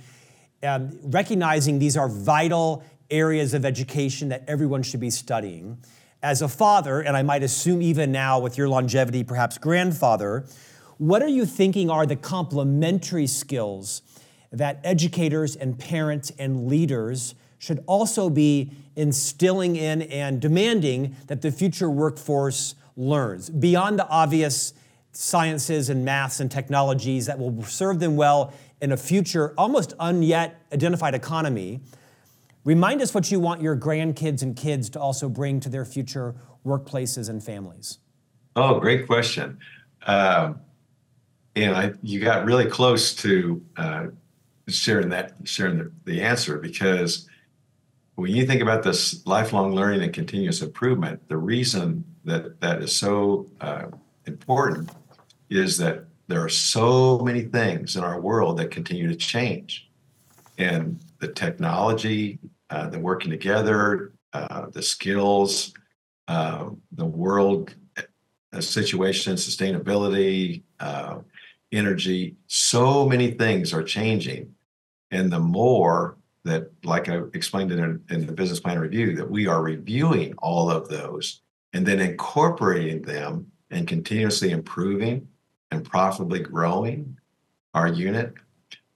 Um, 0.61 0.99
recognizing 1.01 1.79
these 1.79 1.97
are 1.97 2.07
vital 2.07 2.83
areas 3.09 3.55
of 3.55 3.65
education 3.65 4.29
that 4.29 4.43
everyone 4.47 4.83
should 4.83 4.99
be 4.99 5.09
studying. 5.09 5.83
As 6.21 6.43
a 6.43 6.47
father, 6.47 7.01
and 7.01 7.17
I 7.17 7.23
might 7.23 7.41
assume 7.41 7.81
even 7.81 8.11
now 8.11 8.37
with 8.37 8.59
your 8.59 8.69
longevity, 8.69 9.23
perhaps 9.23 9.57
grandfather, 9.57 10.45
what 10.99 11.23
are 11.23 11.29
you 11.29 11.47
thinking 11.47 11.89
are 11.89 12.05
the 12.05 12.15
complementary 12.15 13.25
skills 13.25 14.03
that 14.51 14.79
educators 14.83 15.55
and 15.55 15.79
parents 15.79 16.31
and 16.37 16.67
leaders 16.67 17.33
should 17.61 17.83
also 17.85 18.27
be 18.27 18.71
instilling 18.95 19.75
in 19.75 20.01
and 20.01 20.41
demanding 20.41 21.15
that 21.27 21.43
the 21.43 21.51
future 21.51 21.91
workforce 21.91 22.73
learns 22.97 23.51
beyond 23.51 23.99
the 23.99 24.07
obvious 24.07 24.73
sciences 25.11 25.87
and 25.87 26.03
maths 26.03 26.39
and 26.39 26.49
technologies 26.49 27.27
that 27.27 27.37
will 27.37 27.63
serve 27.63 27.99
them 27.99 28.15
well 28.15 28.51
in 28.81 28.91
a 28.91 28.97
future 28.97 29.53
almost 29.59 29.95
unyet 29.99 30.53
identified 30.73 31.13
economy? 31.13 31.79
Remind 32.63 32.99
us 32.99 33.13
what 33.13 33.31
you 33.31 33.39
want 33.39 33.61
your 33.61 33.77
grandkids 33.77 34.41
and 34.41 34.55
kids 34.55 34.89
to 34.89 34.99
also 34.99 35.29
bring 35.29 35.59
to 35.59 35.69
their 35.69 35.85
future 35.85 36.33
workplaces 36.65 37.29
and 37.29 37.43
families. 37.43 37.99
Oh, 38.55 38.79
great 38.79 39.05
question. 39.05 39.59
Um, 40.07 40.59
and 41.55 41.75
I, 41.75 41.93
you 42.01 42.21
got 42.21 42.43
really 42.43 42.65
close 42.65 43.13
to 43.17 43.63
uh, 43.77 44.07
sharing 44.67 45.09
that, 45.09 45.33
sharing 45.43 45.77
the, 45.77 45.91
the 46.05 46.21
answer 46.23 46.57
because 46.57 47.27
when 48.21 48.35
you 48.35 48.45
think 48.45 48.61
about 48.61 48.83
this 48.83 49.25
lifelong 49.25 49.73
learning 49.73 50.03
and 50.03 50.13
continuous 50.13 50.61
improvement, 50.61 51.27
the 51.27 51.37
reason 51.37 52.05
that 52.23 52.61
that 52.61 52.83
is 52.83 52.95
so 52.95 53.49
uh, 53.59 53.87
important 54.27 54.91
is 55.49 55.79
that 55.79 56.05
there 56.27 56.43
are 56.43 56.49
so 56.49 57.17
many 57.19 57.41
things 57.41 57.95
in 57.95 58.03
our 58.03 58.21
world 58.21 58.57
that 58.57 58.69
continue 58.69 59.07
to 59.07 59.15
change. 59.15 59.89
And 60.59 60.99
the 61.19 61.29
technology, 61.29 62.37
uh, 62.69 62.89
the 62.89 62.99
working 62.99 63.31
together, 63.31 64.13
uh, 64.33 64.67
the 64.71 64.83
skills, 64.83 65.73
uh, 66.27 66.69
the 66.91 67.05
world 67.05 67.73
uh, 67.97 68.61
situation, 68.61 69.33
sustainability, 69.33 70.61
uh, 70.79 71.17
energy, 71.71 72.35
so 72.45 73.09
many 73.09 73.31
things 73.31 73.73
are 73.73 73.83
changing. 73.83 74.53
And 75.09 75.31
the 75.31 75.39
more 75.39 76.17
that, 76.43 76.71
like 76.83 77.07
I 77.09 77.21
explained 77.33 77.71
in, 77.71 78.03
in 78.09 78.25
the 78.25 78.33
business 78.33 78.59
plan 78.59 78.79
review, 78.79 79.15
that 79.15 79.29
we 79.29 79.47
are 79.47 79.61
reviewing 79.61 80.33
all 80.39 80.69
of 80.69 80.87
those 80.87 81.41
and 81.73 81.85
then 81.85 81.99
incorporating 81.99 83.01
them 83.01 83.47
and 83.69 83.87
continuously 83.87 84.51
improving 84.51 85.27
and 85.71 85.85
profitably 85.85 86.39
growing 86.39 87.17
our 87.73 87.87
unit, 87.87 88.33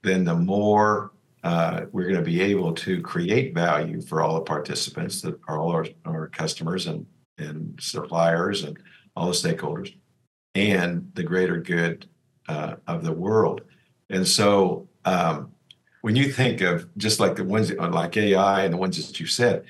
then 0.01 0.23
the 0.23 0.35
more 0.35 1.11
uh, 1.43 1.85
we're 1.91 2.03
going 2.03 2.15
to 2.15 2.21
be 2.21 2.41
able 2.41 2.73
to 2.73 3.01
create 3.01 3.53
value 3.53 4.01
for 4.01 4.21
all 4.21 4.35
the 4.35 4.41
participants, 4.41 5.21
that 5.21 5.39
are 5.47 5.59
all 5.59 5.71
our, 5.71 5.85
our 6.05 6.27
customers 6.27 6.87
and, 6.87 7.05
and 7.37 7.77
suppliers 7.79 8.63
and 8.63 8.77
all 9.15 9.27
the 9.27 9.31
stakeholders, 9.33 9.95
and 10.55 11.09
the 11.13 11.23
greater 11.23 11.59
good 11.59 12.09
uh, 12.49 12.75
of 12.87 13.03
the 13.03 13.13
world. 13.13 13.61
And 14.09 14.27
so, 14.27 14.89
um, 15.05 15.51
when 16.05 16.15
you 16.15 16.31
think 16.31 16.61
of 16.61 16.87
just 16.97 17.19
like 17.19 17.35
the 17.35 17.43
ones 17.43 17.71
like 17.73 18.15
AI 18.15 18.63
and 18.63 18.71
the 18.71 18.77
ones 18.77 19.07
that 19.07 19.19
you 19.19 19.25
said, 19.25 19.65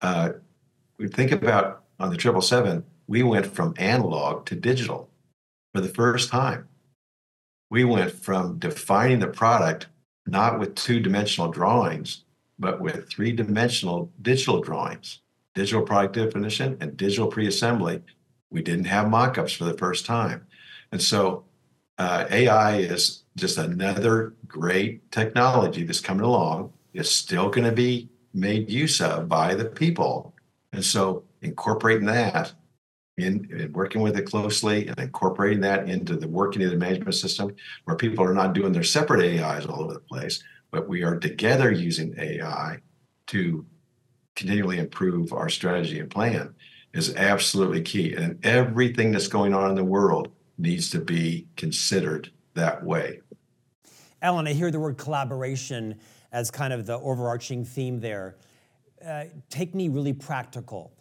uh, 0.00 0.30
we 0.96 1.06
think 1.06 1.32
about 1.32 1.82
on 2.00 2.08
the 2.08 2.16
triple 2.16 2.40
seven, 2.40 2.82
we 3.06 3.22
went 3.22 3.44
from 3.44 3.74
analog 3.76 4.46
to 4.46 4.56
digital 4.56 5.10
for 5.74 5.82
the 5.82 5.88
first 5.90 6.30
time. 6.30 6.66
We 7.68 7.84
went 7.84 8.10
from 8.10 8.58
defining 8.58 9.18
the 9.18 9.26
product 9.26 9.88
not 10.26 10.58
with 10.58 10.76
two 10.76 10.98
dimensional 10.98 11.50
drawings, 11.50 12.24
but 12.58 12.80
with 12.80 13.10
three 13.10 13.32
dimensional 13.32 14.10
digital 14.22 14.62
drawings, 14.62 15.20
digital 15.54 15.82
product 15.82 16.14
definition 16.14 16.78
and 16.80 16.96
digital 16.96 17.26
pre 17.26 17.48
assembly. 17.48 18.02
We 18.48 18.62
didn't 18.62 18.86
have 18.86 19.10
mock 19.10 19.36
ups 19.36 19.52
for 19.52 19.64
the 19.64 19.76
first 19.76 20.06
time. 20.06 20.46
And 20.90 21.02
so 21.02 21.44
uh, 21.98 22.24
AI 22.30 22.78
is 22.78 23.24
just 23.36 23.58
another 23.58 24.34
great 24.48 25.10
technology 25.12 25.84
that's 25.84 26.00
coming 26.00 26.24
along. 26.24 26.72
It's 26.94 27.10
still 27.10 27.50
going 27.50 27.68
to 27.68 27.72
be 27.72 28.08
made 28.32 28.70
use 28.70 29.00
of 29.00 29.28
by 29.28 29.54
the 29.54 29.66
people. 29.66 30.34
And 30.72 30.84
so 30.84 31.24
incorporating 31.42 32.06
that 32.06 32.52
in, 33.18 33.48
in, 33.50 33.72
working 33.72 34.02
with 34.02 34.16
it 34.16 34.26
closely 34.26 34.88
and 34.88 34.98
incorporating 34.98 35.60
that 35.60 35.88
into 35.88 36.16
the 36.16 36.28
working 36.28 36.62
of 36.62 36.70
the 36.70 36.76
management 36.76 37.14
system 37.14 37.54
where 37.84 37.96
people 37.96 38.24
are 38.24 38.34
not 38.34 38.52
doing 38.52 38.72
their 38.72 38.82
separate 38.82 39.40
AIs 39.40 39.66
all 39.66 39.82
over 39.82 39.94
the 39.94 40.00
place, 40.00 40.42
but 40.70 40.88
we 40.88 41.02
are 41.02 41.18
together 41.18 41.70
using 41.70 42.14
AI 42.18 42.78
to 43.28 43.64
continually 44.34 44.78
improve 44.78 45.32
our 45.32 45.48
strategy 45.48 45.98
and 45.98 46.10
plan 46.10 46.54
is 46.92 47.14
absolutely 47.16 47.82
key. 47.82 48.14
And 48.14 48.44
everything 48.44 49.12
that's 49.12 49.28
going 49.28 49.54
on 49.54 49.70
in 49.70 49.76
the 49.76 49.84
world 49.84 50.28
needs 50.58 50.90
to 50.90 51.00
be 51.00 51.46
considered 51.56 52.30
that 52.54 52.84
way. 52.84 53.20
Alan, 54.26 54.48
I 54.48 54.54
hear 54.54 54.72
the 54.72 54.80
word 54.80 54.98
collaboration 54.98 56.00
as 56.32 56.50
kind 56.50 56.72
of 56.72 56.84
the 56.84 56.98
overarching 56.98 57.64
theme 57.64 58.00
there. 58.00 58.34
Uh, 59.06 59.26
take 59.50 59.72
me 59.72 59.88
really 59.88 60.12
practical. 60.12 60.96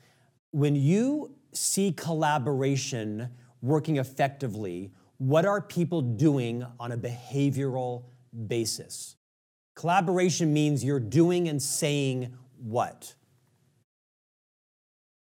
When 0.52 0.76
you 0.76 1.34
see 1.52 1.92
collaboration 1.92 3.32
working 3.64 3.98
effectively, 3.98 4.92
what 5.18 5.44
are 5.44 5.60
people 5.60 6.04
doing 6.04 6.64
on 6.80 6.92
a 6.92 6.98
behavioral 7.00 8.04
basis? 8.46 9.16
Collaboration 9.74 10.54
means 10.54 10.84
you're 10.84 11.00
doing 11.00 11.48
and 11.48 11.60
saying 11.60 12.32
what? 12.60 13.16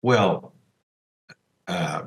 Well, 0.01 0.55
uh, 1.67 2.05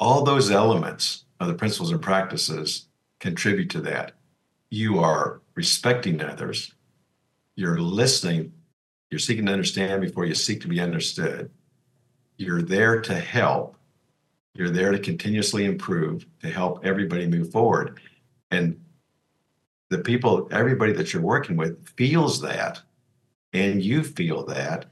all 0.00 0.24
those 0.24 0.50
elements 0.50 1.24
of 1.38 1.46
the 1.46 1.54
principles 1.54 1.92
and 1.92 2.02
practices 2.02 2.88
contribute 3.20 3.70
to 3.70 3.80
that. 3.82 4.16
You 4.70 4.98
are 4.98 5.40
respecting 5.54 6.20
others, 6.22 6.72
you're 7.54 7.78
listening, 7.78 8.52
you're 9.10 9.18
seeking 9.18 9.46
to 9.46 9.52
understand 9.52 10.02
before 10.02 10.26
you 10.26 10.34
seek 10.34 10.60
to 10.62 10.68
be 10.68 10.80
understood, 10.80 11.50
you're 12.36 12.62
there 12.62 13.00
to 13.00 13.14
help. 13.14 13.76
You're 14.54 14.70
there 14.70 14.92
to 14.92 14.98
continuously 14.98 15.66
improve, 15.66 16.26
to 16.40 16.48
help 16.48 16.84
everybody 16.84 17.26
move 17.26 17.52
forward. 17.52 18.00
And 18.50 18.80
the 19.90 19.98
people, 19.98 20.48
everybody 20.50 20.92
that 20.92 21.12
you're 21.12 21.22
working 21.22 21.56
with 21.56 21.88
feels 21.90 22.40
that, 22.40 22.80
and 23.52 23.82
you 23.82 24.02
feel 24.02 24.44
that. 24.46 24.86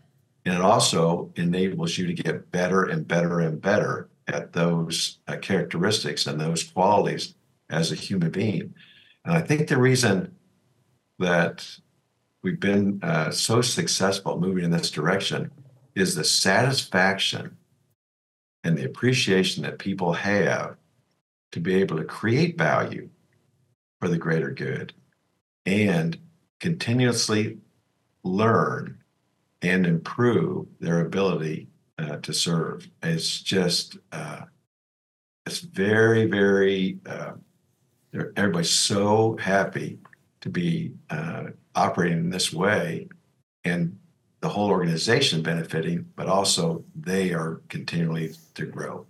And 0.44 0.54
it 0.54 0.60
also 0.60 1.32
enables 1.36 1.96
you 1.96 2.06
to 2.06 2.12
get 2.12 2.52
better 2.52 2.84
and 2.84 3.08
better 3.08 3.40
and 3.40 3.60
better 3.60 4.10
at 4.28 4.52
those 4.52 5.18
uh, 5.26 5.36
characteristics 5.38 6.26
and 6.26 6.38
those 6.38 6.62
qualities 6.62 7.34
as 7.70 7.90
a 7.90 7.96
human 7.96 8.30
being. 8.30 8.74
And 9.24 9.34
I 9.34 9.40
think 9.40 9.68
the 9.68 9.78
reason 9.78 10.34
that 11.18 11.78
we've 12.42 12.60
been 12.60 13.00
uh, 13.02 13.30
so 13.30 13.62
successful 13.62 14.38
moving 14.38 14.64
in 14.64 14.70
this 14.70 14.90
direction 14.90 15.50
is 15.94 16.14
the 16.14 16.24
satisfaction 16.24 17.56
and 18.64 18.76
the 18.76 18.84
appreciation 18.84 19.62
that 19.62 19.78
people 19.78 20.12
have 20.12 20.76
to 21.52 21.60
be 21.60 21.74
able 21.76 21.96
to 21.96 22.04
create 22.04 22.58
value 22.58 23.08
for 24.00 24.08
the 24.08 24.18
greater 24.18 24.50
good 24.50 24.92
and 25.64 26.18
continuously 26.60 27.58
learn 28.24 28.98
and 29.62 29.86
improve 29.86 30.66
their 30.80 31.00
ability 31.00 31.68
uh, 31.98 32.16
to 32.16 32.32
serve. 32.34 32.88
It's 33.02 33.40
just, 33.40 33.96
uh, 34.12 34.42
it's 35.46 35.60
very, 35.60 36.26
very, 36.26 36.98
uh, 37.06 37.32
everybody's 38.36 38.70
so 38.70 39.36
happy 39.40 39.98
to 40.40 40.48
be 40.48 40.92
uh, 41.10 41.44
operating 41.74 42.18
in 42.18 42.30
this 42.30 42.52
way 42.52 43.08
and 43.64 43.98
the 44.40 44.48
whole 44.48 44.68
organization 44.68 45.42
benefiting, 45.42 46.06
but 46.16 46.26
also 46.26 46.84
they 46.94 47.32
are 47.32 47.62
continually 47.68 48.32
to 48.54 48.66
grow. 48.66 49.06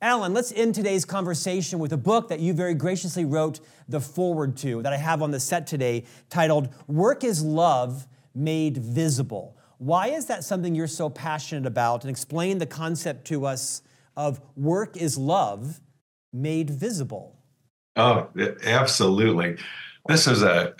Alan, 0.00 0.34
let's 0.34 0.50
end 0.52 0.74
today's 0.74 1.04
conversation 1.04 1.78
with 1.78 1.92
a 1.92 1.96
book 1.96 2.28
that 2.28 2.40
you 2.40 2.52
very 2.54 2.74
graciously 2.74 3.24
wrote 3.24 3.60
the 3.88 4.00
forward 4.00 4.56
to 4.56 4.82
that 4.82 4.92
I 4.92 4.96
have 4.96 5.22
on 5.22 5.30
the 5.30 5.38
set 5.38 5.66
today 5.66 6.04
titled 6.28 6.70
Work 6.88 7.22
is 7.22 7.44
Love 7.44 8.08
Made 8.34 8.78
Visible. 8.78 9.56
Why 9.78 10.08
is 10.08 10.26
that 10.26 10.42
something 10.42 10.74
you're 10.74 10.86
so 10.86 11.08
passionate 11.10 11.66
about? 11.66 12.02
And 12.02 12.10
explain 12.10 12.58
the 12.58 12.66
concept 12.66 13.26
to 13.26 13.46
us 13.46 13.82
of 14.16 14.40
work 14.56 14.96
is 14.96 15.18
love 15.18 15.80
made 16.32 16.70
visible. 16.70 17.36
Oh, 17.96 18.28
absolutely. 18.64 19.58
This 20.06 20.26
is 20.26 20.42
a 20.42 20.74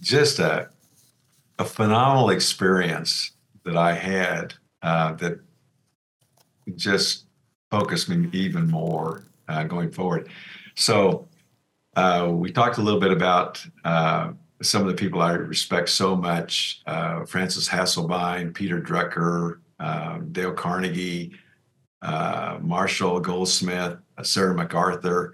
just 0.00 0.38
a 0.38 0.70
a 1.58 1.64
phenomenal 1.64 2.30
experience 2.30 3.32
that 3.64 3.76
I 3.76 3.94
had 3.94 4.54
uh, 4.82 5.14
that 5.14 5.40
just 6.76 7.24
focused 7.70 8.08
me 8.08 8.28
even 8.32 8.70
more 8.70 9.24
uh, 9.48 9.64
going 9.64 9.90
forward. 9.90 10.28
So 10.74 11.26
uh, 11.96 12.28
we 12.30 12.52
talked 12.52 12.78
a 12.78 12.82
little 12.82 13.00
bit 13.00 13.10
about 13.10 13.64
uh, 13.84 14.32
some 14.62 14.82
of 14.82 14.88
the 14.88 14.94
people 14.94 15.22
I 15.22 15.32
respect 15.32 15.88
so 15.88 16.14
much: 16.14 16.82
uh, 16.86 17.24
Frances 17.24 17.68
Hesselbein, 17.68 18.54
Peter 18.54 18.80
Drucker, 18.80 19.58
um, 19.80 20.28
Dale 20.32 20.52
Carnegie, 20.52 21.32
uh, 22.02 22.58
Marshall 22.60 23.18
Goldsmith, 23.20 23.98
Sarah 24.22 24.54
McArthur, 24.54 25.32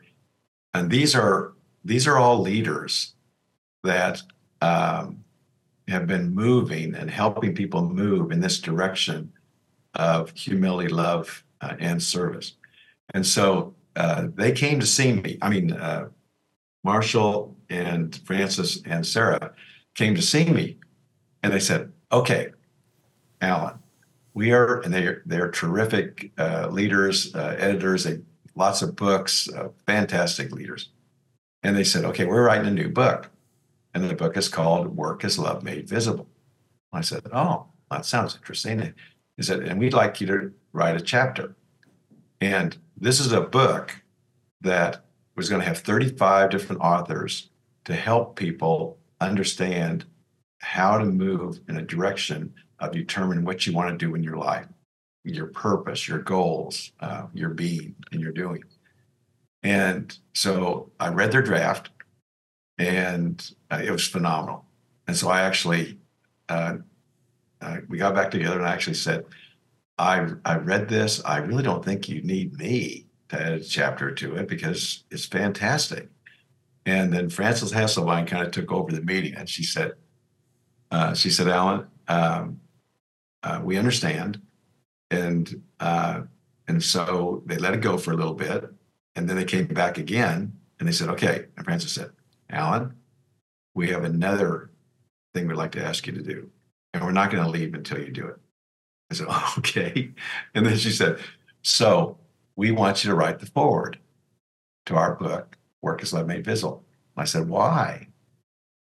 and 0.75 0.91
these 0.91 1.15
are 1.15 1.53
these 1.85 2.07
are 2.07 2.19
all 2.19 2.41
leaders 2.41 3.15
that 3.83 4.23
um, 4.61 5.25
have 5.89 6.07
been 6.07 6.35
moving 6.35 6.95
and 6.95 7.11
helping 7.11 7.55
people 7.55 7.89
move 7.89 8.31
in 8.31 8.41
this 8.41 8.61
direction 8.61 9.33
of 9.95 10.31
humility, 10.31 10.89
love, 10.89 11.45
uh, 11.61 11.75
and 11.81 12.03
service. 12.03 12.55
And 13.15 13.27
so 13.27 13.75
uh, 13.97 14.29
they 14.35 14.53
came 14.53 14.81
to 14.81 14.87
see 14.87 15.13
me. 15.13 15.39
I 15.43 15.51
mean, 15.51 15.73
uh, 15.73 16.09
Marshall 16.85 17.57
and 17.69 18.15
Frances 18.25 18.83
and 18.87 19.07
Sarah 19.07 19.53
came 19.95 20.15
to 20.15 20.23
see 20.23 20.47
me, 20.47 20.79
and 21.43 21.53
they 21.53 21.61
said, 21.61 21.93
"Okay, 22.11 22.53
Alan, 23.41 23.79
we 24.35 24.53
are," 24.53 24.81
and 24.81 24.93
they're 24.93 25.23
they're 25.27 25.51
terrific 25.51 26.33
uh, 26.39 26.69
leaders, 26.71 27.35
uh, 27.35 27.57
editors. 27.59 28.05
They 28.05 28.21
lots 28.55 28.83
of 28.83 28.97
books, 28.97 29.49
uh, 29.49 29.69
fantastic 29.87 30.53
leaders. 30.53 30.91
And 31.63 31.77
they 31.77 31.85
said, 31.85 32.05
"Okay, 32.05 32.25
we're 32.25 32.45
writing 32.45 32.67
a 32.67 32.71
new 32.71 32.89
book." 32.89 33.31
And 33.95 34.09
the 34.09 34.15
book 34.15 34.37
is 34.37 34.49
called 34.49 34.97
Work 34.97 35.25
is 35.25 35.39
Love 35.39 35.63
Made 35.63 35.89
Visible. 35.89 36.29
I 36.93 37.01
said, 37.01 37.23
Oh, 37.33 37.67
that 37.91 38.05
sounds 38.05 38.35
interesting. 38.35 38.95
He 39.37 39.43
said, 39.43 39.61
And 39.61 39.81
we'd 39.81 39.95
like 39.95 40.21
you 40.21 40.27
to 40.29 40.53
write 40.73 40.97
a 40.97 41.01
chapter. 41.01 41.57
And 42.41 42.77
this 42.97 43.21
is 43.21 43.33
a 43.33 43.41
book 43.41 44.03
that 44.61 45.05
was 45.37 45.49
going 45.49 45.61
to 45.61 45.67
have 45.67 45.79
35 45.79 46.51
different 46.51 46.83
authors 46.83 47.51
to 47.85 47.95
help 47.95 48.37
people 48.37 48.99
understand 49.21 50.05
how 50.61 50.99
to 50.99 51.05
move 51.05 51.61
in 51.69 51.77
a 51.77 51.83
direction 51.83 52.55
of 52.79 52.93
determining 52.93 53.45
what 53.45 53.67
you 53.67 53.73
want 53.73 53.91
to 53.91 54.07
do 54.07 54.15
in 54.15 54.23
your 54.23 54.37
life, 54.37 54.67
your 55.25 55.47
purpose, 55.47 56.09
your 56.09 56.19
goals, 56.19 56.93
uh, 57.01 57.27
your 57.33 57.51
being, 57.51 57.95
and 58.11 58.21
your 58.21 58.33
doing. 58.33 58.63
And 59.63 60.17
so 60.35 60.91
I 60.99 61.09
read 61.09 61.31
their 61.31 61.43
draft 61.43 61.91
and 62.79 63.51
uh, 63.71 63.81
it 63.85 63.91
was 63.91 64.09
phenomenal. 64.09 64.65
And 65.07 65.17
so 65.17 65.29
I 65.29 65.43
actually, 65.43 65.99
uh, 66.49 66.77
uh, 67.61 67.77
we 67.89 67.99
got 67.99 68.15
back 68.15 68.31
together, 68.31 68.59
and 68.59 68.67
I 68.67 68.73
actually 68.73 68.95
said, 68.95 69.25
"I 69.99 70.29
I 70.45 70.57
read 70.57 70.89
this. 70.89 71.23
I 71.25 71.39
really 71.39 71.63
don't 71.63 71.85
think 71.85 72.09
you 72.09 72.23
need 72.23 72.59
me 72.59 73.07
to 73.29 73.41
add 73.41 73.53
a 73.53 73.61
chapter 73.61 74.13
to 74.13 74.37
it 74.37 74.49
because 74.49 75.05
it's 75.11 75.27
fantastic." 75.27 76.09
And 76.87 77.13
then 77.13 77.29
Frances 77.29 77.73
Hesselbein 77.73 78.27
kind 78.27 78.45
of 78.45 78.53
took 78.53 78.73
over 78.73 78.91
the 78.91 79.03
meeting, 79.03 79.35
and 79.35 79.49
she 79.49 79.63
said, 79.63 79.93
uh, 80.91 81.15
"She 81.15 81.31
said, 81.31 81.49
Alan, 81.49 81.87
um, 82.09 82.61
uh, 83.43 83.61
we 83.63 83.77
understand, 83.77 84.41
and 85.13 85.63
uh, 85.81 86.23
and 86.69 86.83
so 86.83 87.43
they 87.47 87.57
let 87.57 87.75
it 87.75 87.81
go 87.81 87.99
for 87.99 88.13
a 88.13 88.17
little 88.17 88.35
bit, 88.35 88.65
and 89.15 89.29
then 89.29 89.37
they 89.37 89.45
came 89.45 89.67
back 89.67 89.99
again, 89.99 90.53
and 90.79 90.89
they 90.89 90.93
said, 90.93 91.09
okay." 91.11 91.47
And 91.57 91.65
Frances 91.65 91.93
said, 91.93 92.11
Alan, 92.51 92.95
we 93.75 93.89
have 93.89 94.05
another 94.05 94.71
thing 95.35 95.49
we'd 95.49 95.57
like 95.57 95.73
to 95.73 95.85
ask 95.85 96.07
you 96.07 96.13
to 96.13 96.23
do, 96.23 96.51
and 96.93 97.05
we're 97.05 97.13
not 97.13 97.31
going 97.31 97.45
to 97.45 97.51
leave 97.51 97.75
until 97.75 97.99
you 97.99 98.11
do 98.11 98.27
it. 98.27 98.37
I 99.11 99.15
said, 99.15 99.27
okay. 99.59 100.11
And 100.55 100.67
then 100.67 100.77
she 100.77 100.91
said, 100.91 101.19
so 101.63 102.19
we 102.57 102.71
want 102.71 103.05
you 103.05 103.11
to 103.11 103.17
write 103.17 103.39
the 103.39 103.47
forward 103.47 103.99
to 104.87 104.97
our 104.97 105.15
book, 105.15 105.57
Work 105.81 106.03
is 106.03 106.13
Love 106.13 106.27
Made 106.27 106.45
Visible. 106.45 106.85
I 107.17 107.25
said, 107.25 107.49
why? 107.49 108.09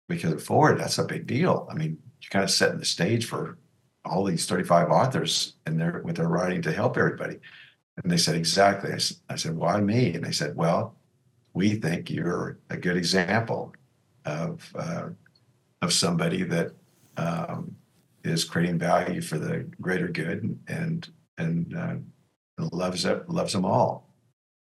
Because 0.08 0.42
forward, 0.44 0.78
that's 0.78 0.98
a 0.98 1.04
big 1.04 1.26
deal. 1.26 1.66
I 1.70 1.74
mean, 1.74 1.98
you're 2.20 2.30
kind 2.30 2.44
of 2.44 2.50
setting 2.50 2.78
the 2.78 2.84
stage 2.84 3.26
for 3.26 3.58
all 4.04 4.24
these 4.24 4.46
35 4.46 4.90
authors 4.90 5.54
and 5.66 5.80
they're 5.80 6.02
with 6.04 6.16
their 6.16 6.28
writing 6.28 6.62
to 6.62 6.72
help 6.72 6.96
everybody. 6.96 7.38
And 8.02 8.10
they 8.10 8.16
said, 8.16 8.34
exactly. 8.34 8.92
I 9.28 9.36
said, 9.36 9.56
why 9.56 9.80
me? 9.80 10.14
And 10.14 10.24
they 10.24 10.32
said, 10.32 10.56
well, 10.56 10.96
we 11.54 11.74
think 11.74 12.10
you're 12.10 12.58
a 12.70 12.76
good 12.76 12.96
example 12.96 13.74
of 14.24 14.70
uh, 14.74 15.08
of 15.82 15.92
somebody 15.92 16.44
that 16.44 16.72
um, 17.16 17.76
is 18.24 18.44
creating 18.44 18.78
value 18.78 19.20
for 19.20 19.38
the 19.38 19.66
greater 19.80 20.08
good 20.08 20.58
and 20.68 21.08
and 21.38 21.76
uh, 21.76 21.96
loves 22.72 23.04
it, 23.04 23.28
loves 23.28 23.52
them 23.52 23.64
all. 23.64 24.08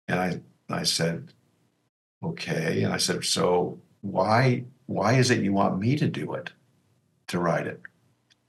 And 0.08 0.20
I 0.20 0.42
I 0.70 0.84
said, 0.84 1.32
okay. 2.24 2.84
And 2.84 2.94
I 2.94 2.98
said, 2.98 3.24
so 3.24 3.80
why 4.02 4.66
why 4.88 5.14
is 5.14 5.32
it 5.32 5.44
you 5.44 5.54
want 5.54 5.80
me 5.80 5.96
to 5.96 6.08
do 6.08 6.34
it, 6.34 6.52
to 7.28 7.40
write 7.40 7.68
it? 7.68 7.80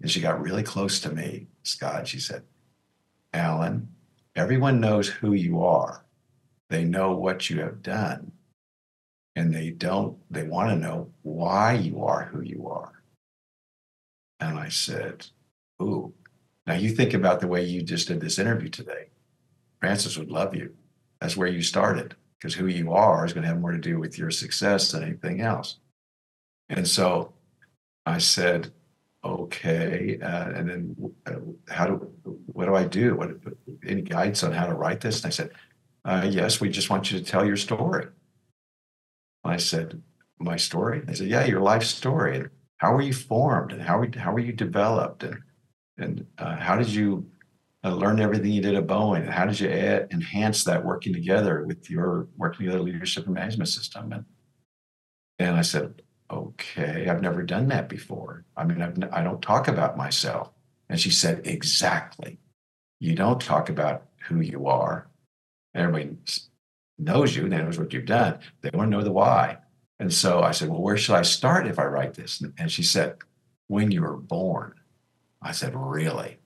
And 0.04 0.10
she 0.10 0.20
got 0.20 0.42
really 0.42 0.62
close 0.62 1.00
to 1.00 1.10
me, 1.10 1.46
Scott. 1.62 2.06
She 2.06 2.20
said, 2.20 2.42
Alan, 3.32 3.88
everyone 4.36 4.78
knows 4.78 5.08
who 5.08 5.32
you 5.32 5.64
are 5.64 6.04
they 6.74 6.84
know 6.84 7.12
what 7.14 7.48
you 7.50 7.60
have 7.60 7.82
done 7.82 8.32
and 9.36 9.54
they 9.54 9.70
don't, 9.70 10.16
they 10.28 10.42
want 10.42 10.70
to 10.70 10.76
know 10.76 11.08
why 11.22 11.74
you 11.74 12.02
are 12.02 12.24
who 12.24 12.40
you 12.40 12.66
are. 12.68 13.00
And 14.40 14.58
I 14.58 14.70
said, 14.70 15.26
Ooh, 15.80 16.12
now 16.66 16.74
you 16.74 16.90
think 16.90 17.14
about 17.14 17.40
the 17.40 17.46
way 17.46 17.64
you 17.64 17.82
just 17.82 18.08
did 18.08 18.20
this 18.20 18.40
interview 18.40 18.68
today. 18.68 19.10
Frances 19.80 20.18
would 20.18 20.30
love 20.30 20.54
you. 20.54 20.74
That's 21.20 21.36
where 21.36 21.48
you 21.48 21.62
started 21.62 22.16
because 22.38 22.54
who 22.54 22.66
you 22.66 22.92
are 22.92 23.24
is 23.24 23.32
going 23.32 23.42
to 23.42 23.48
have 23.48 23.60
more 23.60 23.72
to 23.72 23.78
do 23.78 24.00
with 24.00 24.18
your 24.18 24.30
success 24.30 24.90
than 24.90 25.02
anything 25.02 25.40
else. 25.40 25.76
And 26.68 26.88
so 26.88 27.34
I 28.04 28.18
said, 28.18 28.72
okay. 29.24 30.18
Uh, 30.22 30.50
and 30.50 30.68
then 30.68 30.96
uh, 31.26 31.72
how 31.72 31.86
do, 31.86 31.94
what 32.46 32.66
do 32.66 32.74
I 32.74 32.84
do? 32.84 33.16
What, 33.16 33.30
any 33.86 34.02
guidance 34.02 34.42
on 34.42 34.52
how 34.52 34.66
to 34.66 34.74
write 34.74 35.00
this? 35.00 35.22
And 35.22 35.26
I 35.26 35.30
said, 35.30 35.50
uh, 36.04 36.26
yes, 36.30 36.60
we 36.60 36.68
just 36.68 36.90
want 36.90 37.10
you 37.10 37.18
to 37.18 37.24
tell 37.24 37.44
your 37.44 37.56
story. 37.56 38.06
I 39.44 39.56
said, 39.56 40.02
my 40.38 40.56
story? 40.56 41.00
They 41.00 41.14
said, 41.14 41.28
yeah, 41.28 41.44
your 41.44 41.60
life 41.60 41.84
story. 41.84 42.36
And 42.36 42.50
how 42.76 42.92
were 42.92 43.02
you 43.02 43.12
formed? 43.12 43.72
And 43.72 43.82
how, 43.82 43.98
were, 43.98 44.08
how 44.16 44.32
were 44.32 44.40
you 44.40 44.52
developed? 44.52 45.22
And, 45.22 45.38
and 45.96 46.26
uh, 46.38 46.56
how 46.56 46.76
did 46.76 46.88
you 46.88 47.26
uh, 47.84 47.94
learn 47.94 48.20
everything 48.20 48.50
you 48.50 48.62
did 48.62 48.74
at 48.74 48.86
Boeing? 48.86 49.22
And 49.22 49.30
how 49.30 49.46
did 49.46 49.60
you 49.60 49.68
add, 49.68 50.08
enhance 50.10 50.64
that 50.64 50.84
working 50.84 51.12
together 51.12 51.64
with 51.64 51.88
your 51.88 52.28
working 52.36 52.66
together 52.66 52.82
leadership 52.82 53.26
and 53.26 53.34
management 53.34 53.68
system? 53.68 54.12
And, 54.12 54.24
and 55.38 55.56
I 55.56 55.62
said, 55.62 56.02
okay, 56.30 57.08
I've 57.08 57.22
never 57.22 57.42
done 57.42 57.68
that 57.68 57.88
before. 57.88 58.44
I 58.56 58.64
mean, 58.64 58.82
I've, 58.82 58.96
I 59.12 59.22
don't 59.22 59.42
talk 59.42 59.68
about 59.68 59.96
myself. 59.96 60.50
And 60.88 61.00
she 61.00 61.10
said, 61.10 61.46
exactly. 61.46 62.38
You 63.00 63.14
don't 63.14 63.40
talk 63.40 63.68
about 63.68 64.06
who 64.28 64.40
you 64.40 64.66
are 64.66 65.08
everybody 65.74 66.16
knows 66.98 67.34
you, 67.34 67.48
knows 67.48 67.78
what 67.78 67.92
you've 67.92 68.06
done. 68.06 68.38
They 68.60 68.70
want 68.72 68.90
to 68.90 68.96
know 68.96 69.04
the 69.04 69.12
why. 69.12 69.58
And 69.98 70.12
so 70.12 70.42
I 70.42 70.52
said, 70.52 70.68
Well, 70.68 70.82
where 70.82 70.96
should 70.96 71.16
I 71.16 71.22
start 71.22 71.66
if 71.66 71.78
I 71.78 71.84
write 71.84 72.14
this? 72.14 72.42
And 72.58 72.70
she 72.70 72.82
said, 72.82 73.18
When 73.68 73.90
you 73.90 74.02
were 74.02 74.16
born. 74.16 74.74
I 75.42 75.52
said, 75.52 75.74
Really? 75.74 76.38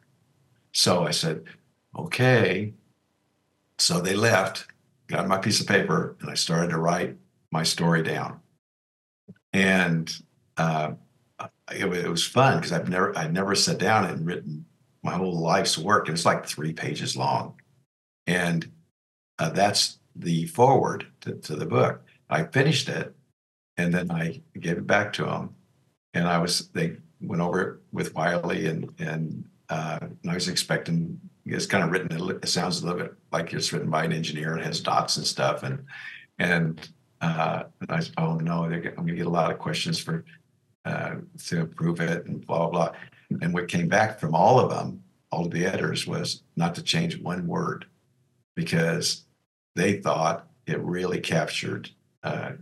So 0.73 1.07
I 1.07 1.11
said, 1.11 1.45
Okay. 1.97 2.75
So 3.79 4.01
they 4.01 4.15
left, 4.15 4.67
got 5.07 5.29
my 5.29 5.39
piece 5.39 5.61
of 5.61 5.67
paper, 5.67 6.17
and 6.21 6.31
I 6.31 6.35
started 6.35 6.71
to 6.71 6.79
write 6.79 7.17
my 7.51 7.63
story 7.63 8.03
down. 8.03 8.41
And 9.53 10.13
uh, 10.57 10.93
it, 11.71 11.87
it, 11.87 12.09
was 12.09 12.27
fun 12.27 12.59
because 12.59 12.73
I've 12.73 12.89
never 12.89 13.17
I'd 13.17 13.33
never 13.33 13.55
sat 13.55 13.79
down 13.79 14.05
and 14.05 14.27
written 14.27 14.65
my 15.03 15.13
whole 15.13 15.39
life's 15.39 15.79
work, 15.79 16.09
and 16.09 16.17
it's 16.17 16.27
like 16.27 16.47
three 16.47 16.73
pages 16.73 17.17
long. 17.17 17.55
And 18.27 18.71
uh, 19.39 19.51
that's 19.51 19.99
the 20.17 20.47
forward 20.47 21.07
to, 21.23 21.35
to 21.35 21.57
the 21.57 21.67
book. 21.67 22.03
I 22.29 22.45
finished 22.45 22.89
it, 22.89 23.15
and 23.77 23.95
then 23.95 24.11
I 24.11 24.43
gave 24.59 24.79
it 24.79 24.87
back 24.87 25.13
to 25.15 25.27
him, 25.27 25.55
And 26.15 26.27
I 26.27 26.39
was 26.39 26.69
they 26.69 26.97
went 27.21 27.43
over 27.43 27.61
it 27.63 27.81
with 27.93 28.15
Wiley, 28.15 28.67
and 28.67 28.93
and, 28.99 29.45
uh, 29.71 29.99
and 30.03 30.31
I 30.31 30.35
was 30.35 30.49
expecting 30.49 31.21
it's 31.47 31.67
kind 31.67 31.85
of 31.85 31.91
written. 31.91 32.31
It 32.43 32.49
sounds 32.49 32.83
a 32.83 32.87
little 32.87 33.01
bit 33.01 33.15
like 33.33 33.53
it's 33.53 33.73
written 33.73 33.91
by 33.91 34.05
an 34.05 34.13
engineer 34.13 34.55
and 34.55 34.65
has 34.65 34.81
dots 34.81 35.17
and 35.17 35.27
stuff. 35.27 35.63
And 35.63 35.85
and, 36.39 36.89
uh, 37.21 37.65
I 37.89 38.01
said, 38.01 38.15
oh 38.19 38.37
no, 38.37 38.65
I'm 38.65 38.71
going 38.71 39.07
to 39.07 39.15
get 39.15 39.27
a 39.27 39.31
lot 39.31 39.51
of 39.51 39.59
questions 39.59 39.99
for 39.99 40.25
uh, 40.85 41.17
to 41.47 41.63
approve 41.63 42.01
it 42.01 42.27
and 42.27 42.47
blah 42.47 42.69
blah. 42.69 42.93
And 43.43 43.53
what 43.53 43.69
came 43.69 43.89
back 43.89 44.19
from 44.19 44.35
all 44.35 44.59
of 44.59 44.71
them, 44.71 45.03
all 45.31 45.45
of 45.45 45.51
the 45.51 45.67
editors, 45.67 46.07
was 46.07 46.43
not 46.57 46.75
to 46.77 46.83
change 46.83 47.21
one 47.21 47.47
word 47.47 47.87
because 48.55 49.25
they 49.77 49.99
thought 50.01 50.49
it 50.67 50.81
really 50.81 51.21
captured 51.21 51.91
uh, 52.23 52.53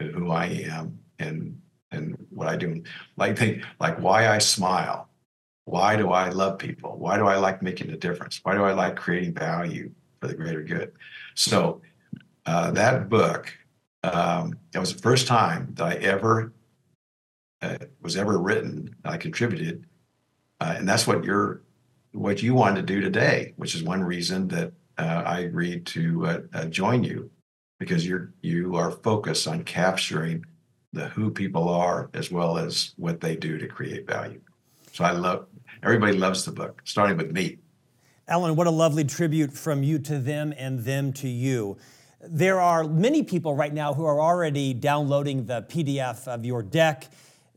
who 0.00 0.30
I 0.30 0.46
am 0.46 0.98
and 1.18 1.60
and 1.90 2.16
what 2.30 2.48
I 2.48 2.56
do. 2.56 2.82
Like 3.16 3.36
they 3.36 3.62
like 3.80 3.98
why 4.00 4.28
I 4.28 4.38
smile. 4.38 5.08
Why 5.64 5.96
do 5.96 6.10
I 6.10 6.28
love 6.28 6.58
people? 6.58 6.96
Why 6.96 7.16
do 7.16 7.26
I 7.26 7.36
like 7.36 7.60
making 7.60 7.90
a 7.90 7.96
difference? 7.96 8.40
Why 8.42 8.54
do 8.54 8.62
I 8.62 8.72
like 8.72 8.94
creating 8.94 9.34
value 9.34 9.90
for 10.20 10.28
the 10.28 10.34
greater 10.34 10.62
good? 10.62 10.92
So 11.34 11.82
uh, 12.46 12.70
that 12.70 13.08
book, 13.08 13.52
um, 14.06 14.58
it 14.74 14.78
was 14.78 14.94
the 14.94 15.02
first 15.02 15.26
time 15.26 15.72
that 15.74 15.86
I 15.86 15.94
ever 15.96 16.52
uh, 17.62 17.78
was 18.00 18.16
ever 18.16 18.38
written. 18.38 18.94
I 19.04 19.16
contributed, 19.16 19.86
uh, 20.60 20.74
and 20.76 20.88
that's 20.88 21.06
what 21.06 21.24
you're 21.24 21.62
what 22.12 22.42
you 22.42 22.54
wanted 22.54 22.86
to 22.86 22.94
do 22.94 23.00
today, 23.00 23.52
which 23.56 23.74
is 23.74 23.82
one 23.82 24.02
reason 24.02 24.48
that 24.48 24.72
uh, 24.98 25.22
I 25.26 25.40
agreed 25.40 25.84
to 25.86 26.26
uh, 26.26 26.40
uh, 26.54 26.64
join 26.66 27.04
you 27.04 27.30
because 27.78 28.06
you're 28.06 28.32
you 28.42 28.76
are 28.76 28.90
focused 28.90 29.48
on 29.48 29.64
capturing 29.64 30.44
the 30.92 31.08
who 31.08 31.30
people 31.30 31.68
are 31.68 32.10
as 32.14 32.30
well 32.30 32.58
as 32.58 32.94
what 32.96 33.20
they 33.20 33.36
do 33.36 33.58
to 33.58 33.66
create 33.66 34.06
value. 34.06 34.40
So 34.92 35.04
I 35.04 35.10
love 35.10 35.46
everybody 35.82 36.16
loves 36.16 36.44
the 36.44 36.52
book, 36.52 36.80
starting 36.84 37.16
with 37.16 37.32
me. 37.32 37.58
Alan, 38.28 38.56
what 38.56 38.66
a 38.66 38.70
lovely 38.70 39.04
tribute 39.04 39.52
from 39.52 39.82
you 39.82 39.98
to 40.00 40.18
them 40.18 40.52
and 40.58 40.80
them 40.80 41.12
to 41.14 41.28
you. 41.28 41.76
There 42.28 42.60
are 42.60 42.84
many 42.84 43.22
people 43.22 43.54
right 43.54 43.72
now 43.72 43.94
who 43.94 44.04
are 44.04 44.20
already 44.20 44.74
downloading 44.74 45.46
the 45.46 45.62
PDF 45.62 46.26
of 46.26 46.44
your 46.44 46.62
deck, 46.62 47.08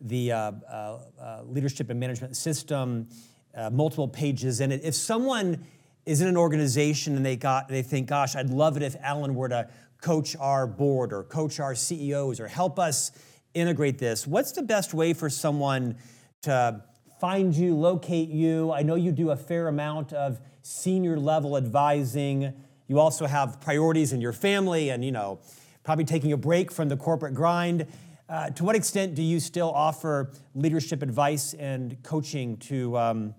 the 0.01 0.31
uh, 0.31 0.37
uh, 0.37 0.99
uh, 1.19 1.41
leadership 1.45 1.89
and 1.89 1.99
management 1.99 2.37
system, 2.37 3.07
uh, 3.55 3.69
multiple 3.69 4.07
pages 4.07 4.61
in 4.61 4.71
it. 4.71 4.81
If 4.83 4.95
someone 4.95 5.65
is 6.05 6.21
in 6.21 6.27
an 6.27 6.37
organization 6.37 7.15
and 7.15 7.25
they 7.25 7.35
got 7.35 7.67
they 7.67 7.81
think, 7.81 8.07
gosh, 8.07 8.35
I'd 8.35 8.49
love 8.49 8.77
it 8.77 8.83
if 8.83 8.95
Alan 9.01 9.35
were 9.35 9.49
to 9.49 9.69
coach 10.01 10.35
our 10.35 10.67
board 10.67 11.13
or 11.13 11.23
coach 11.23 11.59
our 11.59 11.75
CEOs 11.75 12.39
or 12.39 12.47
help 12.47 12.79
us 12.79 13.11
integrate 13.53 13.97
this. 13.97 14.25
What's 14.25 14.51
the 14.51 14.61
best 14.61 14.93
way 14.93 15.13
for 15.13 15.29
someone 15.29 15.97
to 16.43 16.83
find 17.19 17.53
you, 17.53 17.75
locate 17.75 18.29
you? 18.29 18.71
I 18.71 18.83
know 18.83 18.95
you 18.95 19.11
do 19.11 19.31
a 19.31 19.35
fair 19.35 19.67
amount 19.67 20.13
of 20.13 20.39
senior 20.61 21.19
level 21.19 21.57
advising. 21.57 22.53
You 22.89 22.99
also 22.99 23.27
have 23.27 23.61
priorities 23.61 24.13
in 24.13 24.19
your 24.19 24.33
family 24.33 24.89
and, 24.89 25.05
you 25.05 25.11
know, 25.11 25.39
probably 25.83 26.05
taking 26.05 26.33
a 26.33 26.37
break 26.37 26.71
from 26.71 26.89
the 26.89 26.97
corporate 26.97 27.35
grind. 27.35 27.85
Uh, 28.27 28.49
to 28.49 28.63
what 28.63 28.75
extent 28.75 29.13
do 29.13 29.21
you 29.21 29.39
still 29.39 29.71
offer 29.71 30.31
leadership 30.55 31.03
advice 31.03 31.53
and 31.53 32.01
coaching 32.01 32.57
to 32.57 32.97
um, 32.97 33.35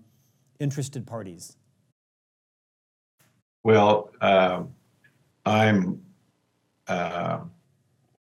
interested 0.59 1.05
parties? 1.05 1.57
Well, 3.63 4.11
uh, 4.21 4.63
I'm 5.45 6.01
uh, 6.87 7.39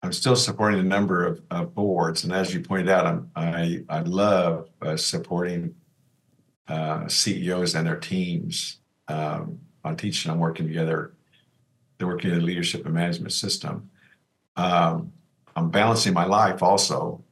I'm 0.02 0.12
still 0.12 0.36
supporting 0.36 0.80
a 0.80 0.84
number 0.84 1.24
of, 1.24 1.40
of, 1.50 1.74
boards, 1.74 2.24
and 2.24 2.32
as 2.32 2.52
you 2.52 2.60
pointed 2.60 2.88
out, 2.90 3.06
I'm, 3.06 3.30
i 3.34 3.82
I 3.88 4.00
love 4.00 4.68
uh, 4.82 4.96
supporting 4.96 5.74
uh, 6.68 7.08
CEOs 7.08 7.74
and 7.74 7.86
their 7.86 7.96
teams 7.96 8.78
um, 9.08 9.58
on 9.84 9.96
teaching 9.96 10.30
and 10.30 10.36
I'm 10.36 10.40
working 10.40 10.66
together. 10.66 11.12
They're 11.98 12.06
working 12.06 12.30
in 12.30 12.38
the 12.38 12.44
leadership 12.44 12.84
and 12.84 12.94
management 12.94 13.32
system. 13.32 13.90
Um, 14.56 15.12
I'm 15.54 15.70
balancing 15.70 16.14
my 16.14 16.24
life 16.24 16.62
also 16.62 17.22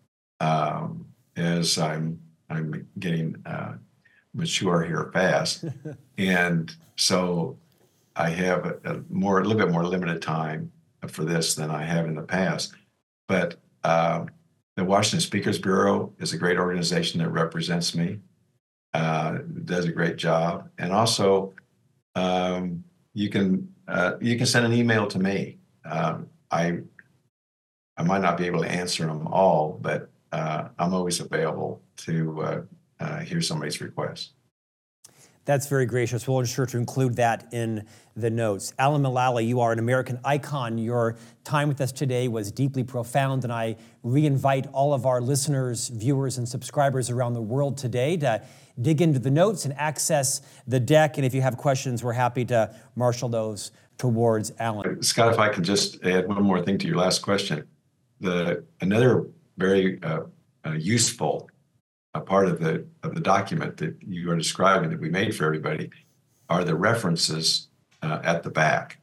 um, 0.40 1.07
as 1.36 1.78
I'm 1.78 2.20
I'm 2.48 2.86
getting 2.98 3.36
uh, 3.46 3.74
mature 4.34 4.82
here 4.82 5.11
fast, 5.12 5.64
and 6.18 6.74
so 6.96 7.57
I 8.16 8.30
have 8.30 8.66
a, 8.66 8.76
a, 8.84 9.01
more, 9.09 9.40
a 9.40 9.44
little 9.44 9.59
bit 9.59 9.72
more 9.72 9.84
limited 9.84 10.20
time 10.20 10.72
for 11.09 11.24
this 11.24 11.55
than 11.55 11.70
I 11.70 11.84
have 11.84 12.07
in 12.07 12.14
the 12.14 12.22
past. 12.22 12.74
But 13.28 13.57
uh, 13.84 14.26
the 14.76 14.84
Washington 14.84 15.20
Speakers 15.20 15.59
Bureau 15.59 16.12
is 16.18 16.32
a 16.32 16.38
great 16.38 16.59
organization 16.59 17.20
that 17.20 17.30
represents 17.30 17.94
me, 17.94 18.18
uh, 18.92 19.38
does 19.64 19.84
a 19.84 19.92
great 19.92 20.16
job, 20.16 20.68
and 20.78 20.92
also 20.92 21.55
um, 22.14 22.84
you 23.14 23.28
can 23.28 23.72
uh, 23.88 24.12
you 24.20 24.36
can 24.36 24.46
send 24.46 24.66
an 24.66 24.72
email 24.72 25.06
to 25.08 25.18
me. 25.18 25.58
Um, 25.84 26.28
I 26.50 26.80
I 27.96 28.02
might 28.02 28.22
not 28.22 28.38
be 28.38 28.46
able 28.46 28.62
to 28.62 28.70
answer 28.70 29.06
them 29.06 29.26
all, 29.26 29.78
but 29.80 30.11
uh, 30.32 30.68
I'm 30.78 30.94
always 30.94 31.20
available 31.20 31.82
to 31.98 32.42
uh, 32.42 32.61
uh, 33.00 33.18
hear 33.20 33.40
somebody's 33.42 33.80
request. 33.80 34.32
That's 35.47 35.66
very 35.66 35.86
gracious. 35.86 36.28
We'll 36.28 36.41
ensure 36.41 36.66
to 36.66 36.76
include 36.76 37.16
that 37.16 37.49
in 37.53 37.86
the 38.14 38.30
notes. 38.30 38.74
Alan 38.78 39.03
Mulally, 39.03 39.47
you 39.47 39.61
are 39.61 39.72
an 39.72 39.78
American 39.78 40.20
icon. 40.24 40.76
Your 40.78 41.16
time 41.45 41.68
with 41.68 41.80
us 41.80 41.93
today 41.93 42.28
was 42.28 42.53
deeply 42.53 42.84
profound, 42.84 43.45
and 43.45 43.53
I 43.53 43.76
reinvite 44.05 44.68
all 44.72 44.93
of 44.93 45.07
our 45.07 45.20
listeners, 45.20 45.88
viewers, 45.88 46.38
and 46.38 46.49
subscribers 46.49 47.09
around 47.09 47.32
the 47.32 47.43
world 47.43 47.78
today 47.78 48.16
to 48.18 48.43
dig 48.80 49.01
into 49.01 49.18
the 49.18 49.30
notes 49.30 49.64
and 49.64 49.74
access 49.74 50.43
the 50.66 50.78
deck. 50.78 51.16
And 51.16 51.24
if 51.24 51.34
you 51.34 51.41
have 51.41 51.57
questions, 51.57 52.05
we're 52.05 52.12
happy 52.12 52.45
to 52.47 52.74
marshal 52.95 53.28
those 53.28 53.72
towards 53.97 54.53
Alan. 54.59 55.03
Scott, 55.03 55.32
if 55.32 55.38
I 55.38 55.49
could 55.49 55.64
just 55.64 56.03
add 56.05 56.28
one 56.28 56.43
more 56.43 56.62
thing 56.62 56.78
to 56.78 56.86
your 56.86 56.97
last 56.97 57.20
question. 57.22 57.66
The 58.20 58.64
another 58.80 59.26
very 59.57 60.03
uh, 60.03 60.20
uh, 60.66 60.72
useful 60.72 61.49
a 62.14 62.20
part 62.20 62.48
of 62.48 62.61
the 62.61 62.86
of 63.02 63.14
the 63.14 63.20
document 63.20 63.76
that 63.78 63.96
you 64.06 64.30
are 64.30 64.36
describing 64.36 64.90
that 64.90 65.00
we 65.00 65.08
made 65.08 65.34
for 65.34 65.44
everybody 65.44 65.90
are 66.48 66.64
the 66.64 66.74
references 66.74 67.68
uh, 68.02 68.20
at 68.24 68.42
the 68.42 68.50
back. 68.50 68.98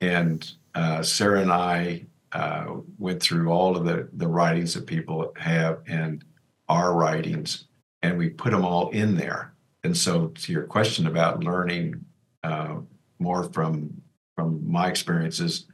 And 0.00 0.48
uh, 0.74 1.02
Sarah 1.02 1.40
and 1.40 1.52
I 1.52 2.06
uh, 2.32 2.76
went 2.98 3.20
through 3.20 3.50
all 3.50 3.76
of 3.76 3.84
the 3.84 4.08
the 4.12 4.28
writings 4.28 4.74
that 4.74 4.86
people 4.86 5.32
have 5.36 5.80
and 5.86 6.24
our 6.68 6.94
writings, 6.94 7.64
and 8.02 8.16
we 8.16 8.30
put 8.30 8.52
them 8.52 8.64
all 8.64 8.90
in 8.90 9.16
there. 9.16 9.52
And 9.82 9.96
so, 9.96 10.28
to 10.28 10.52
your 10.52 10.64
question 10.64 11.06
about 11.06 11.42
learning 11.42 12.04
uh, 12.44 12.76
more 13.18 13.44
from 13.44 14.00
from 14.36 14.70
my 14.70 14.88
experiences, 14.88 15.66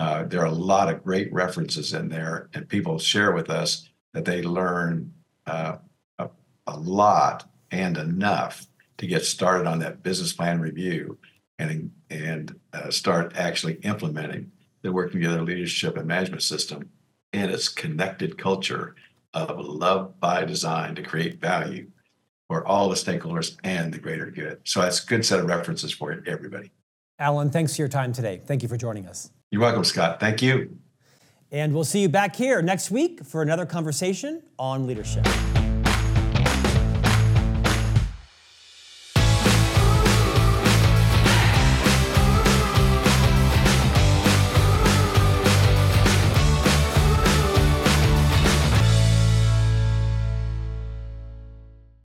uh, 0.00 0.24
there 0.24 0.40
are 0.40 0.46
a 0.46 0.50
lot 0.50 0.92
of 0.92 1.04
great 1.04 1.32
references 1.32 1.94
in 1.94 2.08
there, 2.08 2.50
and 2.54 2.68
people 2.68 2.98
share 2.98 3.32
with 3.32 3.48
us 3.48 3.88
that 4.12 4.24
they 4.24 4.42
learn 4.42 5.12
uh, 5.46 5.76
a 6.70 6.78
lot 6.78 7.48
and 7.70 7.96
enough 7.96 8.66
to 8.98 9.06
get 9.06 9.24
started 9.24 9.66
on 9.66 9.78
that 9.80 10.02
business 10.02 10.32
plan 10.32 10.60
review 10.60 11.18
and 11.58 11.90
and 12.10 12.58
uh, 12.72 12.90
start 12.90 13.36
actually 13.36 13.74
implementing 13.82 14.50
the 14.82 14.92
working 14.92 15.20
together 15.20 15.42
leadership 15.42 15.96
and 15.96 16.06
management 16.06 16.42
system 16.42 16.90
and 17.32 17.50
its 17.50 17.68
connected 17.68 18.38
culture 18.38 18.94
of 19.34 19.58
love 19.58 20.18
by 20.18 20.44
design 20.44 20.94
to 20.94 21.02
create 21.02 21.40
value 21.40 21.86
for 22.48 22.66
all 22.66 22.88
the 22.88 22.96
stakeholders 22.96 23.56
and 23.62 23.94
the 23.94 23.98
greater 23.98 24.30
good. 24.30 24.60
So 24.64 24.80
that's 24.80 25.04
a 25.04 25.06
good 25.06 25.24
set 25.24 25.38
of 25.38 25.46
references 25.46 25.92
for 25.92 26.22
everybody. 26.26 26.72
Alan, 27.18 27.50
thanks 27.50 27.76
for 27.76 27.82
your 27.82 27.88
time 27.88 28.12
today. 28.12 28.40
Thank 28.44 28.62
you 28.62 28.68
for 28.68 28.76
joining 28.76 29.06
us. 29.06 29.30
You're 29.50 29.60
welcome, 29.60 29.84
Scott. 29.84 30.18
Thank 30.18 30.42
you. 30.42 30.76
And 31.52 31.74
we'll 31.74 31.84
see 31.84 32.00
you 32.00 32.08
back 32.08 32.34
here 32.34 32.62
next 32.62 32.90
week 32.90 33.24
for 33.24 33.42
another 33.42 33.66
conversation 33.66 34.42
on 34.58 34.86
leadership. 34.86 35.26